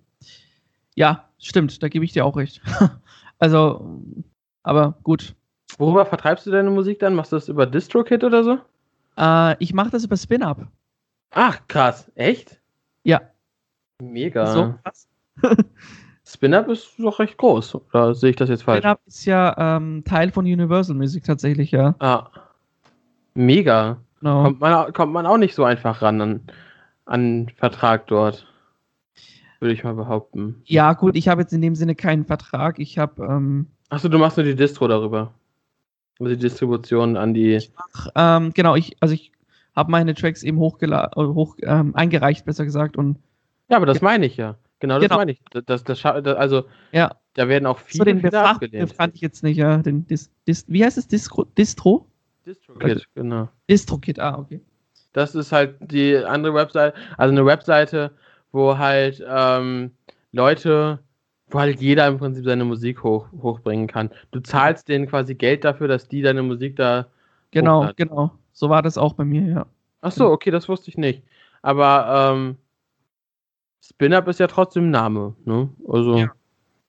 ja, 0.95 1.29
stimmt, 1.39 1.83
da 1.83 1.89
gebe 1.89 2.05
ich 2.05 2.13
dir 2.13 2.25
auch 2.25 2.37
recht. 2.37 2.61
also, 3.39 4.03
aber 4.63 4.97
gut. 5.03 5.35
Worüber 5.79 6.05
vertreibst 6.05 6.47
du 6.47 6.51
deine 6.51 6.71
Musik 6.71 6.99
dann? 6.99 7.15
Machst 7.15 7.33
du 7.33 7.37
das 7.37 7.49
über 7.49 7.67
DistroKid 7.67 8.25
oder 8.25 8.45
so? 8.45 8.59
Äh, 9.17 9.57
ich 9.63 9.73
mache 9.73 9.91
das 9.91 10.05
über 10.05 10.17
Spin-Up. 10.17 10.67
Ach, 11.31 11.61
krass. 11.69 12.11
Echt? 12.17 12.61
Ja. 13.05 13.21
Mega. 14.03 14.47
So 14.47 14.75
krass. 14.83 15.09
Spin-Up 16.27 16.69
ist 16.69 16.93
doch 16.99 17.19
recht 17.19 17.37
groß. 17.39 17.77
Oder 17.77 18.15
sehe 18.15 18.31
ich 18.31 18.37
das 18.37 18.49
jetzt 18.49 18.65
falsch? 18.65 18.81
Spin-Up 18.81 19.01
ist 19.07 19.25
ja 19.25 19.77
ähm, 19.77 20.03
Teil 20.05 20.31
von 20.31 20.45
Universal 20.45 20.97
Music 20.97 21.25
tatsächlich, 21.25 21.71
ja. 21.71 21.95
Ah. 21.99 22.31
Mega. 23.35 23.99
Genau. 24.21 24.45
Kommt 24.45 24.61
man, 24.61 24.93
kommt 24.93 25.13
man 25.13 25.27
auch 25.27 25.39
nicht 25.39 25.55
so 25.55 25.65
einfach 25.65 26.03
ran 26.03 26.21
an, 26.21 26.41
an 27.07 27.51
Vertrag 27.57 28.07
dort. 28.07 28.47
Würde 29.61 29.75
ich 29.75 29.85
mal 29.85 29.95
behaupten. 29.95 30.63
Ja, 30.65 30.95
gut, 30.95 31.17
ich 31.17 31.29
habe 31.29 31.43
jetzt 31.43 31.53
in 31.53 31.61
dem 31.61 31.75
Sinne 31.75 31.95
keinen 31.95 32.25
Vertrag. 32.25 32.79
Ich 32.79 32.99
habe 32.99 33.23
ähm, 33.25 33.67
Achso, 33.91 34.09
du 34.09 34.19
machst 34.19 34.37
nur 34.37 34.45
die 34.45 34.55
Distro 34.57 34.89
darüber. 34.89 35.35
Also 36.19 36.35
die 36.35 36.39
Distribution 36.39 37.17
an 37.17 37.35
die. 37.35 37.61
ähm, 38.15 38.53
genau, 38.55 38.77
ich, 38.77 38.97
also 39.01 39.15
ich 39.15 39.33
habe 39.75 39.91
meine 39.91 40.15
Tracks 40.15 40.43
eben 40.43 40.59
hochgela 40.59 41.11
äh, 41.17 41.21
hoch, 41.21 41.57
ähm, 41.63 41.95
eingereicht, 41.95 42.45
besser 42.45 42.65
gesagt. 42.65 42.97
Und 42.97 43.19
Ja, 43.69 43.77
aber 43.77 43.87
das 43.87 44.01
meine 44.01 44.27
ich 44.27 44.37
ja. 44.37 44.57
Genau 44.81 44.95
das 44.99 45.05
Genau. 45.09 45.17
meine 45.17 45.33
ich. 45.33 45.43
Das, 45.51 45.65
das, 45.65 45.85
das, 45.85 46.05
also, 46.05 46.65
ja, 46.93 47.15
da 47.35 47.49
werden 47.49 47.67
auch 47.67 47.79
so 47.81 47.85
viele, 47.87 48.05
den 48.07 48.19
viele 48.19 48.31
Befach 48.31 48.55
abgelehnt. 48.55 48.93
fand 48.93 49.15
ich 49.15 49.21
jetzt 49.21 49.43
nicht, 49.43 49.57
ja. 49.59 49.79
Den 49.79 50.07
Dis, 50.07 50.31
Dis, 50.47 50.65
wie 50.69 50.85
heißt 50.85 50.97
es? 50.99 51.07
Distro? 51.07 51.45
Distro? 51.45 52.07
DistroKid, 52.47 53.07
genau. 53.15 53.49
DistroKit, 53.69 54.19
ah, 54.19 54.39
okay. 54.39 54.61
Das 55.13 55.35
ist 55.35 55.51
halt 55.53 55.77
die 55.81 56.17
andere 56.17 56.55
Webseite, 56.55 56.97
also 57.17 57.33
eine 57.33 57.45
Webseite, 57.45 58.13
wo 58.53 58.79
halt 58.79 59.23
ähm, 59.29 59.91
Leute, 60.33 61.01
wo 61.51 61.59
halt 61.59 61.81
jeder 61.81 62.07
im 62.07 62.19
Prinzip 62.19 62.45
seine 62.45 62.65
Musik 62.65 63.03
hoch, 63.03 63.27
hochbringen 63.43 63.87
kann. 63.89 64.11
Du 64.31 64.41
zahlst 64.41 64.89
denen 64.89 65.07
quasi 65.09 65.35
Geld 65.35 65.65
dafür, 65.65 65.89
dass 65.89 66.07
die 66.09 66.23
deine 66.23 66.43
Musik 66.43 66.77
da. 66.77 67.07
Genau, 67.51 67.79
Hochladen. 67.81 67.97
genau. 68.09 68.31
So 68.53 68.69
war 68.69 68.83
das 68.83 68.97
auch 68.99 69.15
bei 69.15 69.25
mir, 69.25 69.43
ja. 69.43 69.67
Ach 70.01 70.13
so, 70.13 70.31
okay, 70.31 70.51
das 70.51 70.69
wusste 70.69 70.89
ich 70.91 70.97
nicht. 70.97 71.23
Aber 71.63 72.33
ähm, 72.33 72.57
Spin-Up 73.83 74.29
ist 74.29 74.41
ja 74.41 74.47
trotzdem 74.47 74.85
ein 74.87 74.91
Name, 74.91 75.35
ne? 75.45 75.69
Also, 75.89 76.17
Ja. 76.17 76.33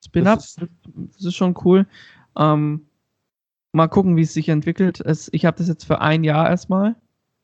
Spin-Up, 0.05 0.39
Das 0.39 0.55
das, 0.55 0.69
das 1.15 1.25
ist 1.25 1.35
schon 1.35 1.55
cool. 1.65 1.85
Ähm, 2.37 2.85
mal 3.71 3.87
gucken, 3.87 4.17
wie 4.17 4.21
es 4.21 4.33
sich 4.33 4.49
entwickelt. 4.49 4.99
Es, 5.01 5.29
ich 5.33 5.45
habe 5.45 5.57
das 5.57 5.67
jetzt 5.67 5.85
für 5.85 6.01
ein 6.01 6.23
Jahr 6.23 6.49
erstmal. 6.49 6.95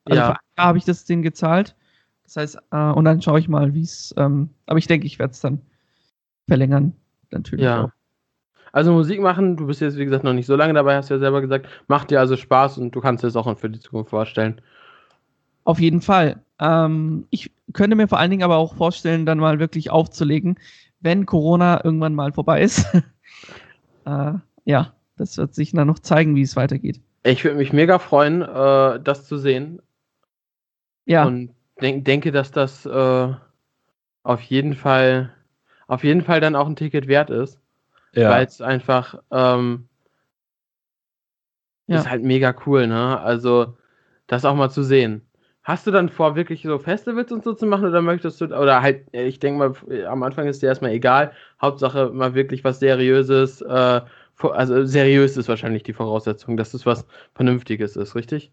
Also 0.06 0.20
Ja. 0.20 0.26
für 0.28 0.34
ein 0.34 0.46
Jahr 0.58 0.68
habe 0.68 0.78
ich 0.78 0.86
das 0.86 1.06
denen 1.06 1.22
gezahlt. 1.24 1.76
Das 2.24 2.36
heißt, 2.36 2.58
äh, 2.72 2.92
und 2.92 3.06
dann 3.06 3.22
schaue 3.22 3.40
ich 3.40 3.48
mal, 3.48 3.74
wie 3.74 3.84
es. 3.84 4.14
Ähm, 4.18 4.50
aber 4.66 4.80
ich 4.80 4.88
denke, 4.88 5.08
ich 5.08 5.20
werde 5.20 5.32
es 5.32 5.42
dann 5.42 5.62
verlängern. 6.48 6.94
Natürlich. 7.32 7.66
ja. 7.66 7.86
auch. 7.86 7.92
Also 8.74 8.92
Musik 8.94 9.22
machen, 9.22 9.56
du 9.58 9.66
bist 9.68 9.82
jetzt 9.82 9.98
wie 9.98 10.06
gesagt 10.06 10.24
noch 10.24 10.34
nicht 10.34 10.46
so 10.46 10.56
lange 10.56 10.74
dabei, 10.74 10.96
hast 10.98 11.10
du 11.10 11.16
ja 11.16 11.20
selber 11.20 11.42
gesagt, 11.42 11.68
macht 11.88 12.12
dir 12.12 12.20
also 12.20 12.36
Spaß 12.36 12.78
und 12.78 12.92
du 12.92 13.02
kannst 13.02 13.24
dir 13.24 13.28
das 13.28 13.36
auch 13.36 13.58
für 13.58 13.70
die 13.70 13.80
Zukunft 13.80 14.10
vorstellen. 14.10 14.62
Auf 15.64 15.80
jeden 15.80 16.02
Fall. 16.02 16.42
Ähm, 16.60 17.26
ich 17.30 17.52
könnte 17.74 17.96
mir 17.96 18.08
vor 18.08 18.20
allen 18.20 18.30
Dingen 18.32 18.44
aber 18.44 18.58
auch 18.58 18.76
vorstellen, 18.76 19.26
dann 19.26 19.40
mal 19.40 19.60
wirklich 19.60 19.90
aufzulegen, 19.90 20.60
wenn 21.00 21.26
Corona 21.26 21.84
irgendwann 21.84 22.14
mal 22.14 22.34
vorbei 22.34 22.62
ist. 22.62 22.86
äh, 24.06 24.34
ja, 24.66 24.94
das 25.18 25.38
wird 25.38 25.54
sich 25.54 25.72
dann 25.72 25.88
noch 25.88 26.00
zeigen, 26.00 26.36
wie 26.36 26.42
es 26.42 26.56
weitergeht. 26.56 27.02
Ich 27.24 27.44
würde 27.44 27.58
mich 27.58 27.74
mega 27.74 28.00
freuen, 28.00 28.42
äh, 28.42 29.00
das 29.02 29.26
zu 29.26 29.38
sehen. 29.38 29.82
Ja, 31.06 31.26
Und 31.26 31.54
denk, 31.82 32.06
denke, 32.06 32.32
dass 32.32 32.52
das 32.52 32.86
äh, 32.86 33.34
auf 34.24 34.42
jeden 34.42 34.76
Fall 34.76 35.34
auf 35.88 36.04
jeden 36.04 36.22
Fall 36.22 36.42
dann 36.42 36.56
auch 36.56 36.68
ein 36.68 36.76
Ticket 36.76 37.08
wert 37.08 37.30
ist, 37.30 37.60
Ja. 38.14 38.30
weil 38.32 38.46
es 38.46 38.62
einfach 38.62 39.16
ähm, 39.32 39.88
Ja. 41.88 42.00
ist 42.00 42.10
halt 42.10 42.24
mega 42.24 42.54
cool, 42.66 42.88
ne? 42.88 43.20
Also 43.20 43.78
das 44.28 44.44
auch 44.44 44.56
mal 44.56 44.70
zu 44.70 44.84
sehen. 44.84 45.22
Hast 45.64 45.88
du 45.88 45.92
dann 45.92 46.10
vor, 46.10 46.36
wirklich 46.36 46.64
so 46.64 46.80
Festivals 46.80 47.32
und 47.32 47.44
so 47.44 47.54
zu 47.54 47.66
machen 47.66 47.88
oder 47.88 48.02
möchtest 48.02 48.40
du, 48.42 48.46
oder 48.46 48.82
halt, 48.82 49.06
ich 49.14 49.40
denke 49.40 49.60
mal, 49.60 50.06
am 50.06 50.24
Anfang 50.24 50.48
ist 50.48 50.62
dir 50.62 50.68
erstmal 50.68 50.92
egal, 50.92 51.32
Hauptsache 51.62 52.10
mal 52.14 52.34
wirklich 52.36 52.64
was 52.64 52.80
Seriöses, 52.80 53.62
äh, 53.62 54.02
also 54.40 54.86
seriös 54.86 55.38
ist 55.38 55.50
wahrscheinlich 55.50 55.84
die 55.84 55.94
Voraussetzung, 55.94 56.58
dass 56.58 56.74
es 56.74 56.86
was 56.86 57.06
Vernünftiges 57.34 57.96
ist, 57.96 58.16
richtig? 58.16 58.52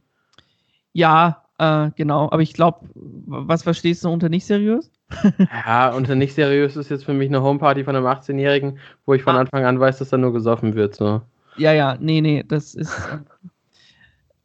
ja, 0.92 1.42
äh, 1.58 1.90
genau. 1.96 2.30
Aber 2.30 2.42
ich 2.42 2.52
glaube, 2.54 2.88
was 2.94 3.62
verstehst 3.62 4.04
du 4.04 4.08
unter 4.10 4.28
nicht 4.28 4.46
seriös? 4.46 4.90
Ja, 5.66 5.90
und 5.90 6.08
nicht 6.08 6.34
seriös 6.34 6.76
ist 6.76 6.88
jetzt 6.90 7.04
für 7.04 7.12
mich 7.12 7.28
eine 7.28 7.42
Homeparty 7.42 7.84
von 7.84 7.94
einem 7.94 8.06
18-Jährigen, 8.06 8.78
wo 9.06 9.14
ich 9.14 9.22
von 9.22 9.36
Ah. 9.36 9.40
Anfang 9.40 9.64
an 9.64 9.78
weiß, 9.78 9.98
dass 9.98 10.08
da 10.08 10.16
nur 10.16 10.32
gesoffen 10.32 10.74
wird. 10.74 10.94
So. 10.94 11.20
Ja, 11.56 11.72
ja, 11.72 11.96
nee, 12.00 12.20
nee, 12.20 12.42
das 12.46 12.74
ist. 12.74 12.92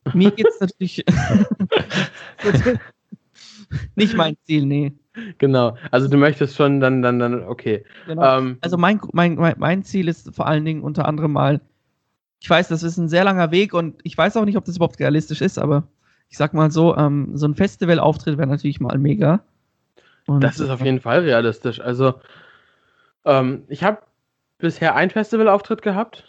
Äh, 0.06 0.10
mir 0.14 0.32
geht's 0.32 0.60
natürlich. 0.60 1.04
nicht 3.96 4.16
mein 4.16 4.38
Ziel, 4.46 4.66
nee. 4.66 4.94
Genau. 5.38 5.78
Also 5.92 6.08
du 6.08 6.18
möchtest 6.18 6.56
schon 6.56 6.80
dann, 6.80 7.02
dann, 7.02 7.20
dann, 7.20 7.44
okay. 7.44 7.84
Genau. 8.08 8.38
Ähm, 8.38 8.58
Also 8.62 8.78
mein, 8.78 9.00
mein, 9.14 9.36
mein, 9.58 9.84
Ziel 9.84 10.08
ist 10.08 10.34
vor 10.36 10.48
allen 10.48 10.66
Dingen 10.66 10.82
unter 10.82 11.08
anderem 11.08 11.34
mal, 11.34 11.62
ich 12.40 12.50
weiß, 12.50 12.68
das 12.70 12.84
ist 12.84 12.98
ein 12.98 13.10
sehr 13.10 13.24
langer 13.24 13.52
Weg 13.52 13.74
und 13.74 14.00
ich 14.04 14.18
weiß 14.18 14.38
auch 14.38 14.46
nicht, 14.46 14.58
ob 14.58 14.66
das 14.66 14.78
überhaupt 14.78 15.00
realistisch 15.00 15.42
ist, 15.42 15.60
aber 15.60 15.84
ich 16.30 16.38
sag 16.38 16.54
mal 16.54 16.72
so, 16.72 16.96
ähm, 16.96 17.32
so 17.36 17.48
ein 17.48 17.56
Festivalauftritt 17.56 18.38
wäre 18.38 18.48
natürlich 18.48 18.80
mal 18.80 18.98
mega. 18.98 19.42
Und, 20.28 20.44
das 20.44 20.60
ist 20.60 20.70
auf 20.70 20.82
jeden 20.82 21.02
Fall 21.02 21.22
realistisch. 21.22 21.80
Also 21.82 22.14
ähm, 23.26 23.64
ich 23.68 23.84
habe 23.84 24.00
bisher 24.60 24.96
einen 24.96 25.10
Festivalauftritt 25.10 25.82
gehabt 25.82 26.24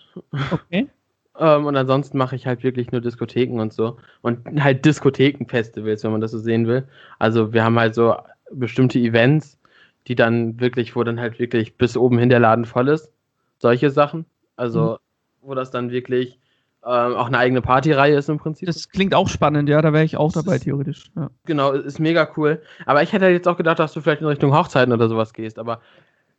Okay. 0.50 0.88
ähm, 1.38 1.66
und 1.66 1.76
ansonsten 1.76 2.18
mache 2.18 2.36
ich 2.36 2.46
halt 2.46 2.62
wirklich 2.62 2.92
nur 2.92 3.00
Diskotheken 3.00 3.60
und 3.60 3.72
so. 3.72 3.98
Und 4.22 4.62
halt 4.62 4.84
Diskothekenfestivals, 4.84 6.04
wenn 6.04 6.12
man 6.12 6.20
das 6.20 6.32
so 6.32 6.38
sehen 6.38 6.66
will. 6.66 6.86
Also 7.18 7.52
wir 7.52 7.64
haben 7.64 7.78
halt 7.78 7.94
so 7.94 8.16
bestimmte 8.52 8.98
Events, 8.98 9.58
die 10.06 10.14
dann 10.14 10.60
wirklich, 10.60 10.96
wo 10.96 11.04
dann 11.04 11.20
halt 11.20 11.38
wirklich 11.38 11.76
bis 11.76 11.96
oben 11.96 12.18
hin 12.18 12.28
der 12.28 12.40
Laden 12.40 12.64
voll 12.64 12.88
ist. 12.88 13.12
Solche 13.58 13.90
Sachen. 13.90 14.24
Also, 14.56 14.98
wo 15.42 15.54
das 15.54 15.70
dann 15.70 15.90
wirklich 15.90 16.38
ähm, 16.84 17.14
auch 17.14 17.26
eine 17.26 17.38
eigene 17.38 17.60
Partyreihe 17.62 18.16
ist 18.16 18.28
im 18.30 18.38
Prinzip. 18.38 18.66
Das 18.66 18.88
klingt 18.88 19.14
auch 19.14 19.28
spannend, 19.28 19.68
ja, 19.68 19.82
da 19.82 19.92
wäre 19.92 20.04
ich 20.04 20.16
auch 20.16 20.32
Das 20.32 20.44
dabei, 20.44 20.56
ist- 20.56 20.64
theoretisch. 20.64 21.10
Ja. 21.16 21.30
genau, 21.44 21.72
ist 21.72 21.98
mega 22.00 22.28
cool. 22.36 22.62
Aber 22.86 23.02
ich 23.02 23.12
hätte 23.12 23.26
jetzt 23.28 23.46
auch 23.48 23.56
gedacht, 23.58 23.78
dass 23.78 23.92
du 23.92 24.00
vielleicht 24.00 24.22
in 24.22 24.26
Richtung 24.28 24.54
Hochzeiten 24.56 24.92
oder 24.92 25.08
sowas 25.08 25.32
gehst, 25.34 25.58
aber 25.58 25.80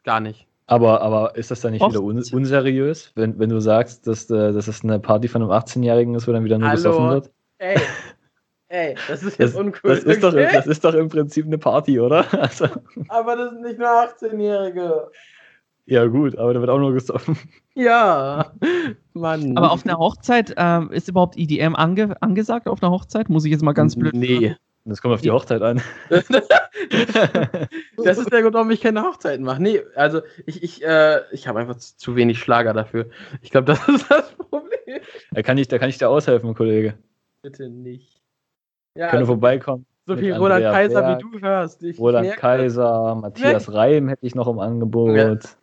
gar 0.03 0.19
nicht. 0.19 0.47
Aber, 0.67 1.01
aber 1.01 1.35
ist 1.35 1.51
das 1.51 1.61
dann 1.61 1.73
nicht 1.73 1.81
Oft. 1.81 1.93
wieder 1.93 2.03
un 2.03 2.17
unseriös, 2.31 3.11
wenn, 3.15 3.37
wenn 3.39 3.49
du 3.49 3.59
sagst, 3.59 4.07
dass, 4.07 4.29
äh, 4.31 4.51
dass 4.53 4.67
es 4.67 4.83
eine 4.83 4.99
Party 4.99 5.27
von 5.27 5.41
einem 5.43 5.51
18-Jährigen 5.51 6.15
ist, 6.15 6.27
wo 6.27 6.31
dann 6.31 6.43
wieder 6.43 6.57
nur 6.57 6.69
Hallo? 6.69 6.75
gesoffen 6.77 7.09
wird? 7.09 7.29
Ey, 7.59 7.79
ey, 8.71 8.95
das 9.07 9.23
ist 9.23 9.39
Das, 9.39 9.53
jetzt 9.53 9.55
uncool. 9.55 9.89
das, 9.91 10.03
ist 10.03 10.23
doch, 10.23 10.33
okay? 10.33 10.49
das 10.53 10.67
ist 10.67 10.83
doch 10.83 10.93
im 10.93 11.09
Prinzip 11.09 11.45
eine 11.45 11.57
Party, 11.57 11.99
oder? 11.99 12.25
Also, 12.39 12.67
aber 13.09 13.35
das 13.35 13.51
sind 13.51 13.61
nicht 13.63 13.79
nur 13.79 13.87
18-Jährige. 13.87 15.11
ja, 15.85 16.05
gut, 16.05 16.37
aber 16.37 16.53
da 16.53 16.59
wird 16.61 16.69
auch 16.69 16.79
nur 16.79 16.93
gesoffen. 16.93 17.37
Ja, 17.75 18.53
Mann. 19.13 19.57
Aber 19.57 19.71
auf 19.71 19.85
einer 19.85 19.97
Hochzeit, 19.97 20.53
ähm, 20.57 20.91
ist 20.91 21.07
überhaupt 21.09 21.37
EDM 21.37 21.75
ange 21.75 22.21
angesagt 22.21 22.67
auf 22.67 22.81
einer 22.81 22.91
Hochzeit? 22.91 23.29
Muss 23.29 23.45
ich 23.45 23.51
jetzt 23.51 23.63
mal 23.63 23.73
ganz 23.73 23.95
blöd 23.95 24.13
Nee. 24.13 24.55
Das 24.83 24.99
kommt 24.99 25.13
auf 25.13 25.21
die 25.21 25.29
Hochzeit 25.29 25.61
an. 25.61 25.79
Das 28.03 28.17
ist 28.17 28.31
der 28.31 28.41
Grund, 28.41 28.55
warum 28.55 28.71
ich 28.71 28.81
keine 28.81 29.03
Hochzeiten 29.03 29.45
mache. 29.45 29.61
Nee, 29.61 29.81
also 29.95 30.21
ich, 30.47 30.63
ich, 30.63 30.83
äh, 30.83 31.19
ich 31.31 31.47
habe 31.47 31.59
einfach 31.59 31.75
zu 31.75 31.95
zu 31.97 32.15
wenig 32.15 32.39
Schlager 32.39 32.73
dafür. 32.73 33.07
Ich 33.41 33.51
glaube, 33.51 33.65
das 33.65 33.87
ist 33.87 34.09
das 34.09 34.31
Problem. 34.33 35.01
Da 35.31 35.41
kann 35.43 35.57
ich, 35.59 35.67
da 35.67 35.77
kann 35.77 35.89
ich 35.89 35.99
dir 35.99 36.09
aushelfen, 36.09 36.55
Kollege. 36.55 36.95
Bitte 37.43 37.69
nicht. 37.69 38.20
Ja, 38.95 39.07
Können 39.07 39.21
also, 39.21 39.33
vorbeikommen. 39.33 39.85
so 40.05 40.17
viel 40.17 40.33
Roland 40.33 40.65
Andrea 40.65 40.71
Kaiser, 40.71 41.01
Berg, 41.01 41.17
wie 41.17 41.21
du 41.21 41.39
hörst. 41.39 41.83
Ich, 41.83 41.99
Roland 41.99 42.35
Kaiser, 42.35 43.15
Matthias 43.15 43.73
Reim 43.73 44.09
hätte 44.09 44.25
ich 44.25 44.35
noch 44.35 44.47
im 44.47 44.59
Angebot. 44.59 45.15
Ja. 45.15 45.35
das. 45.35 45.57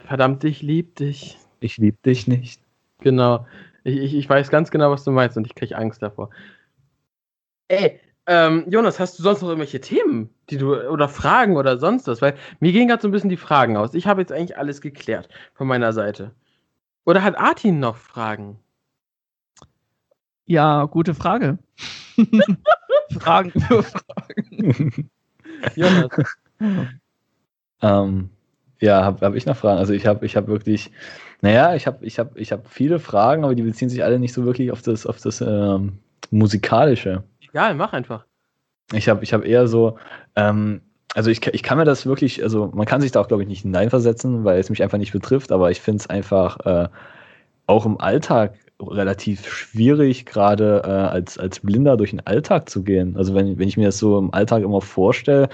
Verdammt, 0.00 0.44
ich 0.44 0.60
lieb 0.60 0.96
dich. 0.96 1.38
Ich 1.60 1.78
lieb 1.78 2.02
dich 2.02 2.28
nicht. 2.28 2.60
Genau. 3.00 3.46
Ich, 3.84 3.96
ich, 3.96 4.14
ich 4.14 4.28
weiß 4.28 4.50
ganz 4.50 4.70
genau, 4.70 4.90
was 4.90 5.04
du 5.04 5.10
meinst 5.10 5.36
und 5.36 5.46
ich 5.46 5.54
kriege 5.54 5.76
Angst 5.76 6.02
davor. 6.02 6.30
Ey, 7.68 8.00
Ähm, 8.26 8.64
Jonas, 8.68 8.98
hast 9.00 9.18
du 9.18 9.22
sonst 9.22 9.42
noch 9.42 9.48
irgendwelche 9.48 9.80
Themen, 9.80 10.30
die 10.48 10.56
du 10.56 10.74
oder 10.88 11.08
Fragen 11.08 11.56
oder 11.56 11.78
sonst 11.78 12.06
was? 12.06 12.22
Weil 12.22 12.34
mir 12.60 12.72
gehen 12.72 12.88
gerade 12.88 13.02
so 13.02 13.08
ein 13.08 13.10
bisschen 13.10 13.28
die 13.30 13.36
Fragen 13.36 13.76
aus. 13.76 13.92
Ich 13.94 14.06
habe 14.06 14.22
jetzt 14.22 14.32
eigentlich 14.32 14.56
alles 14.56 14.80
geklärt 14.80 15.28
von 15.52 15.66
meiner 15.66 15.92
Seite. 15.92 16.34
Oder 17.04 17.22
hat 17.22 17.38
Artin 17.38 17.80
noch 17.80 17.96
Fragen? 17.96 18.58
Ja, 20.46 20.84
gute 20.84 21.14
Frage. 21.14 21.58
Fragen 23.18 23.50
für 23.50 23.82
Fragen. 23.82 25.10
Jonas. 25.74 26.10
Ähm, 27.82 28.30
ja, 28.80 29.04
habe 29.04 29.26
hab 29.26 29.34
ich 29.34 29.44
noch 29.44 29.56
Fragen? 29.56 29.78
Also 29.78 29.92
ich 29.92 30.06
habe 30.06 30.24
ich 30.24 30.36
hab 30.36 30.46
wirklich, 30.46 30.90
naja, 31.42 31.74
ich 31.74 31.86
habe 31.86 32.04
ich 32.04 32.18
hab, 32.18 32.36
ich 32.36 32.50
hab 32.50 32.66
viele 32.66 32.98
Fragen, 32.98 33.44
aber 33.44 33.54
die 33.54 33.62
beziehen 33.62 33.90
sich 33.90 34.02
alle 34.02 34.18
nicht 34.18 34.32
so 34.32 34.46
wirklich 34.46 34.72
auf 34.72 34.80
das, 34.80 35.06
auf 35.06 35.20
das 35.20 35.42
ähm, 35.42 35.98
Musikalische. 36.30 37.24
Egal, 37.42 37.74
mach 37.74 37.92
einfach. 37.92 38.24
Ich 38.92 39.08
habe 39.08 39.22
ich 39.22 39.34
hab 39.34 39.44
eher 39.44 39.68
so, 39.68 39.98
ähm, 40.34 40.80
also 41.14 41.30
ich, 41.30 41.46
ich 41.46 41.62
kann 41.62 41.78
mir 41.78 41.84
das 41.84 42.06
wirklich, 42.06 42.42
also 42.42 42.70
man 42.74 42.86
kann 42.86 43.00
sich 43.00 43.12
da 43.12 43.20
auch, 43.20 43.28
glaube 43.28 43.42
ich, 43.42 43.48
nicht 43.48 43.62
hineinversetzen, 43.62 44.44
weil 44.44 44.58
es 44.58 44.70
mich 44.70 44.82
einfach 44.82 44.98
nicht 44.98 45.12
betrifft, 45.12 45.52
aber 45.52 45.70
ich 45.70 45.80
finde 45.80 46.00
es 46.00 46.08
einfach 46.08 46.58
äh, 46.66 46.88
auch 47.66 47.86
im 47.86 48.00
Alltag 48.00 48.54
relativ 48.80 49.46
schwierig, 49.46 50.26
gerade 50.26 50.82
äh, 50.84 50.88
als, 50.88 51.38
als 51.38 51.60
Blinder 51.60 51.96
durch 51.96 52.10
den 52.10 52.26
Alltag 52.26 52.68
zu 52.68 52.82
gehen. 52.82 53.16
Also 53.16 53.34
wenn, 53.34 53.58
wenn 53.58 53.68
ich 53.68 53.76
mir 53.76 53.86
das 53.86 53.98
so 53.98 54.18
im 54.18 54.32
Alltag 54.34 54.62
immer 54.62 54.80
vorstelle, 54.80 55.48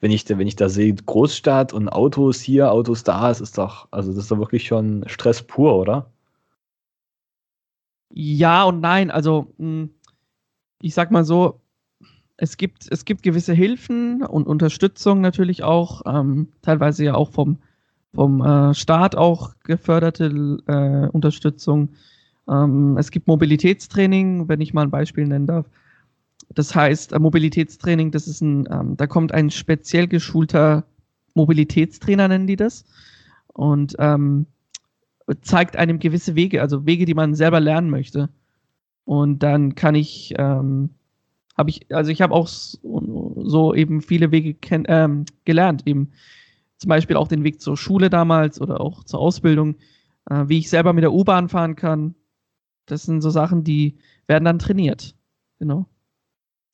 wenn 0.00 0.10
ich, 0.10 0.28
wenn 0.28 0.46
ich 0.46 0.56
da 0.56 0.68
sehe, 0.68 0.94
Großstadt 0.94 1.72
und 1.72 1.88
Autos 1.88 2.40
hier, 2.40 2.70
Autos 2.72 3.04
da, 3.04 3.30
es 3.30 3.40
ist 3.40 3.56
doch, 3.58 3.88
also 3.90 4.10
das 4.10 4.24
ist 4.24 4.30
doch 4.30 4.38
wirklich 4.38 4.66
schon 4.66 5.04
Stress 5.06 5.42
pur, 5.42 5.76
oder? 5.76 6.10
Ja 8.10 8.64
und 8.64 8.80
nein. 8.80 9.10
Also, 9.10 9.52
mh, 9.58 9.88
ich 10.82 10.94
sag 10.94 11.10
mal 11.10 11.24
so, 11.24 11.60
es 12.36 12.56
gibt, 12.56 12.86
es 12.90 13.04
gibt 13.04 13.22
gewisse 13.22 13.54
Hilfen 13.54 14.22
und 14.22 14.46
Unterstützung 14.46 15.20
natürlich 15.20 15.62
auch, 15.62 16.02
ähm, 16.06 16.48
teilweise 16.62 17.04
ja 17.04 17.14
auch 17.14 17.30
vom, 17.30 17.58
vom 18.14 18.42
äh, 18.42 18.74
Staat 18.74 19.16
auch 19.16 19.54
geförderte 19.64 20.26
äh, 20.66 21.08
Unterstützung. 21.10 21.90
Ähm, 22.48 22.96
es 22.98 23.10
gibt 23.10 23.26
Mobilitätstraining, 23.26 24.48
wenn 24.48 24.60
ich 24.60 24.74
mal 24.74 24.82
ein 24.82 24.90
Beispiel 24.90 25.26
nennen 25.26 25.46
darf. 25.46 25.66
Das 26.50 26.74
heißt, 26.74 27.12
äh, 27.12 27.18
Mobilitätstraining, 27.18 28.10
das 28.10 28.28
ist 28.28 28.40
ein, 28.40 28.68
ähm, 28.70 28.96
da 28.96 29.06
kommt 29.06 29.32
ein 29.32 29.50
speziell 29.50 30.08
geschulter 30.08 30.84
Mobilitätstrainer, 31.34 32.28
nennen 32.28 32.46
die 32.46 32.56
das, 32.56 32.84
und 33.48 33.96
ähm, 33.98 34.46
zeigt 35.42 35.76
einem 35.76 35.98
gewisse 35.98 36.34
Wege, 36.34 36.60
also 36.60 36.86
Wege, 36.86 37.06
die 37.06 37.14
man 37.14 37.34
selber 37.34 37.60
lernen 37.60 37.90
möchte. 37.90 38.28
Und 39.04 39.42
dann 39.42 39.74
kann 39.74 39.94
ich, 39.94 40.34
ähm, 40.38 40.90
habe 41.56 41.70
ich, 41.70 41.94
also 41.94 42.10
ich 42.10 42.20
habe 42.22 42.34
auch 42.34 42.48
so, 42.48 43.74
eben 43.74 44.00
viele 44.00 44.30
Wege 44.30 44.56
ähm, 44.70 45.24
gelernt, 45.44 45.86
eben 45.86 46.10
zum 46.78 46.88
Beispiel 46.88 47.16
auch 47.16 47.28
den 47.28 47.44
Weg 47.44 47.60
zur 47.60 47.76
Schule 47.76 48.10
damals 48.10 48.60
oder 48.60 48.80
auch 48.80 49.04
zur 49.04 49.20
Ausbildung, 49.20 49.76
äh, 50.28 50.44
wie 50.46 50.58
ich 50.58 50.68
selber 50.68 50.92
mit 50.92 51.02
der 51.02 51.12
U-Bahn 51.12 51.48
fahren 51.48 51.76
kann. 51.76 52.14
Das 52.86 53.04
sind 53.04 53.20
so 53.20 53.30
Sachen, 53.30 53.64
die 53.64 53.98
werden 54.26 54.44
dann 54.44 54.58
trainiert. 54.58 55.14
Genau. 55.58 55.86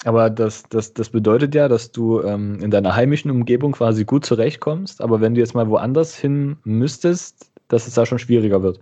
Aber 0.05 0.31
das, 0.31 0.63
das, 0.71 0.95
das 0.95 1.11
bedeutet 1.11 1.55
ja, 1.55 1.69
dass 1.69 1.93
du 1.93 2.23
ähm, 2.23 2.61
in 2.61 2.71
deiner 2.71 2.97
heimischen 2.97 3.31
Umgebung 3.31 3.73
quasi 3.73 4.05
gut 4.05 4.25
zurechtkommst, 4.25 5.03
aber 5.03 5.21
wenn 5.21 5.35
du 5.35 5.41
jetzt 5.41 5.55
mal 5.55 5.69
woanders 5.69 6.17
hin 6.17 6.57
müsstest, 6.65 7.53
dass 7.69 7.87
es 7.87 7.95
da 7.95 8.07
schon 8.07 8.19
schwieriger 8.19 8.63
wird. 8.63 8.81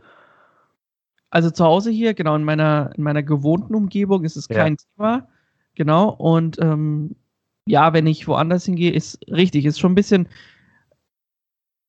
Also 1.31 1.51
zu 1.51 1.65
Hause 1.65 1.91
hier, 1.91 2.15
genau, 2.15 2.37
in 2.37 2.45
meiner, 2.45 2.93
in 2.97 3.03
meiner 3.03 3.23
gewohnten 3.23 3.75
Umgebung 3.75 4.25
ist 4.25 4.37
es 4.37 4.49
kein 4.49 4.77
Thema. 4.77 5.29
Genau. 5.75 6.09
Und 6.11 6.59
ähm, 6.61 7.17
ja, 7.67 7.93
wenn 7.93 8.07
ich 8.07 8.27
woanders 8.27 8.65
hingehe, 8.65 8.93
ist 8.93 9.21
richtig, 9.31 9.67
ist 9.67 9.79
schon 9.79 9.93
ein 9.93 9.97
bisschen, 9.97 10.29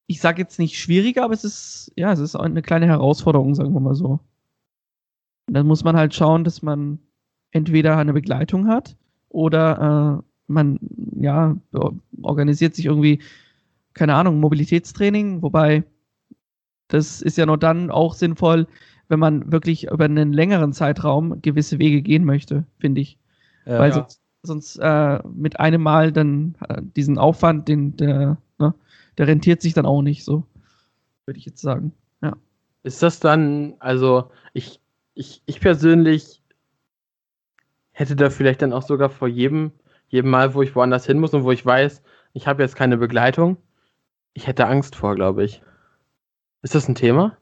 ich 0.08 0.20
sage 0.20 0.42
jetzt 0.42 0.60
nicht 0.60 0.78
schwieriger, 0.78 1.24
aber 1.24 1.34
es 1.34 1.46
ist, 1.46 1.94
ja, 1.96 2.12
es 2.12 2.20
ist 2.20 2.36
eine 2.36 2.62
kleine 2.62 2.88
Herausforderung, 2.88 3.56
sagen 3.56 3.74
wir 3.74 3.80
mal 3.80 3.96
so. 3.96 4.20
Und 5.50 5.56
dann 5.56 5.66
muss 5.66 5.84
man 5.84 5.98
halt 5.98 6.14
schauen, 6.14 6.44
dass 6.44 6.62
man 6.62 7.00
entweder 7.50 7.98
eine 7.98 8.14
Begleitung 8.14 8.68
hat 8.68 8.96
oder 9.30 10.20
äh, 10.20 10.24
man, 10.46 10.80
ja, 11.20 11.58
organisiert 12.22 12.76
sich 12.76 12.86
irgendwie, 12.86 13.18
keine 13.96 14.14
Ahnung, 14.14 14.40
Mobilitätstraining, 14.40 15.42
wobei 15.42 15.84
das 16.88 17.24
ist 17.24 17.36
ja 17.40 17.48
nur 17.48 17.58
dann 17.58 17.90
auch 17.90 18.14
sinnvoll, 18.14 18.68
wenn 19.08 19.18
man 19.18 19.52
wirklich 19.52 19.86
über 19.86 20.06
einen 20.06 20.34
längeren 20.34 20.72
Zeitraum 20.72 21.42
gewisse 21.42 21.80
Wege 21.80 22.04
gehen 22.04 22.26
möchte, 22.26 22.66
finde 22.78 23.02
ich. 23.02 23.18
Ja, 23.66 23.80
Weil 23.80 23.90
ja. 23.90 23.96
sonst, 23.96 24.22
sonst 24.44 24.76
äh, 24.78 25.20
mit 25.34 25.60
einem 25.60 25.82
Mal 25.82 26.12
dann 26.12 26.54
äh, 26.68 26.80
diesen 26.96 27.18
Aufwand, 27.18 27.68
den, 27.68 27.98
der, 27.98 28.38
ne, 28.60 28.76
der 29.18 29.28
rentiert 29.28 29.64
sich 29.64 29.74
dann 29.74 29.88
auch 29.88 30.04
nicht 30.04 30.24
so, 30.24 30.44
würde 31.26 31.40
ich 31.40 31.46
jetzt 31.48 31.62
sagen. 31.62 31.92
Ja. 32.22 32.38
Ist 32.84 33.02
das 33.02 33.20
dann, 33.20 33.74
also 33.80 34.30
ich, 34.54 34.80
ich, 35.20 35.44
ich 35.46 35.60
persönlich 35.60 36.42
hätte 37.92 38.16
da 38.16 38.30
vielleicht 38.30 38.62
dann 38.62 38.72
auch 38.72 38.84
sogar 38.84 39.10
vor 39.10 39.28
jedem, 39.28 39.74
jedem 40.08 40.32
Mal, 40.32 40.54
wo 40.54 40.62
ich 40.62 40.74
woanders 40.76 41.06
hin 41.06 41.20
muss 41.20 41.34
und 41.34 41.44
wo 41.44 41.52
ich 41.52 41.66
weiß, 41.66 42.02
ich 42.32 42.48
habe 42.48 42.64
jetzt 42.64 42.78
keine 42.78 42.96
Begleitung, 42.98 43.58
ich 44.34 44.48
hätte 44.48 44.68
Angst 44.68 44.96
vor, 44.96 45.16
glaube 45.16 45.44
ich. 45.44 45.62
Ist 46.62 46.74
das 46.74 46.88
ein 46.88 46.96
Thema? 46.96 47.38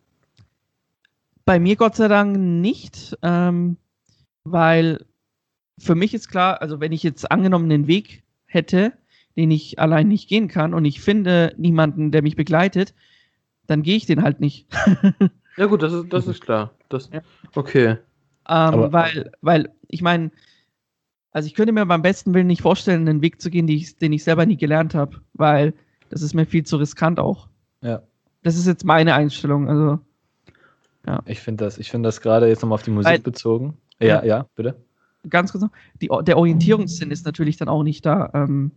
Bei 1.46 1.60
mir 1.60 1.76
Gott 1.76 1.96
sei 1.96 2.08
Dank 2.08 2.36
nicht, 2.36 3.16
ähm, 3.22 3.78
weil 4.44 5.06
für 5.78 5.94
mich 5.94 6.16
ist 6.16 6.30
klar, 6.30 6.64
also 6.64 6.80
wenn 6.80 6.92
ich 6.92 7.04
jetzt 7.04 7.32
angenommen 7.32 7.70
den 7.70 7.86
Weg 7.86 8.24
hätte, 8.48 8.94
den 9.36 9.52
ich 9.52 9.78
allein 9.78 10.08
nicht 10.08 10.28
gehen 10.28 10.48
kann 10.48 10.74
und 10.74 10.86
ich 10.86 11.00
finde 11.00 11.54
niemanden, 11.58 12.12
der 12.12 12.24
mich 12.24 12.36
begleitet, 12.36 12.96
dann 13.68 13.84
gehe 13.84 13.98
ich 13.98 14.08
den 14.08 14.24
halt 14.24 14.40
nicht. 14.40 14.68
ja 15.58 15.66
gut, 15.66 15.84
das 15.84 15.94
ist, 15.94 16.06
das 16.12 16.28
ist 16.28 16.42
klar. 16.42 16.72
Das, 16.90 17.10
ja. 17.12 17.22
Okay. 17.56 17.98
Ähm, 18.50 18.92
weil, 18.92 19.32
weil, 19.42 19.74
ich 19.88 20.02
meine, 20.02 20.32
also 21.32 21.48
ich 21.48 21.56
könnte 21.56 21.74
mir 21.74 21.86
beim 21.86 22.02
besten 22.02 22.34
Willen 22.34 22.48
nicht 22.48 22.62
vorstellen, 22.62 23.08
einen 23.08 23.22
Weg 23.22 23.42
zu 23.42 23.50
gehen, 23.50 23.68
ich, 23.68 23.98
den 23.98 24.14
ich 24.14 24.24
selber 24.24 24.46
nie 24.46 24.58
gelernt 24.58 24.96
habe, 24.96 25.18
weil 25.34 25.74
das 26.10 26.22
ist 26.22 26.34
mir 26.34 26.46
viel 26.46 26.64
zu 26.64 26.78
riskant 26.78 27.20
auch. 27.20 27.48
Ja. 27.82 28.02
Das 28.44 28.56
ist 28.56 28.68
jetzt 28.68 28.86
meine 28.86 29.14
Einstellung. 29.14 29.68
Also 29.68 30.00
ja. 31.06 31.22
Ich 31.26 31.40
finde 31.40 31.64
das, 31.64 31.78
ich 31.78 31.90
das 31.92 32.22
gerade 32.22 32.48
jetzt 32.48 32.62
nochmal 32.62 32.76
auf 32.76 32.84
die 32.84 32.92
Musik 32.92 33.12
Weil, 33.12 33.20
bezogen. 33.20 33.78
Ja, 34.00 34.08
ja, 34.08 34.26
ja, 34.26 34.46
bitte. 34.56 34.76
Ganz 35.30 35.52
kurz 35.52 35.64
noch. 35.64 35.72
Die, 36.02 36.10
der 36.24 36.38
Orientierungssinn 36.38 37.12
ist 37.12 37.26
natürlich 37.26 37.58
dann 37.58 37.70
auch 37.70 37.84
nicht 37.84 38.06
da. 38.06 38.30
Ähm, 38.34 38.72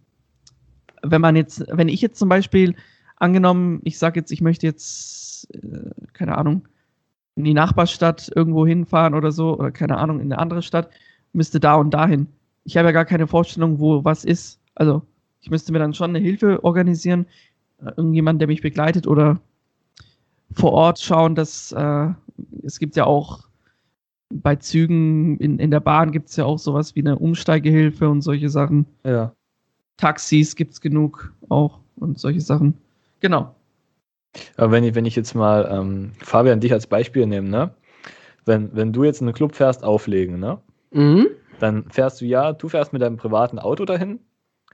wenn 1.03 1.20
man 1.20 1.37
jetzt, 1.37 1.64
wenn 1.68 1.89
ich 1.89 2.01
jetzt 2.01 2.18
zum 2.18 2.28
Beispiel 2.28 2.74
angenommen, 3.16 3.81
ich 3.85 3.99
sage 3.99 4.20
jetzt, 4.20 4.31
ich 4.31 4.41
möchte 4.41 4.66
jetzt, 4.66 5.20
äh, 5.45 5.91
keine 6.12 6.36
Ahnung, 6.36 6.68
in 7.36 7.45
die 7.45 7.55
Nachbarstadt 7.55 8.30
irgendwo 8.34 8.66
hinfahren 8.66 9.14
oder 9.14 9.32
so, 9.32 9.59
oder 9.59 9.70
keine 9.70 9.99
Ahnung, 9.99 10.20
in 10.20 10.32
eine 10.32 10.38
andere 10.41 10.62
Stadt, 10.62 10.91
müsste 11.32 11.61
da 11.61 11.74
und 11.76 11.93
dahin. 11.93 12.26
Ich 12.64 12.76
habe 12.76 12.88
ja 12.88 12.93
gar 12.93 13.05
keine 13.05 13.26
Vorstellung, 13.26 13.78
wo 13.80 14.05
was 14.05 14.24
ist. 14.24 14.61
Also, 14.74 15.03
ich 15.41 15.51
müsste 15.51 15.72
mir 15.72 15.78
dann 15.78 15.95
schon 15.95 16.11
eine 16.11 16.18
Hilfe 16.18 16.62
organisieren, 16.64 17.26
äh, 17.78 17.93
irgendjemand, 17.97 18.41
der 18.41 18.49
mich 18.49 18.62
begleitet 18.62 19.07
oder 19.07 19.41
vor 20.53 20.72
Ort 20.72 21.01
schauen, 21.01 21.34
dass 21.34 21.72
äh, 21.72 22.09
es 22.62 22.78
gibt 22.78 22.97
ja 22.97 23.05
auch 23.05 23.49
bei 24.30 24.57
Zügen 24.57 25.38
in, 25.38 25.59
in 25.59 25.70
der 25.70 25.80
Bahn 25.80 26.12
gibt 26.12 26.28
es 26.28 26.36
ja 26.36 26.45
auch 26.45 26.59
sowas 26.59 26.95
wie 26.95 27.01
eine 27.01 27.18
Umsteigehilfe 27.18 28.09
und 28.09 28.22
solche 28.22 28.49
Sachen. 28.49 28.86
Ja. 29.05 29.32
Taxis 29.97 30.55
gibt 30.57 30.72
es 30.72 30.80
genug 30.80 31.34
auch 31.49 31.80
und 31.97 32.18
solche 32.18 32.41
Sachen. 32.41 32.74
Genau. 33.20 33.55
Aber 34.57 34.72
wenn 34.72 34.85
ich, 34.85 34.95
wenn 34.95 35.07
ich 35.07 35.16
jetzt 35.16 35.35
mal 35.35 35.68
ähm, 35.70 36.12
Fabian 36.22 36.61
dich 36.61 36.72
als 36.72 36.87
Beispiel 36.87 37.26
nehme, 37.26 37.49
ne? 37.49 37.74
Wenn, 38.47 38.74
wenn 38.74 38.93
du 38.93 39.05
jetzt 39.05 39.20
in 39.20 39.26
einen 39.26 39.35
Club 39.35 39.55
fährst, 39.55 39.85
auflegen, 39.85 40.39
ne? 40.39 40.61
Mhm. 40.93 41.28
Dann 41.59 41.91
fährst 41.91 42.20
du 42.20 42.24
ja, 42.24 42.53
du 42.53 42.68
fährst 42.68 42.93
mit 42.93 43.03
deinem 43.03 43.16
privaten 43.16 43.59
Auto 43.59 43.85
dahin. 43.85 44.20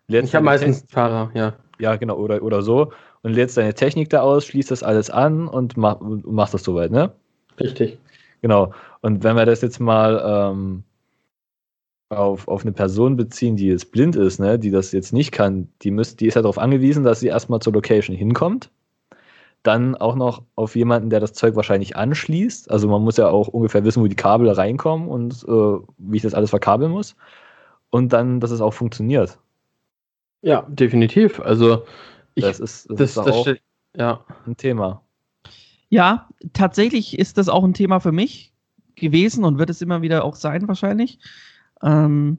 Ich 0.09 0.35
habe 0.35 0.45
meistens 0.45 0.85
Fahrer, 0.89 1.31
ja. 1.35 1.55
Ja, 1.79 1.97
genau, 1.97 2.17
oder, 2.17 2.43
oder 2.43 2.63
so 2.63 2.93
und 3.23 3.33
lädst 3.33 3.57
deine 3.57 3.75
Technik 3.75 4.09
da 4.11 4.21
aus, 4.21 4.47
schließt 4.47 4.71
das 4.71 4.85
alles 4.85 5.11
an 5.11 5.49
und 5.49 5.77
mach, 5.77 6.01
machst 6.01 6.55
das 6.55 6.63
soweit, 6.63 6.93
ne? 6.93 7.13
Richtig. 7.59 7.99
Genau. 8.41 8.73
Und 9.03 9.25
wenn 9.25 9.35
wir 9.35 9.47
das 9.47 9.63
jetzt 9.63 9.81
mal 9.81 10.23
ähm, 10.25 10.85
auf, 12.09 12.47
auf 12.47 12.63
eine 12.63 12.71
Person 12.71 13.17
beziehen, 13.17 13.57
die 13.57 13.67
jetzt 13.67 13.91
blind 13.91 14.15
ist, 14.15 14.39
ne, 14.39 14.59
die 14.59 14.71
das 14.71 14.93
jetzt 14.93 15.13
nicht 15.13 15.33
kann, 15.33 15.69
die, 15.83 15.91
müsst, 15.91 16.21
die 16.21 16.29
ist 16.29 16.35
ja 16.35 16.43
darauf 16.43 16.59
angewiesen, 16.59 17.03
dass 17.03 17.19
sie 17.19 17.27
erstmal 17.27 17.61
zur 17.61 17.73
Location 17.73 18.17
hinkommt. 18.17 18.71
Dann 19.67 19.97
auch 19.97 20.15
noch 20.15 20.43
auf 20.55 20.77
jemanden, 20.77 21.11
der 21.11 21.19
das 21.19 21.33
Zeug 21.33 21.57
wahrscheinlich 21.57 21.97
anschließt. 21.97 22.71
Also 22.71 22.89
man 22.89 23.03
muss 23.03 23.17
ja 23.17 23.29
auch 23.29 23.49
ungefähr 23.49 23.85
wissen, 23.85 24.03
wo 24.03 24.07
die 24.07 24.15
Kabel 24.15 24.49
reinkommen 24.49 25.09
und 25.09 25.45
äh, 25.49 25.87
wie 25.99 26.17
ich 26.17 26.23
das 26.23 26.35
alles 26.35 26.51
verkabeln 26.51 26.93
muss. 26.93 27.17
Und 27.91 28.13
dann, 28.13 28.39
dass 28.39 28.53
es 28.53 28.61
auch 28.61 28.75
funktioniert. 28.75 29.39
Ja, 30.43 30.63
definitiv. 30.69 31.41
Also 31.41 31.85
ich, 32.35 32.45
das 32.45 32.61
ist, 32.61 32.89
das, 32.91 32.97
das 32.99 33.11
ist 33.11 33.19
auch 33.19 33.45
das 33.45 33.57
ja. 33.97 34.25
ein 34.47 34.57
Thema. 34.57 35.03
Ja, 35.89 36.29
tatsächlich 36.53 37.19
ist 37.19 37.39
das 37.39 37.49
auch 37.49 37.65
ein 37.65 37.75
Thema 37.75 37.99
für 38.01 38.13
mich 38.13 38.53
gewesen 38.95 39.45
und 39.45 39.59
wird 39.59 39.71
es 39.71 39.83
immer 39.83 40.03
wieder 40.03 40.25
auch 40.25 40.37
sein 40.37 40.69
wahrscheinlich. 40.69 41.19
Ähm, 41.83 42.39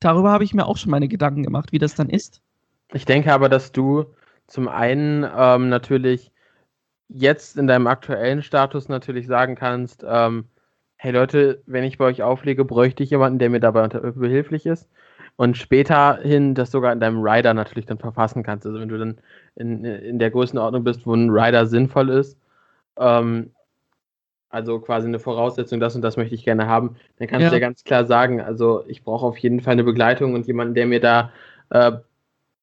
darüber 0.00 0.30
habe 0.30 0.44
ich 0.44 0.54
mir 0.54 0.66
auch 0.66 0.76
schon 0.76 0.90
meine 0.90 1.08
Gedanken 1.08 1.42
gemacht, 1.42 1.72
wie 1.72 1.78
das 1.78 1.94
dann 1.94 2.08
ist. 2.08 2.40
Ich 2.92 3.04
denke 3.04 3.32
aber, 3.32 3.48
dass 3.48 3.72
du 3.72 4.06
zum 4.46 4.68
einen 4.68 5.26
ähm, 5.36 5.68
natürlich 5.68 6.30
jetzt 7.08 7.56
in 7.56 7.66
deinem 7.66 7.86
aktuellen 7.86 8.42
Status 8.42 8.88
natürlich 8.88 9.26
sagen 9.26 9.54
kannst, 9.54 10.04
ähm, 10.08 10.46
hey 10.96 11.12
Leute, 11.12 11.62
wenn 11.66 11.84
ich 11.84 11.98
bei 11.98 12.06
euch 12.06 12.22
auflege, 12.22 12.64
bräuchte 12.64 13.02
ich 13.02 13.10
jemanden, 13.10 13.38
der 13.38 13.50
mir 13.50 13.60
dabei 13.60 13.88
behilflich 13.88 14.66
ist. 14.66 14.88
Und 15.36 15.56
später 15.56 16.18
hin 16.22 16.54
das 16.54 16.70
sogar 16.70 16.92
in 16.92 17.00
deinem 17.00 17.20
Rider 17.20 17.54
natürlich 17.54 17.86
dann 17.86 17.98
verfassen 17.98 18.42
kannst. 18.42 18.66
Also 18.66 18.78
wenn 18.78 18.88
du 18.88 18.98
dann 18.98 19.18
in, 19.56 19.84
in 19.84 20.18
der 20.18 20.30
Größenordnung 20.30 20.84
bist, 20.84 21.06
wo 21.06 21.14
ein 21.14 21.30
Rider 21.30 21.66
sinnvoll 21.66 22.08
ist, 22.10 22.38
ähm, 22.96 23.50
also 24.48 24.78
quasi 24.78 25.08
eine 25.08 25.18
Voraussetzung, 25.18 25.80
das 25.80 25.96
und 25.96 26.02
das 26.02 26.16
möchte 26.16 26.36
ich 26.36 26.44
gerne 26.44 26.68
haben, 26.68 26.96
dann 27.18 27.26
kannst 27.26 27.42
ja. 27.42 27.48
du 27.48 27.56
ja 27.56 27.60
ganz 27.60 27.82
klar 27.82 28.04
sagen, 28.04 28.40
also 28.40 28.84
ich 28.86 29.02
brauche 29.02 29.26
auf 29.26 29.36
jeden 29.38 29.60
Fall 29.60 29.72
eine 29.72 29.82
Begleitung 29.82 30.34
und 30.34 30.46
jemanden, 30.46 30.74
der 30.74 30.86
mir 30.86 31.00
da, 31.00 31.32
äh, 31.70 31.92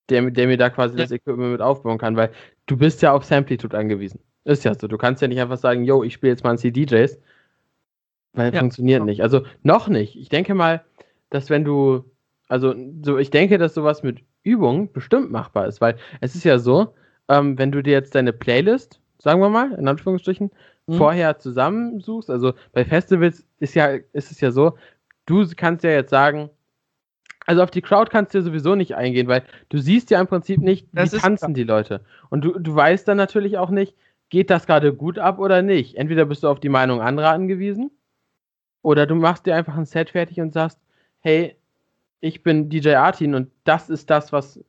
der, 0.09 0.31
der 0.31 0.47
mir 0.47 0.57
da 0.57 0.69
quasi 0.69 0.97
ja. 0.97 1.03
das 1.03 1.11
Equipment 1.11 1.51
mit 1.51 1.61
aufbauen 1.61 1.97
kann, 1.97 2.15
weil 2.15 2.31
du 2.65 2.77
bist 2.77 3.01
ja 3.01 3.11
auf 3.11 3.25
Samplitude 3.25 3.77
angewiesen. 3.77 4.21
Ist 4.43 4.63
ja 4.63 4.73
so. 4.73 4.87
Du 4.87 4.97
kannst 4.97 5.21
ja 5.21 5.27
nicht 5.27 5.39
einfach 5.39 5.57
sagen, 5.57 5.83
yo, 5.83 6.03
ich 6.03 6.13
spiele 6.13 6.31
jetzt 6.31 6.43
mal 6.43 6.51
ein 6.51 6.57
CDJs, 6.57 7.19
weil 8.33 8.53
ja. 8.53 8.59
funktioniert 8.59 9.03
nicht. 9.03 9.21
Also 9.21 9.41
noch 9.63 9.87
nicht. 9.87 10.15
Ich 10.15 10.29
denke 10.29 10.55
mal, 10.55 10.83
dass 11.29 11.49
wenn 11.49 11.63
du, 11.63 12.05
also 12.47 12.73
so, 13.03 13.17
ich 13.17 13.29
denke, 13.29 13.57
dass 13.57 13.73
sowas 13.73 14.03
mit 14.03 14.19
Übung 14.43 14.91
bestimmt 14.91 15.31
machbar 15.31 15.67
ist, 15.67 15.81
weil 15.81 15.95
es 16.21 16.35
ist 16.35 16.43
ja 16.43 16.57
so, 16.57 16.93
ähm, 17.29 17.57
wenn 17.57 17.71
du 17.71 17.83
dir 17.83 17.93
jetzt 17.93 18.15
deine 18.15 18.33
Playlist, 18.33 18.99
sagen 19.19 19.39
wir 19.41 19.49
mal, 19.49 19.73
in 19.73 19.87
Anführungsstrichen, 19.87 20.51
mhm. 20.87 20.93
vorher 20.93 21.37
zusammensuchst. 21.37 22.29
Also 22.29 22.53
bei 22.73 22.85
Festivals 22.85 23.45
ist 23.59 23.75
ja, 23.75 23.97
ist 24.13 24.31
es 24.31 24.41
ja 24.41 24.51
so, 24.51 24.77
du 25.25 25.45
kannst 25.55 25.83
ja 25.83 25.91
jetzt 25.91 26.09
sagen, 26.09 26.49
also 27.45 27.63
auf 27.63 27.71
die 27.71 27.81
Crowd 27.81 28.11
kannst 28.11 28.33
du 28.33 28.39
ja 28.39 28.43
sowieso 28.43 28.75
nicht 28.75 28.95
eingehen, 28.95 29.27
weil 29.27 29.43
du 29.69 29.77
siehst 29.77 30.09
ja 30.09 30.19
im 30.21 30.27
Prinzip 30.27 30.59
nicht, 30.59 30.87
wie 30.91 31.07
tanzen 31.09 31.53
die 31.53 31.63
Leute. 31.63 32.01
Und 32.29 32.41
du, 32.45 32.57
du 32.59 32.75
weißt 32.75 33.07
dann 33.07 33.17
natürlich 33.17 33.57
auch 33.57 33.69
nicht, 33.69 33.95
geht 34.31 34.49
das 34.49 34.65
gerade 34.65 34.93
gut 34.93 35.19
ab 35.19 35.37
oder 35.37 35.61
nicht. 35.61 35.95
Entweder 35.95 36.25
bist 36.25 36.41
du 36.41 36.47
auf 36.49 36.59
die 36.59 36.69
Meinung 36.69 37.01
anderer 37.01 37.29
angewiesen, 37.29 37.91
oder 38.81 39.05
du 39.05 39.15
machst 39.15 39.45
dir 39.45 39.55
einfach 39.55 39.77
ein 39.77 39.85
Set 39.85 40.11
fertig 40.11 40.39
und 40.41 40.53
sagst, 40.53 40.79
hey, 41.19 41.55
ich 42.19 42.43
bin 42.43 42.69
DJ 42.69 42.95
Artin 42.95 43.35
und 43.35 43.51
das 43.63 43.89
ist 43.89 44.09
das, 44.09 44.31
was, 44.31 44.59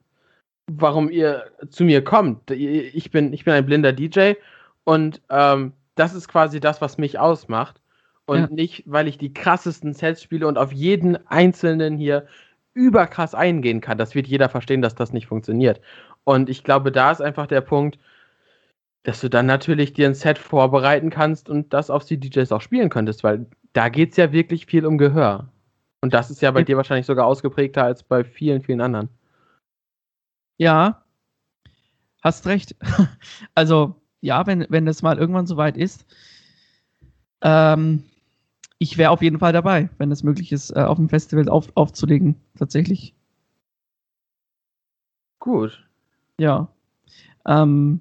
warum 0.67 1.11
ihr 1.11 1.45
zu 1.71 1.85
mir 1.85 2.05
kommt. 2.05 2.51
Ich 2.51 3.11
bin, 3.11 3.33
ich 3.33 3.45
bin 3.45 3.55
ein 3.55 3.67
blinder 3.67 3.93
DJ 3.93 4.35
und 4.85 5.21
ähm, 5.31 5.73
das 5.95 6.15
ist 6.15 6.29
quasi 6.29 6.61
das, 6.61 6.81
was 6.81 6.99
mich 6.99 7.19
ausmacht. 7.19 7.81
Und 8.25 8.41
ja. 8.41 8.49
nicht, 8.51 8.85
weil 8.87 9.09
ich 9.09 9.19
die 9.19 9.35
krassesten 9.35 9.95
Sets 9.95 10.23
spiele 10.23 10.47
und 10.47 10.57
auf 10.57 10.73
jeden 10.73 11.27
einzelnen 11.27 11.97
hier 11.97 12.27
überkrass 12.73 13.35
eingehen 13.35 13.81
kann. 13.81 13.99
Das 13.99 14.15
wird 14.15 14.27
jeder 14.27 14.49
verstehen, 14.49 14.81
dass 14.81 14.95
das 14.95 15.13
nicht 15.13 15.27
funktioniert. 15.27 15.81
Und 16.25 16.49
ich 16.49 16.63
glaube, 16.65 16.93
da 16.93 17.11
ist 17.11 17.21
einfach 17.21 17.47
der 17.47 17.61
Punkt, 17.61 17.99
dass 19.03 19.20
du 19.20 19.28
dann 19.28 19.46
natürlich 19.46 19.92
dir 19.92 20.07
ein 20.07 20.14
Set 20.14 20.38
vorbereiten 20.38 21.11
kannst 21.11 21.48
und 21.48 21.72
das 21.72 21.90
auf 21.90 22.05
die 22.05 22.18
DJs 22.18 22.53
auch 22.53 22.61
spielen 22.61 22.88
könntest, 22.88 23.24
weil 23.24 23.46
da 23.72 23.88
geht 23.88 24.12
es 24.12 24.16
ja 24.16 24.32
wirklich 24.32 24.66
viel 24.66 24.86
um 24.86 24.98
Gehör. 24.98 25.48
Und 26.03 26.14
das 26.14 26.30
ist 26.30 26.42
ja 26.42 26.50
bei 26.50 26.64
dir 26.64 26.76
wahrscheinlich 26.76 27.07
sogar 27.07 27.26
ausgeprägter 27.26 27.84
als 27.84 28.03
bei 28.03 28.24
vielen, 28.24 28.62
vielen 28.62 28.80
anderen. 28.80 29.09
Ja, 30.59 31.05
hast 32.22 32.46
recht. 32.46 32.76
Also, 33.55 33.96
ja, 34.20 34.46
wenn, 34.46 34.66
wenn 34.68 34.86
das 34.86 35.03
mal 35.03 35.18
irgendwann 35.18 35.46
soweit 35.46 35.76
ist, 35.76 36.07
ähm, 37.42 38.05
ich 38.78 38.98
wäre 38.98 39.11
auf 39.11 39.22
jeden 39.22 39.38
Fall 39.38 39.53
dabei, 39.53 39.90
wenn 39.98 40.11
es 40.11 40.22
möglich 40.22 40.53
ist, 40.53 40.70
äh, 40.70 40.80
auf 40.80 40.96
dem 40.96 41.09
Festival 41.09 41.48
auf, 41.48 41.68
aufzulegen, 41.74 42.36
tatsächlich. 42.57 43.14
Gut. 45.38 45.88
Ja. 46.38 46.68
Ähm, 47.46 48.00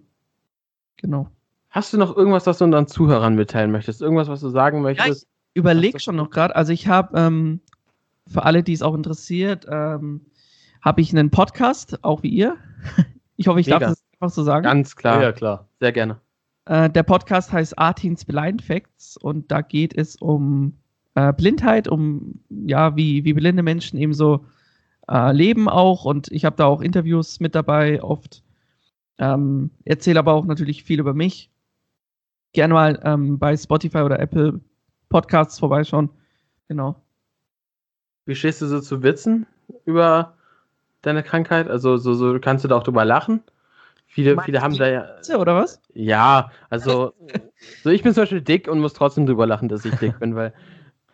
genau. 1.01 1.27
Hast 1.69 1.93
du 1.93 1.97
noch 1.97 2.15
irgendwas, 2.15 2.45
was 2.47 2.57
du 2.57 2.65
unseren 2.65 2.87
Zuhörern 2.87 3.35
mitteilen 3.35 3.71
möchtest? 3.71 4.01
Irgendwas, 4.01 4.27
was 4.27 4.41
du 4.41 4.49
sagen 4.49 4.81
möchtest? 4.81 5.07
Ja, 5.07 5.13
ich 5.13 5.25
überlege 5.53 5.99
schon 5.99 6.15
noch 6.15 6.29
gerade. 6.29 6.55
Also 6.55 6.73
ich 6.73 6.87
habe, 6.87 7.17
ähm, 7.17 7.61
für 8.27 8.43
alle, 8.43 8.63
die 8.63 8.73
es 8.73 8.81
auch 8.81 8.93
interessiert, 8.93 9.65
ähm, 9.69 10.21
habe 10.81 11.01
ich 11.01 11.11
einen 11.11 11.29
Podcast, 11.29 12.03
auch 12.03 12.23
wie 12.23 12.29
ihr. 12.29 12.57
ich 13.37 13.47
hoffe, 13.47 13.59
ich 13.59 13.67
Mega. 13.67 13.79
darf 13.79 13.89
das 13.91 14.03
einfach 14.13 14.33
so 14.33 14.43
sagen. 14.43 14.63
Ganz 14.63 14.95
klar. 14.95 15.21
Ja, 15.21 15.31
klar. 15.31 15.67
Sehr 15.79 15.91
gerne. 15.91 16.19
Äh, 16.65 16.89
der 16.89 17.03
Podcast 17.03 17.51
heißt 17.51 17.77
Artins 17.79 18.25
Blind 18.25 18.61
Facts 18.61 19.17
und 19.17 19.51
da 19.51 19.61
geht 19.61 19.97
es 19.97 20.15
um 20.15 20.73
äh, 21.15 21.33
Blindheit, 21.33 21.87
um 21.87 22.39
ja, 22.49 22.95
wie, 22.95 23.23
wie 23.23 23.33
blinde 23.33 23.63
Menschen 23.63 23.97
eben 23.97 24.13
so 24.13 24.45
äh, 25.09 25.31
leben 25.33 25.67
auch 25.67 26.05
und 26.05 26.31
ich 26.31 26.45
habe 26.45 26.55
da 26.55 26.65
auch 26.65 26.81
Interviews 26.81 27.39
mit 27.39 27.55
dabei, 27.55 28.01
oft. 28.03 28.43
Ähm, 29.22 29.69
erzähle 29.86 30.19
aber 30.19 30.34
auch 30.34 30.45
natürlich 30.45 30.84
viel 30.84 30.99
über 30.99 31.13
mich. 31.13 31.51
Gerne 32.53 32.74
mal 32.74 32.99
ähm, 33.03 33.38
bei 33.38 33.55
Spotify 33.55 33.99
oder 33.99 34.19
Apple 34.19 34.59
Podcasts 35.09 35.59
vorbeischauen. 35.59 36.09
Genau. 36.67 36.95
Wie 38.26 38.36
stehst 38.36 38.61
du 38.61 38.65
so 38.65 38.82
zu 38.82 39.03
Witzen 39.03 39.45
über 39.86 40.34
deine 41.03 41.22
Krankheit? 41.22 41.69
Also 41.69 41.97
so, 41.97 42.15
so 42.15 42.39
kannst 42.39 42.63
du 42.63 42.67
da 42.67 42.78
auch 42.78 42.84
drüber 42.84 43.05
lachen? 43.05 43.43
Viele, 44.07 44.41
viele 44.41 44.61
haben 44.61 44.76
da 44.76 44.89
ja. 44.89 45.07
Oder 45.38 45.55
was? 45.55 45.80
Ja, 45.93 46.51
also 46.69 47.13
so 47.84 47.89
ich 47.91 48.01
bin 48.03 48.13
zum 48.13 48.24
Beispiel 48.24 48.41
dick 48.41 48.67
und 48.67 48.80
muss 48.80 48.93
trotzdem 48.93 49.28
drüber 49.28 49.45
lachen, 49.45 49.69
dass 49.69 49.86
ich 49.86 49.95
dick 49.95 50.19
bin, 50.19 50.36
weil 50.36 50.53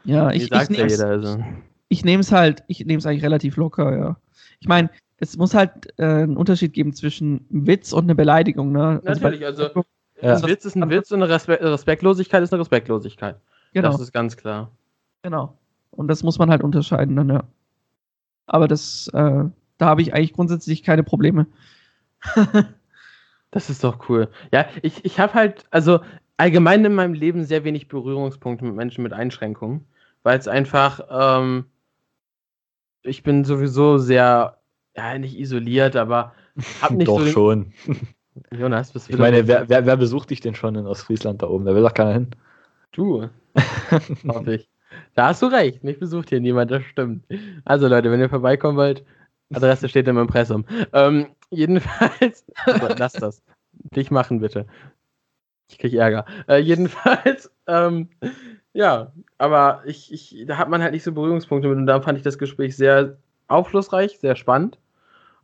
ja, 0.05 0.31
ich, 0.31 0.51
ich 0.51 0.69
nehme 0.69 0.85
es 0.87 1.01
also. 1.01 1.43
Ich 1.89 2.05
nehme 2.05 2.21
es 2.21 2.31
halt, 2.31 2.63
ich 2.67 2.85
nehme 2.85 2.99
es 2.99 3.05
eigentlich 3.05 3.23
relativ 3.23 3.57
locker, 3.57 3.95
ja. 3.97 4.17
Ich 4.59 4.67
meine, 4.67 4.89
es 5.19 5.37
muss 5.37 5.53
halt 5.53 5.93
äh, 5.97 6.05
einen 6.05 6.37
Unterschied 6.37 6.73
geben 6.73 6.93
zwischen 6.93 7.45
Witz 7.49 7.93
und 7.93 8.05
einer 8.05 8.15
Beleidigung, 8.15 8.71
ne? 8.71 9.01
Also 9.03 9.21
Natürlich, 9.21 9.45
also, 9.45 9.83
ja. 10.21 10.35
ein 10.35 10.43
Witz 10.43 10.65
ist 10.65 10.75
ein 10.75 10.89
Witz 10.89 11.11
und 11.11 11.23
eine 11.23 11.31
Respe 11.31 11.59
Respektlosigkeit 11.59 12.43
ist 12.43 12.53
eine 12.53 12.61
Respektlosigkeit. 12.61 13.37
Genau. 13.73 13.91
Das 13.91 13.99
ist 13.99 14.13
ganz 14.13 14.37
klar. 14.37 14.71
Genau. 15.23 15.57
Und 15.91 16.07
das 16.07 16.23
muss 16.23 16.37
man 16.37 16.49
halt 16.49 16.63
unterscheiden 16.63 17.15
dann, 17.15 17.29
ja. 17.29 17.43
Aber 18.45 18.67
das, 18.67 19.07
äh, 19.13 19.43
da 19.77 19.85
habe 19.85 20.01
ich 20.01 20.13
eigentlich 20.13 20.33
grundsätzlich 20.33 20.83
keine 20.83 21.03
Probleme. 21.03 21.47
Das 23.51 23.69
ist 23.69 23.83
doch 23.83 24.09
cool. 24.09 24.29
Ja, 24.51 24.67
ich, 24.81 25.05
ich 25.05 25.19
habe 25.19 25.33
halt, 25.33 25.65
also 25.71 26.01
allgemein 26.35 26.83
in 26.83 26.93
meinem 26.93 27.13
Leben 27.13 27.45
sehr 27.45 27.63
wenig 27.63 27.87
Berührungspunkte 27.87 28.65
mit 28.65 28.75
Menschen 28.75 29.03
mit 29.03 29.13
Einschränkungen, 29.13 29.85
weil 30.23 30.37
es 30.37 30.47
einfach, 30.47 30.99
ähm, 31.09 31.65
ich 33.03 33.23
bin 33.23 33.45
sowieso 33.45 33.97
sehr, 33.97 34.56
ja, 34.97 35.17
nicht 35.17 35.37
isoliert, 35.37 35.95
aber 35.95 36.33
hab 36.81 36.91
nicht 36.91 37.07
doch 37.07 37.19
so. 37.19 37.27
Schon. 37.27 37.73
Jonas, 38.51 38.91
bist 38.91 39.07
du 39.07 39.13
Ich 39.13 39.19
meine, 39.19 39.47
wer, 39.47 39.69
wer, 39.69 39.85
wer, 39.85 39.97
besucht 39.97 40.29
dich 40.29 40.41
denn 40.41 40.55
schon 40.55 40.75
in 40.75 40.85
Ostfriesland 40.85 41.41
da 41.41 41.47
oben? 41.47 41.65
Da 41.65 41.73
will 41.73 41.83
doch 41.83 41.93
keiner 41.93 42.13
hin. 42.13 42.27
Du. 42.91 43.29
Hoffe 44.27 44.55
ich. 44.55 44.69
Da 45.15 45.29
hast 45.29 45.41
du 45.41 45.47
recht. 45.47 45.83
Mich 45.83 45.99
besucht 45.99 46.29
hier 46.29 46.39
niemand, 46.39 46.71
das 46.71 46.83
stimmt. 46.83 47.25
Also 47.65 47.87
Leute, 47.87 48.11
wenn 48.11 48.19
ihr 48.19 48.29
vorbeikommen 48.29 48.77
wollt, 48.77 49.03
Adresse 49.53 49.89
steht 49.89 50.07
im 50.07 50.17
Impressum. 50.17 50.65
Ähm, 50.93 51.27
jedenfalls, 51.49 52.45
lass 52.97 53.13
das. 53.13 53.41
Dich 53.95 54.11
machen 54.11 54.39
bitte. 54.39 54.67
Ich 55.69 55.77
krieg 55.77 55.93
Ärger. 55.93 56.25
Äh, 56.47 56.59
jedenfalls, 56.59 57.51
ähm, 57.67 58.09
ja, 58.73 59.11
aber 59.37 59.81
ich, 59.85 60.13
ich, 60.13 60.45
da 60.47 60.57
hat 60.57 60.69
man 60.69 60.81
halt 60.81 60.93
nicht 60.93 61.03
so 61.03 61.11
Berührungspunkte 61.11 61.67
mit 61.67 61.77
und 61.77 61.87
da 61.87 62.01
fand 62.01 62.17
ich 62.17 62.23
das 62.23 62.37
Gespräch 62.37 62.75
sehr 62.75 63.17
aufschlussreich, 63.47 64.19
sehr 64.19 64.35
spannend. 64.35 64.77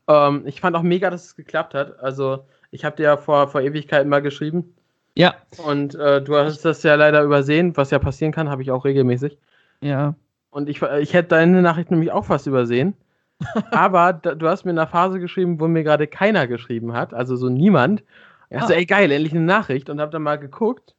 Ähm, 0.08 0.44
ich 0.46 0.62
fand 0.62 0.76
auch 0.76 0.82
mega, 0.82 1.10
dass 1.10 1.26
es 1.26 1.36
geklappt 1.36 1.74
hat. 1.74 2.00
Also, 2.00 2.46
ich 2.72 2.86
habe 2.86 2.96
dir 2.96 3.04
ja 3.04 3.18
vor, 3.18 3.48
vor 3.48 3.62
Ewigkeiten 3.62 4.10
mal 4.10 4.22
geschrieben. 4.22 4.76
Ja. 5.16 5.36
Und 5.64 5.96
äh, 5.96 6.22
du 6.22 6.36
hast 6.36 6.66
das 6.66 6.84
ja 6.84 6.96
leider 6.96 7.22
übersehen, 7.24 7.78
was 7.78 7.92
ja 7.92 8.00
passieren 8.00 8.32
kann, 8.32 8.50
habe 8.50 8.62
ich 8.62 8.72
auch 8.72 8.86
regelmäßig. 8.86 9.38
Ja. 9.82 10.16
Und 10.50 10.70
ich, 10.70 10.82
ich 10.82 11.14
hätte 11.14 11.30
deine 11.30 11.62
Nachricht 11.62 11.92
nämlich 11.92 12.12
auch 12.12 12.26
fast 12.26 12.48
übersehen. 12.48 12.96
Aber 13.72 14.14
da, 14.14 14.36
du 14.36 14.48
hast 14.48 14.66
mir 14.66 14.72
in 14.72 14.80
einer 14.80 14.88
Phase 14.88 15.20
geschrieben, 15.20 15.60
wo 15.60 15.68
mir 15.68 15.84
gerade 15.84 16.08
keiner 16.08 16.48
geschrieben 16.48 16.94
hat, 16.94 17.14
also 17.14 17.36
so 17.36 17.50
niemand. 17.50 18.04
Ich 18.50 18.60
dachte, 18.60 18.74
ah. 18.74 18.78
ey 18.78 18.86
geil, 18.86 19.12
endlich 19.12 19.34
eine 19.34 19.42
Nachricht 19.42 19.90
und 19.90 20.00
hab 20.00 20.12
dann 20.12 20.22
mal 20.22 20.38
geguckt 20.38 20.96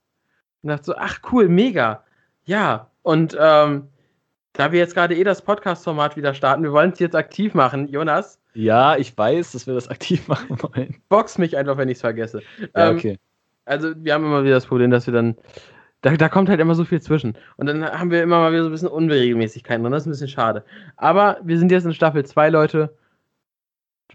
und 0.63 0.71
dachte 0.71 0.85
so, 0.85 0.95
ach 0.97 1.21
cool, 1.31 1.49
mega. 1.49 2.03
Ja, 2.45 2.91
und 3.03 3.37
ähm, 3.41 3.89
da 4.55 4.73
wir 4.73 4.79
jetzt 4.79 4.95
gerade 4.95 5.15
eh 5.15 5.25
das 5.25 5.43
Podcast-Format 5.43 6.17
wieder 6.17 6.35
starten, 6.35 6.63
wir 6.63 6.73
wollen 6.73 6.93
es 6.93 6.99
jetzt 6.99 7.15
aktiv 7.15 7.55
machen, 7.55 7.89
Jonas. 7.89 8.41
Ja, 8.55 8.97
ich 8.97 9.17
weiß, 9.17 9.53
dass 9.53 9.67
wir 9.67 9.75
das 9.75 9.89
aktiv 9.89 10.27
machen 10.29 10.57
wollen. 10.63 10.97
Box 11.09 11.39
mich 11.39 11.57
einfach, 11.57 11.77
wenn 11.77 11.89
ich 11.89 11.97
es 11.97 12.01
vergesse. 12.01 12.43
Ja, 12.75 12.91
ähm, 12.91 12.97
okay. 12.97 13.19
Also, 13.67 13.93
wir 13.97 14.15
haben 14.15 14.25
immer 14.25 14.43
wieder 14.43 14.55
das 14.55 14.67
Problem, 14.67 14.91
dass 14.91 15.07
wir 15.07 15.15
dann 15.15 15.37
da, 16.05 16.15
da 16.19 16.29
kommt 16.29 16.51
halt 16.51 16.61
immer 16.61 16.75
so 16.75 16.85
viel 16.85 17.01
zwischen. 17.01 17.35
Und 17.57 17.65
dann 17.65 17.83
haben 17.83 18.11
wir 18.11 18.23
immer 18.23 18.39
mal 18.39 18.53
wieder 18.53 18.65
so 18.65 18.69
ein 18.69 18.73
bisschen 18.73 18.89
Unregelmäßigkeiten 18.89 19.83
drin. 19.83 19.91
Das 19.91 20.03
ist 20.03 20.07
ein 20.07 20.11
bisschen 20.11 20.29
schade. 20.29 20.63
Aber 20.97 21.39
wir 21.43 21.59
sind 21.59 21.71
jetzt 21.71 21.87
in 21.87 21.95
Staffel 21.95 22.27
2, 22.27 22.51
Leute. 22.51 22.95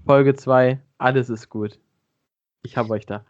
Folge 0.06 0.36
2. 0.36 0.80
Alles 1.00 1.32
ist 1.32 1.50
gut. 1.50 1.80
Ich 2.62 2.78
hab 2.78 2.92
euch 2.92 3.08
da. 3.08 3.26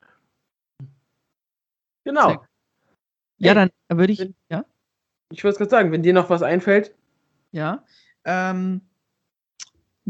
Genau. 2.04 2.44
Ja, 3.38 3.54
dann 3.54 3.70
würde 3.88 4.12
ich. 4.12 4.30
Ja? 4.50 4.66
Ich 5.32 5.42
würde 5.46 5.58
gerade 5.58 5.70
sagen, 5.70 5.94
wenn 5.94 6.04
dir 6.04 6.14
noch 6.14 6.30
was 6.30 6.44
einfällt. 6.44 6.94
Ja. 7.52 7.84
Ähm, 8.26 8.82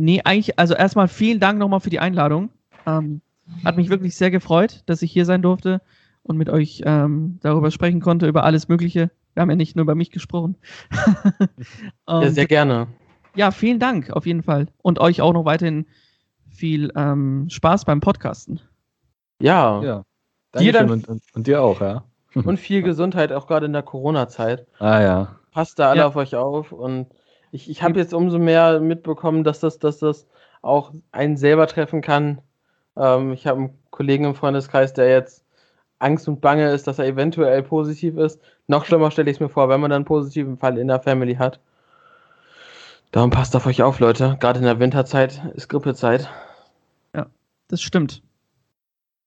Nee, 0.01 0.21
eigentlich, 0.23 0.57
also 0.57 0.75
erstmal 0.75 1.09
vielen 1.09 1.41
Dank 1.41 1.59
nochmal 1.59 1.81
für 1.81 1.89
die 1.89 1.99
Einladung. 1.99 2.51
Ähm, 2.87 3.19
hat 3.65 3.75
mich 3.75 3.89
wirklich 3.89 4.15
sehr 4.15 4.31
gefreut, 4.31 4.81
dass 4.85 5.01
ich 5.01 5.11
hier 5.11 5.25
sein 5.25 5.41
durfte 5.41 5.81
und 6.23 6.37
mit 6.37 6.49
euch 6.49 6.83
ähm, 6.85 7.37
darüber 7.41 7.69
sprechen 7.69 7.99
konnte, 7.99 8.25
über 8.25 8.45
alles 8.45 8.69
Mögliche. 8.69 9.11
Wir 9.33 9.41
haben 9.41 9.49
ja 9.49 9.57
nicht 9.57 9.75
nur 9.75 9.83
über 9.83 9.95
mich 9.95 10.09
gesprochen. 10.09 10.55
ja, 12.07 12.29
sehr 12.29 12.45
gerne. 12.45 12.87
Ja, 13.35 13.51
vielen 13.51 13.79
Dank 13.79 14.09
auf 14.11 14.25
jeden 14.25 14.43
Fall. 14.43 14.67
Und 14.81 14.99
euch 14.99 15.19
auch 15.19 15.33
noch 15.33 15.43
weiterhin 15.43 15.85
viel 16.49 16.93
ähm, 16.95 17.47
Spaß 17.49 17.83
beim 17.83 17.99
Podcasten. 17.99 18.61
Ja. 19.41 19.83
Ja. 19.83 20.03
Dir 20.57 20.71
dann, 20.71 20.89
und, 20.89 21.09
und, 21.09 21.23
und, 21.33 21.45
dir 21.45 21.61
auch, 21.61 21.81
ja. 21.81 22.05
Und 22.33 22.57
viel 22.57 22.83
Gesundheit, 22.83 23.33
auch 23.33 23.47
gerade 23.47 23.65
in 23.65 23.73
der 23.73 23.83
Corona-Zeit. 23.83 24.65
Ah 24.79 25.01
ja. 25.01 25.35
Passt 25.51 25.77
da 25.77 25.89
alle 25.89 25.99
ja. 25.99 26.07
auf 26.07 26.15
euch 26.15 26.37
auf. 26.37 26.71
Und 26.71 27.07
ich, 27.52 27.70
ich 27.70 27.84
habe 27.84 28.00
jetzt 28.00 28.14
umso 28.14 28.38
mehr 28.39 28.80
mitbekommen, 28.80 29.43
dass 29.43 29.60
das, 29.60 29.80
dass 29.80 30.00
das 30.00 30.28
auch 30.62 30.93
einen 31.12 31.38
selber 31.38 31.68
treffen 31.68 32.02
kann. 32.02 32.41
Ähm, 32.95 33.34
ich 33.34 33.47
habe 33.47 33.60
einen 33.60 33.80
Kollegen 33.91 34.26
im 34.26 34.36
Freundeskreis, 34.36 34.93
der 34.93 35.10
jetzt 35.10 35.45
Angst 36.00 36.28
und 36.28 36.41
Bange 36.41 36.72
ist, 36.72 36.88
dass 36.88 37.00
er 37.00 37.06
eventuell 37.06 37.62
positiv 37.64 38.18
ist. 38.18 38.41
Noch 38.68 38.86
schlimmer 38.86 39.12
stelle 39.12 39.30
ich 39.30 39.38
es 39.38 39.41
mir 39.41 39.50
vor, 39.50 39.70
wenn 39.70 39.82
man 39.82 39.89
dann 39.89 39.97
einen 39.97 40.06
positiven 40.06 40.58
Fall 40.58 40.78
in 40.78 40.88
der 40.88 41.02
Family 41.02 41.36
hat. 41.36 41.60
Darum 43.12 43.32
passt 43.32 43.56
auf 43.56 43.66
euch 43.66 43.82
auf, 43.82 44.00
Leute. 44.00 44.38
Gerade 44.39 44.60
in 44.60 44.66
der 44.66 44.80
Winterzeit 44.80 45.41
ist 45.56 45.68
Grippezeit. 45.68 46.30
Ja, 47.16 47.26
das 47.68 47.82
stimmt. 47.82 48.22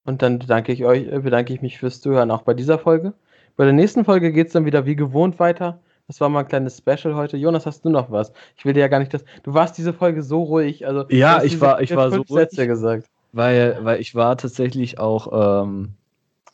Und 0.04 0.22
dann 0.22 0.38
bedanke 0.38 0.72
ich 0.72 0.84
euch, 0.84 1.06
äh, 1.08 1.18
bedanke 1.18 1.52
ich 1.52 1.62
mich 1.62 1.78
fürs 1.78 2.00
Zuhören 2.00 2.30
auch 2.30 2.42
bei 2.42 2.54
dieser 2.54 2.78
Folge. 2.78 3.12
Bei 3.56 3.64
der 3.64 3.72
nächsten 3.72 4.04
Folge 4.04 4.32
geht 4.32 4.46
es 4.48 4.52
dann 4.52 4.64
wieder 4.64 4.86
wie 4.86 4.96
gewohnt 4.96 5.38
weiter. 5.38 5.80
Das 6.08 6.20
war 6.20 6.28
mal 6.28 6.40
ein 6.40 6.48
kleines 6.48 6.78
Special 6.78 7.14
heute. 7.14 7.36
Jonas, 7.36 7.64
hast 7.66 7.84
du 7.84 7.88
noch 7.88 8.10
was? 8.10 8.32
Ich 8.56 8.64
will 8.64 8.74
dir 8.74 8.80
ja 8.80 8.88
gar 8.88 8.98
nicht 8.98 9.14
das. 9.14 9.24
Du 9.42 9.54
warst 9.54 9.78
diese 9.78 9.92
Folge 9.92 10.22
so 10.22 10.42
ruhig. 10.42 10.86
Also 10.86 11.04
ja, 11.08 11.42
ich 11.42 11.60
war, 11.60 11.80
ich 11.80 11.94
war 11.94 12.10
so 12.10 12.22
ruhig. 12.22 12.28
Sätze 12.28 12.66
gesagt. 12.66 13.06
Weil, 13.32 13.78
weil 13.82 14.00
ich 14.00 14.14
war 14.14 14.36
tatsächlich 14.36 14.98
auch 14.98 15.62
ähm, 15.64 15.94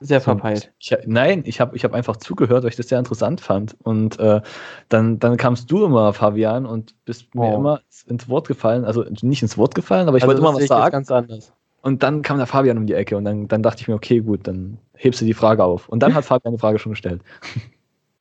sehr 0.01 0.20
verpeilt. 0.20 0.72
Ich, 0.78 0.96
nein, 1.07 1.42
ich 1.44 1.61
habe 1.61 1.76
ich 1.76 1.82
hab 1.82 1.92
einfach 1.92 2.18
zugehört, 2.18 2.62
weil 2.62 2.70
ich 2.70 2.76
das 2.76 2.88
sehr 2.88 3.01
interessant 3.01 3.40
fand. 3.40 3.76
Und 3.82 4.18
äh, 4.20 4.40
dann, 4.88 5.18
dann 5.18 5.36
kamst 5.36 5.70
du 5.70 5.84
immer, 5.84 6.12
Fabian, 6.12 6.66
und 6.66 6.94
bist 7.05 7.26
oh. 7.34 7.40
mir 7.40 7.55
immer 7.55 7.80
ins 8.07 8.28
Wort 8.28 8.46
gefallen. 8.46 8.84
Also 8.84 9.05
nicht 9.22 9.42
ins 9.42 9.59
Wort 9.59 9.74
gefallen, 9.74 10.07
aber 10.07 10.18
ich 10.18 10.22
also 10.22 10.34
wollte 10.34 10.49
immer 10.49 10.61
was 10.61 10.68
sagen. 10.68 10.92
Ganz 10.92 11.11
anders. 11.11 11.53
Und 11.82 12.03
dann 12.03 12.22
kam 12.22 12.38
der 12.38 12.46
Fabian 12.46 12.78
um 12.78 12.86
die 12.86 12.94
Ecke 12.94 13.16
und 13.16 13.24
dann, 13.24 13.49
dann 13.49 13.62
dachte 13.62 13.82
ich 13.82 13.88
mir, 13.88 13.94
okay, 13.94 14.20
gut, 14.20 14.46
dann 14.46 14.78
hebst 14.94 15.20
du 15.20 15.24
die 15.24 15.34
Frage 15.34 15.64
auf. 15.64 15.88
Und 15.88 16.01
dann 16.01 16.14
hat 16.14 16.24
Fabian 16.24 16.55
die 16.55 16.61
Frage 16.61 16.78
schon 16.78 16.92
gestellt. 16.92 17.22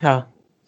Ja, 0.01 0.28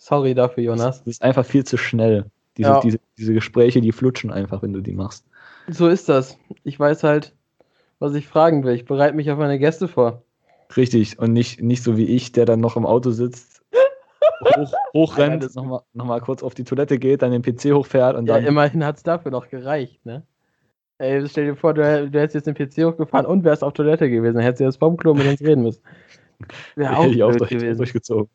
sorry 0.09 0.33
dafür, 0.33 0.63
Jonas. 0.63 0.99
Das 0.99 1.07
ist 1.07 1.21
einfach 1.21 1.45
viel 1.45 1.63
zu 1.63 1.77
schnell. 1.77 2.25
Diese, 2.57 2.69
ja. 2.69 2.79
diese, 2.81 2.99
diese 3.17 3.33
Gespräche, 3.33 3.79
die 3.79 3.91
flutschen 3.91 4.31
einfach, 4.31 4.61
wenn 4.61 4.73
du 4.73 4.81
die 4.81 4.93
machst. 4.93 5.23
So 5.69 5.87
ist 5.87 6.09
das. 6.09 6.37
Ich 6.63 6.79
weiß 6.79 7.03
halt, 7.03 7.33
was 7.99 8.15
ich 8.15 8.27
fragen 8.27 8.63
will. 8.63 8.73
Ich 8.73 8.85
bereite 8.85 9.15
mich 9.15 9.31
auf 9.31 9.37
meine 9.37 9.59
Gäste 9.59 9.87
vor. 9.87 10.23
Richtig, 10.75 11.17
und 11.19 11.33
nicht, 11.33 11.61
nicht 11.61 11.83
so 11.83 11.95
wie 11.97 12.05
ich, 12.05 12.31
der 12.31 12.45
dann 12.45 12.59
noch 12.59 12.75
im 12.75 12.85
Auto 12.85 13.11
sitzt, 13.11 13.61
hoch, 14.55 14.73
hochrennt, 14.93 15.43
ja, 15.43 15.49
nochmal 15.55 15.81
noch 15.93 16.05
mal 16.05 16.21
kurz 16.21 16.43
auf 16.43 16.53
die 16.53 16.63
Toilette 16.63 16.99
geht, 16.99 17.21
dann 17.21 17.31
den 17.31 17.41
PC 17.41 17.73
hochfährt 17.73 18.15
und 18.15 18.27
ja, 18.27 18.35
dann. 18.35 18.45
Immerhin 18.45 18.85
hat 18.85 18.97
es 18.97 19.03
dafür 19.03 19.31
noch 19.31 19.49
gereicht, 19.49 20.05
ne? 20.05 20.23
Ey, 20.99 21.27
stell 21.27 21.45
dir 21.45 21.55
vor, 21.55 21.73
du, 21.73 21.81
du 22.09 22.19
hättest 22.19 22.35
jetzt 22.35 22.45
den 22.45 22.55
PC 22.55 22.85
hochgefahren 22.85 23.25
und 23.25 23.43
wärst 23.45 23.63
auf 23.63 23.73
Toilette 23.73 24.09
gewesen. 24.09 24.35
Dann 24.35 24.43
hättest 24.43 24.59
du 24.59 24.65
jetzt 24.65 24.77
vom 24.77 24.97
Klo 24.97 25.13
mit 25.13 25.27
uns 25.27 25.41
reden 25.41 25.63
müssen. 25.63 25.81
Wäre 26.75 26.97
auch, 26.97 27.05
ich 27.05 27.23
auch 27.23 27.35
durch, 27.35 27.49
gewesen. 27.49 27.77
durchgezogen. 27.77 28.29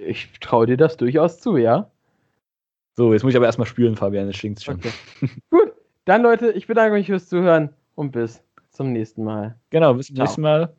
Ich 0.00 0.32
traue 0.40 0.66
dir 0.66 0.76
das 0.76 0.96
durchaus 0.96 1.40
zu, 1.40 1.56
ja? 1.56 1.90
So, 2.96 3.12
jetzt 3.12 3.22
muss 3.22 3.32
ich 3.32 3.36
aber 3.36 3.46
erstmal 3.46 3.66
spülen, 3.66 3.96
Fabian, 3.96 4.26
das 4.26 4.36
stinkt 4.36 4.62
schon. 4.62 4.76
Okay. 4.76 4.92
Gut, 5.50 5.72
dann 6.04 6.22
Leute, 6.22 6.52
ich 6.52 6.66
bedanke 6.66 6.94
mich 6.94 7.06
fürs 7.06 7.28
Zuhören 7.28 7.70
und 7.94 8.12
bis 8.12 8.42
zum 8.70 8.92
nächsten 8.92 9.24
Mal. 9.24 9.58
Genau, 9.70 9.94
bis 9.94 10.06
zum 10.06 10.16
nächsten 10.16 10.40
Mal. 10.40 10.74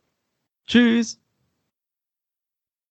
Tschüss. 0.66 1.21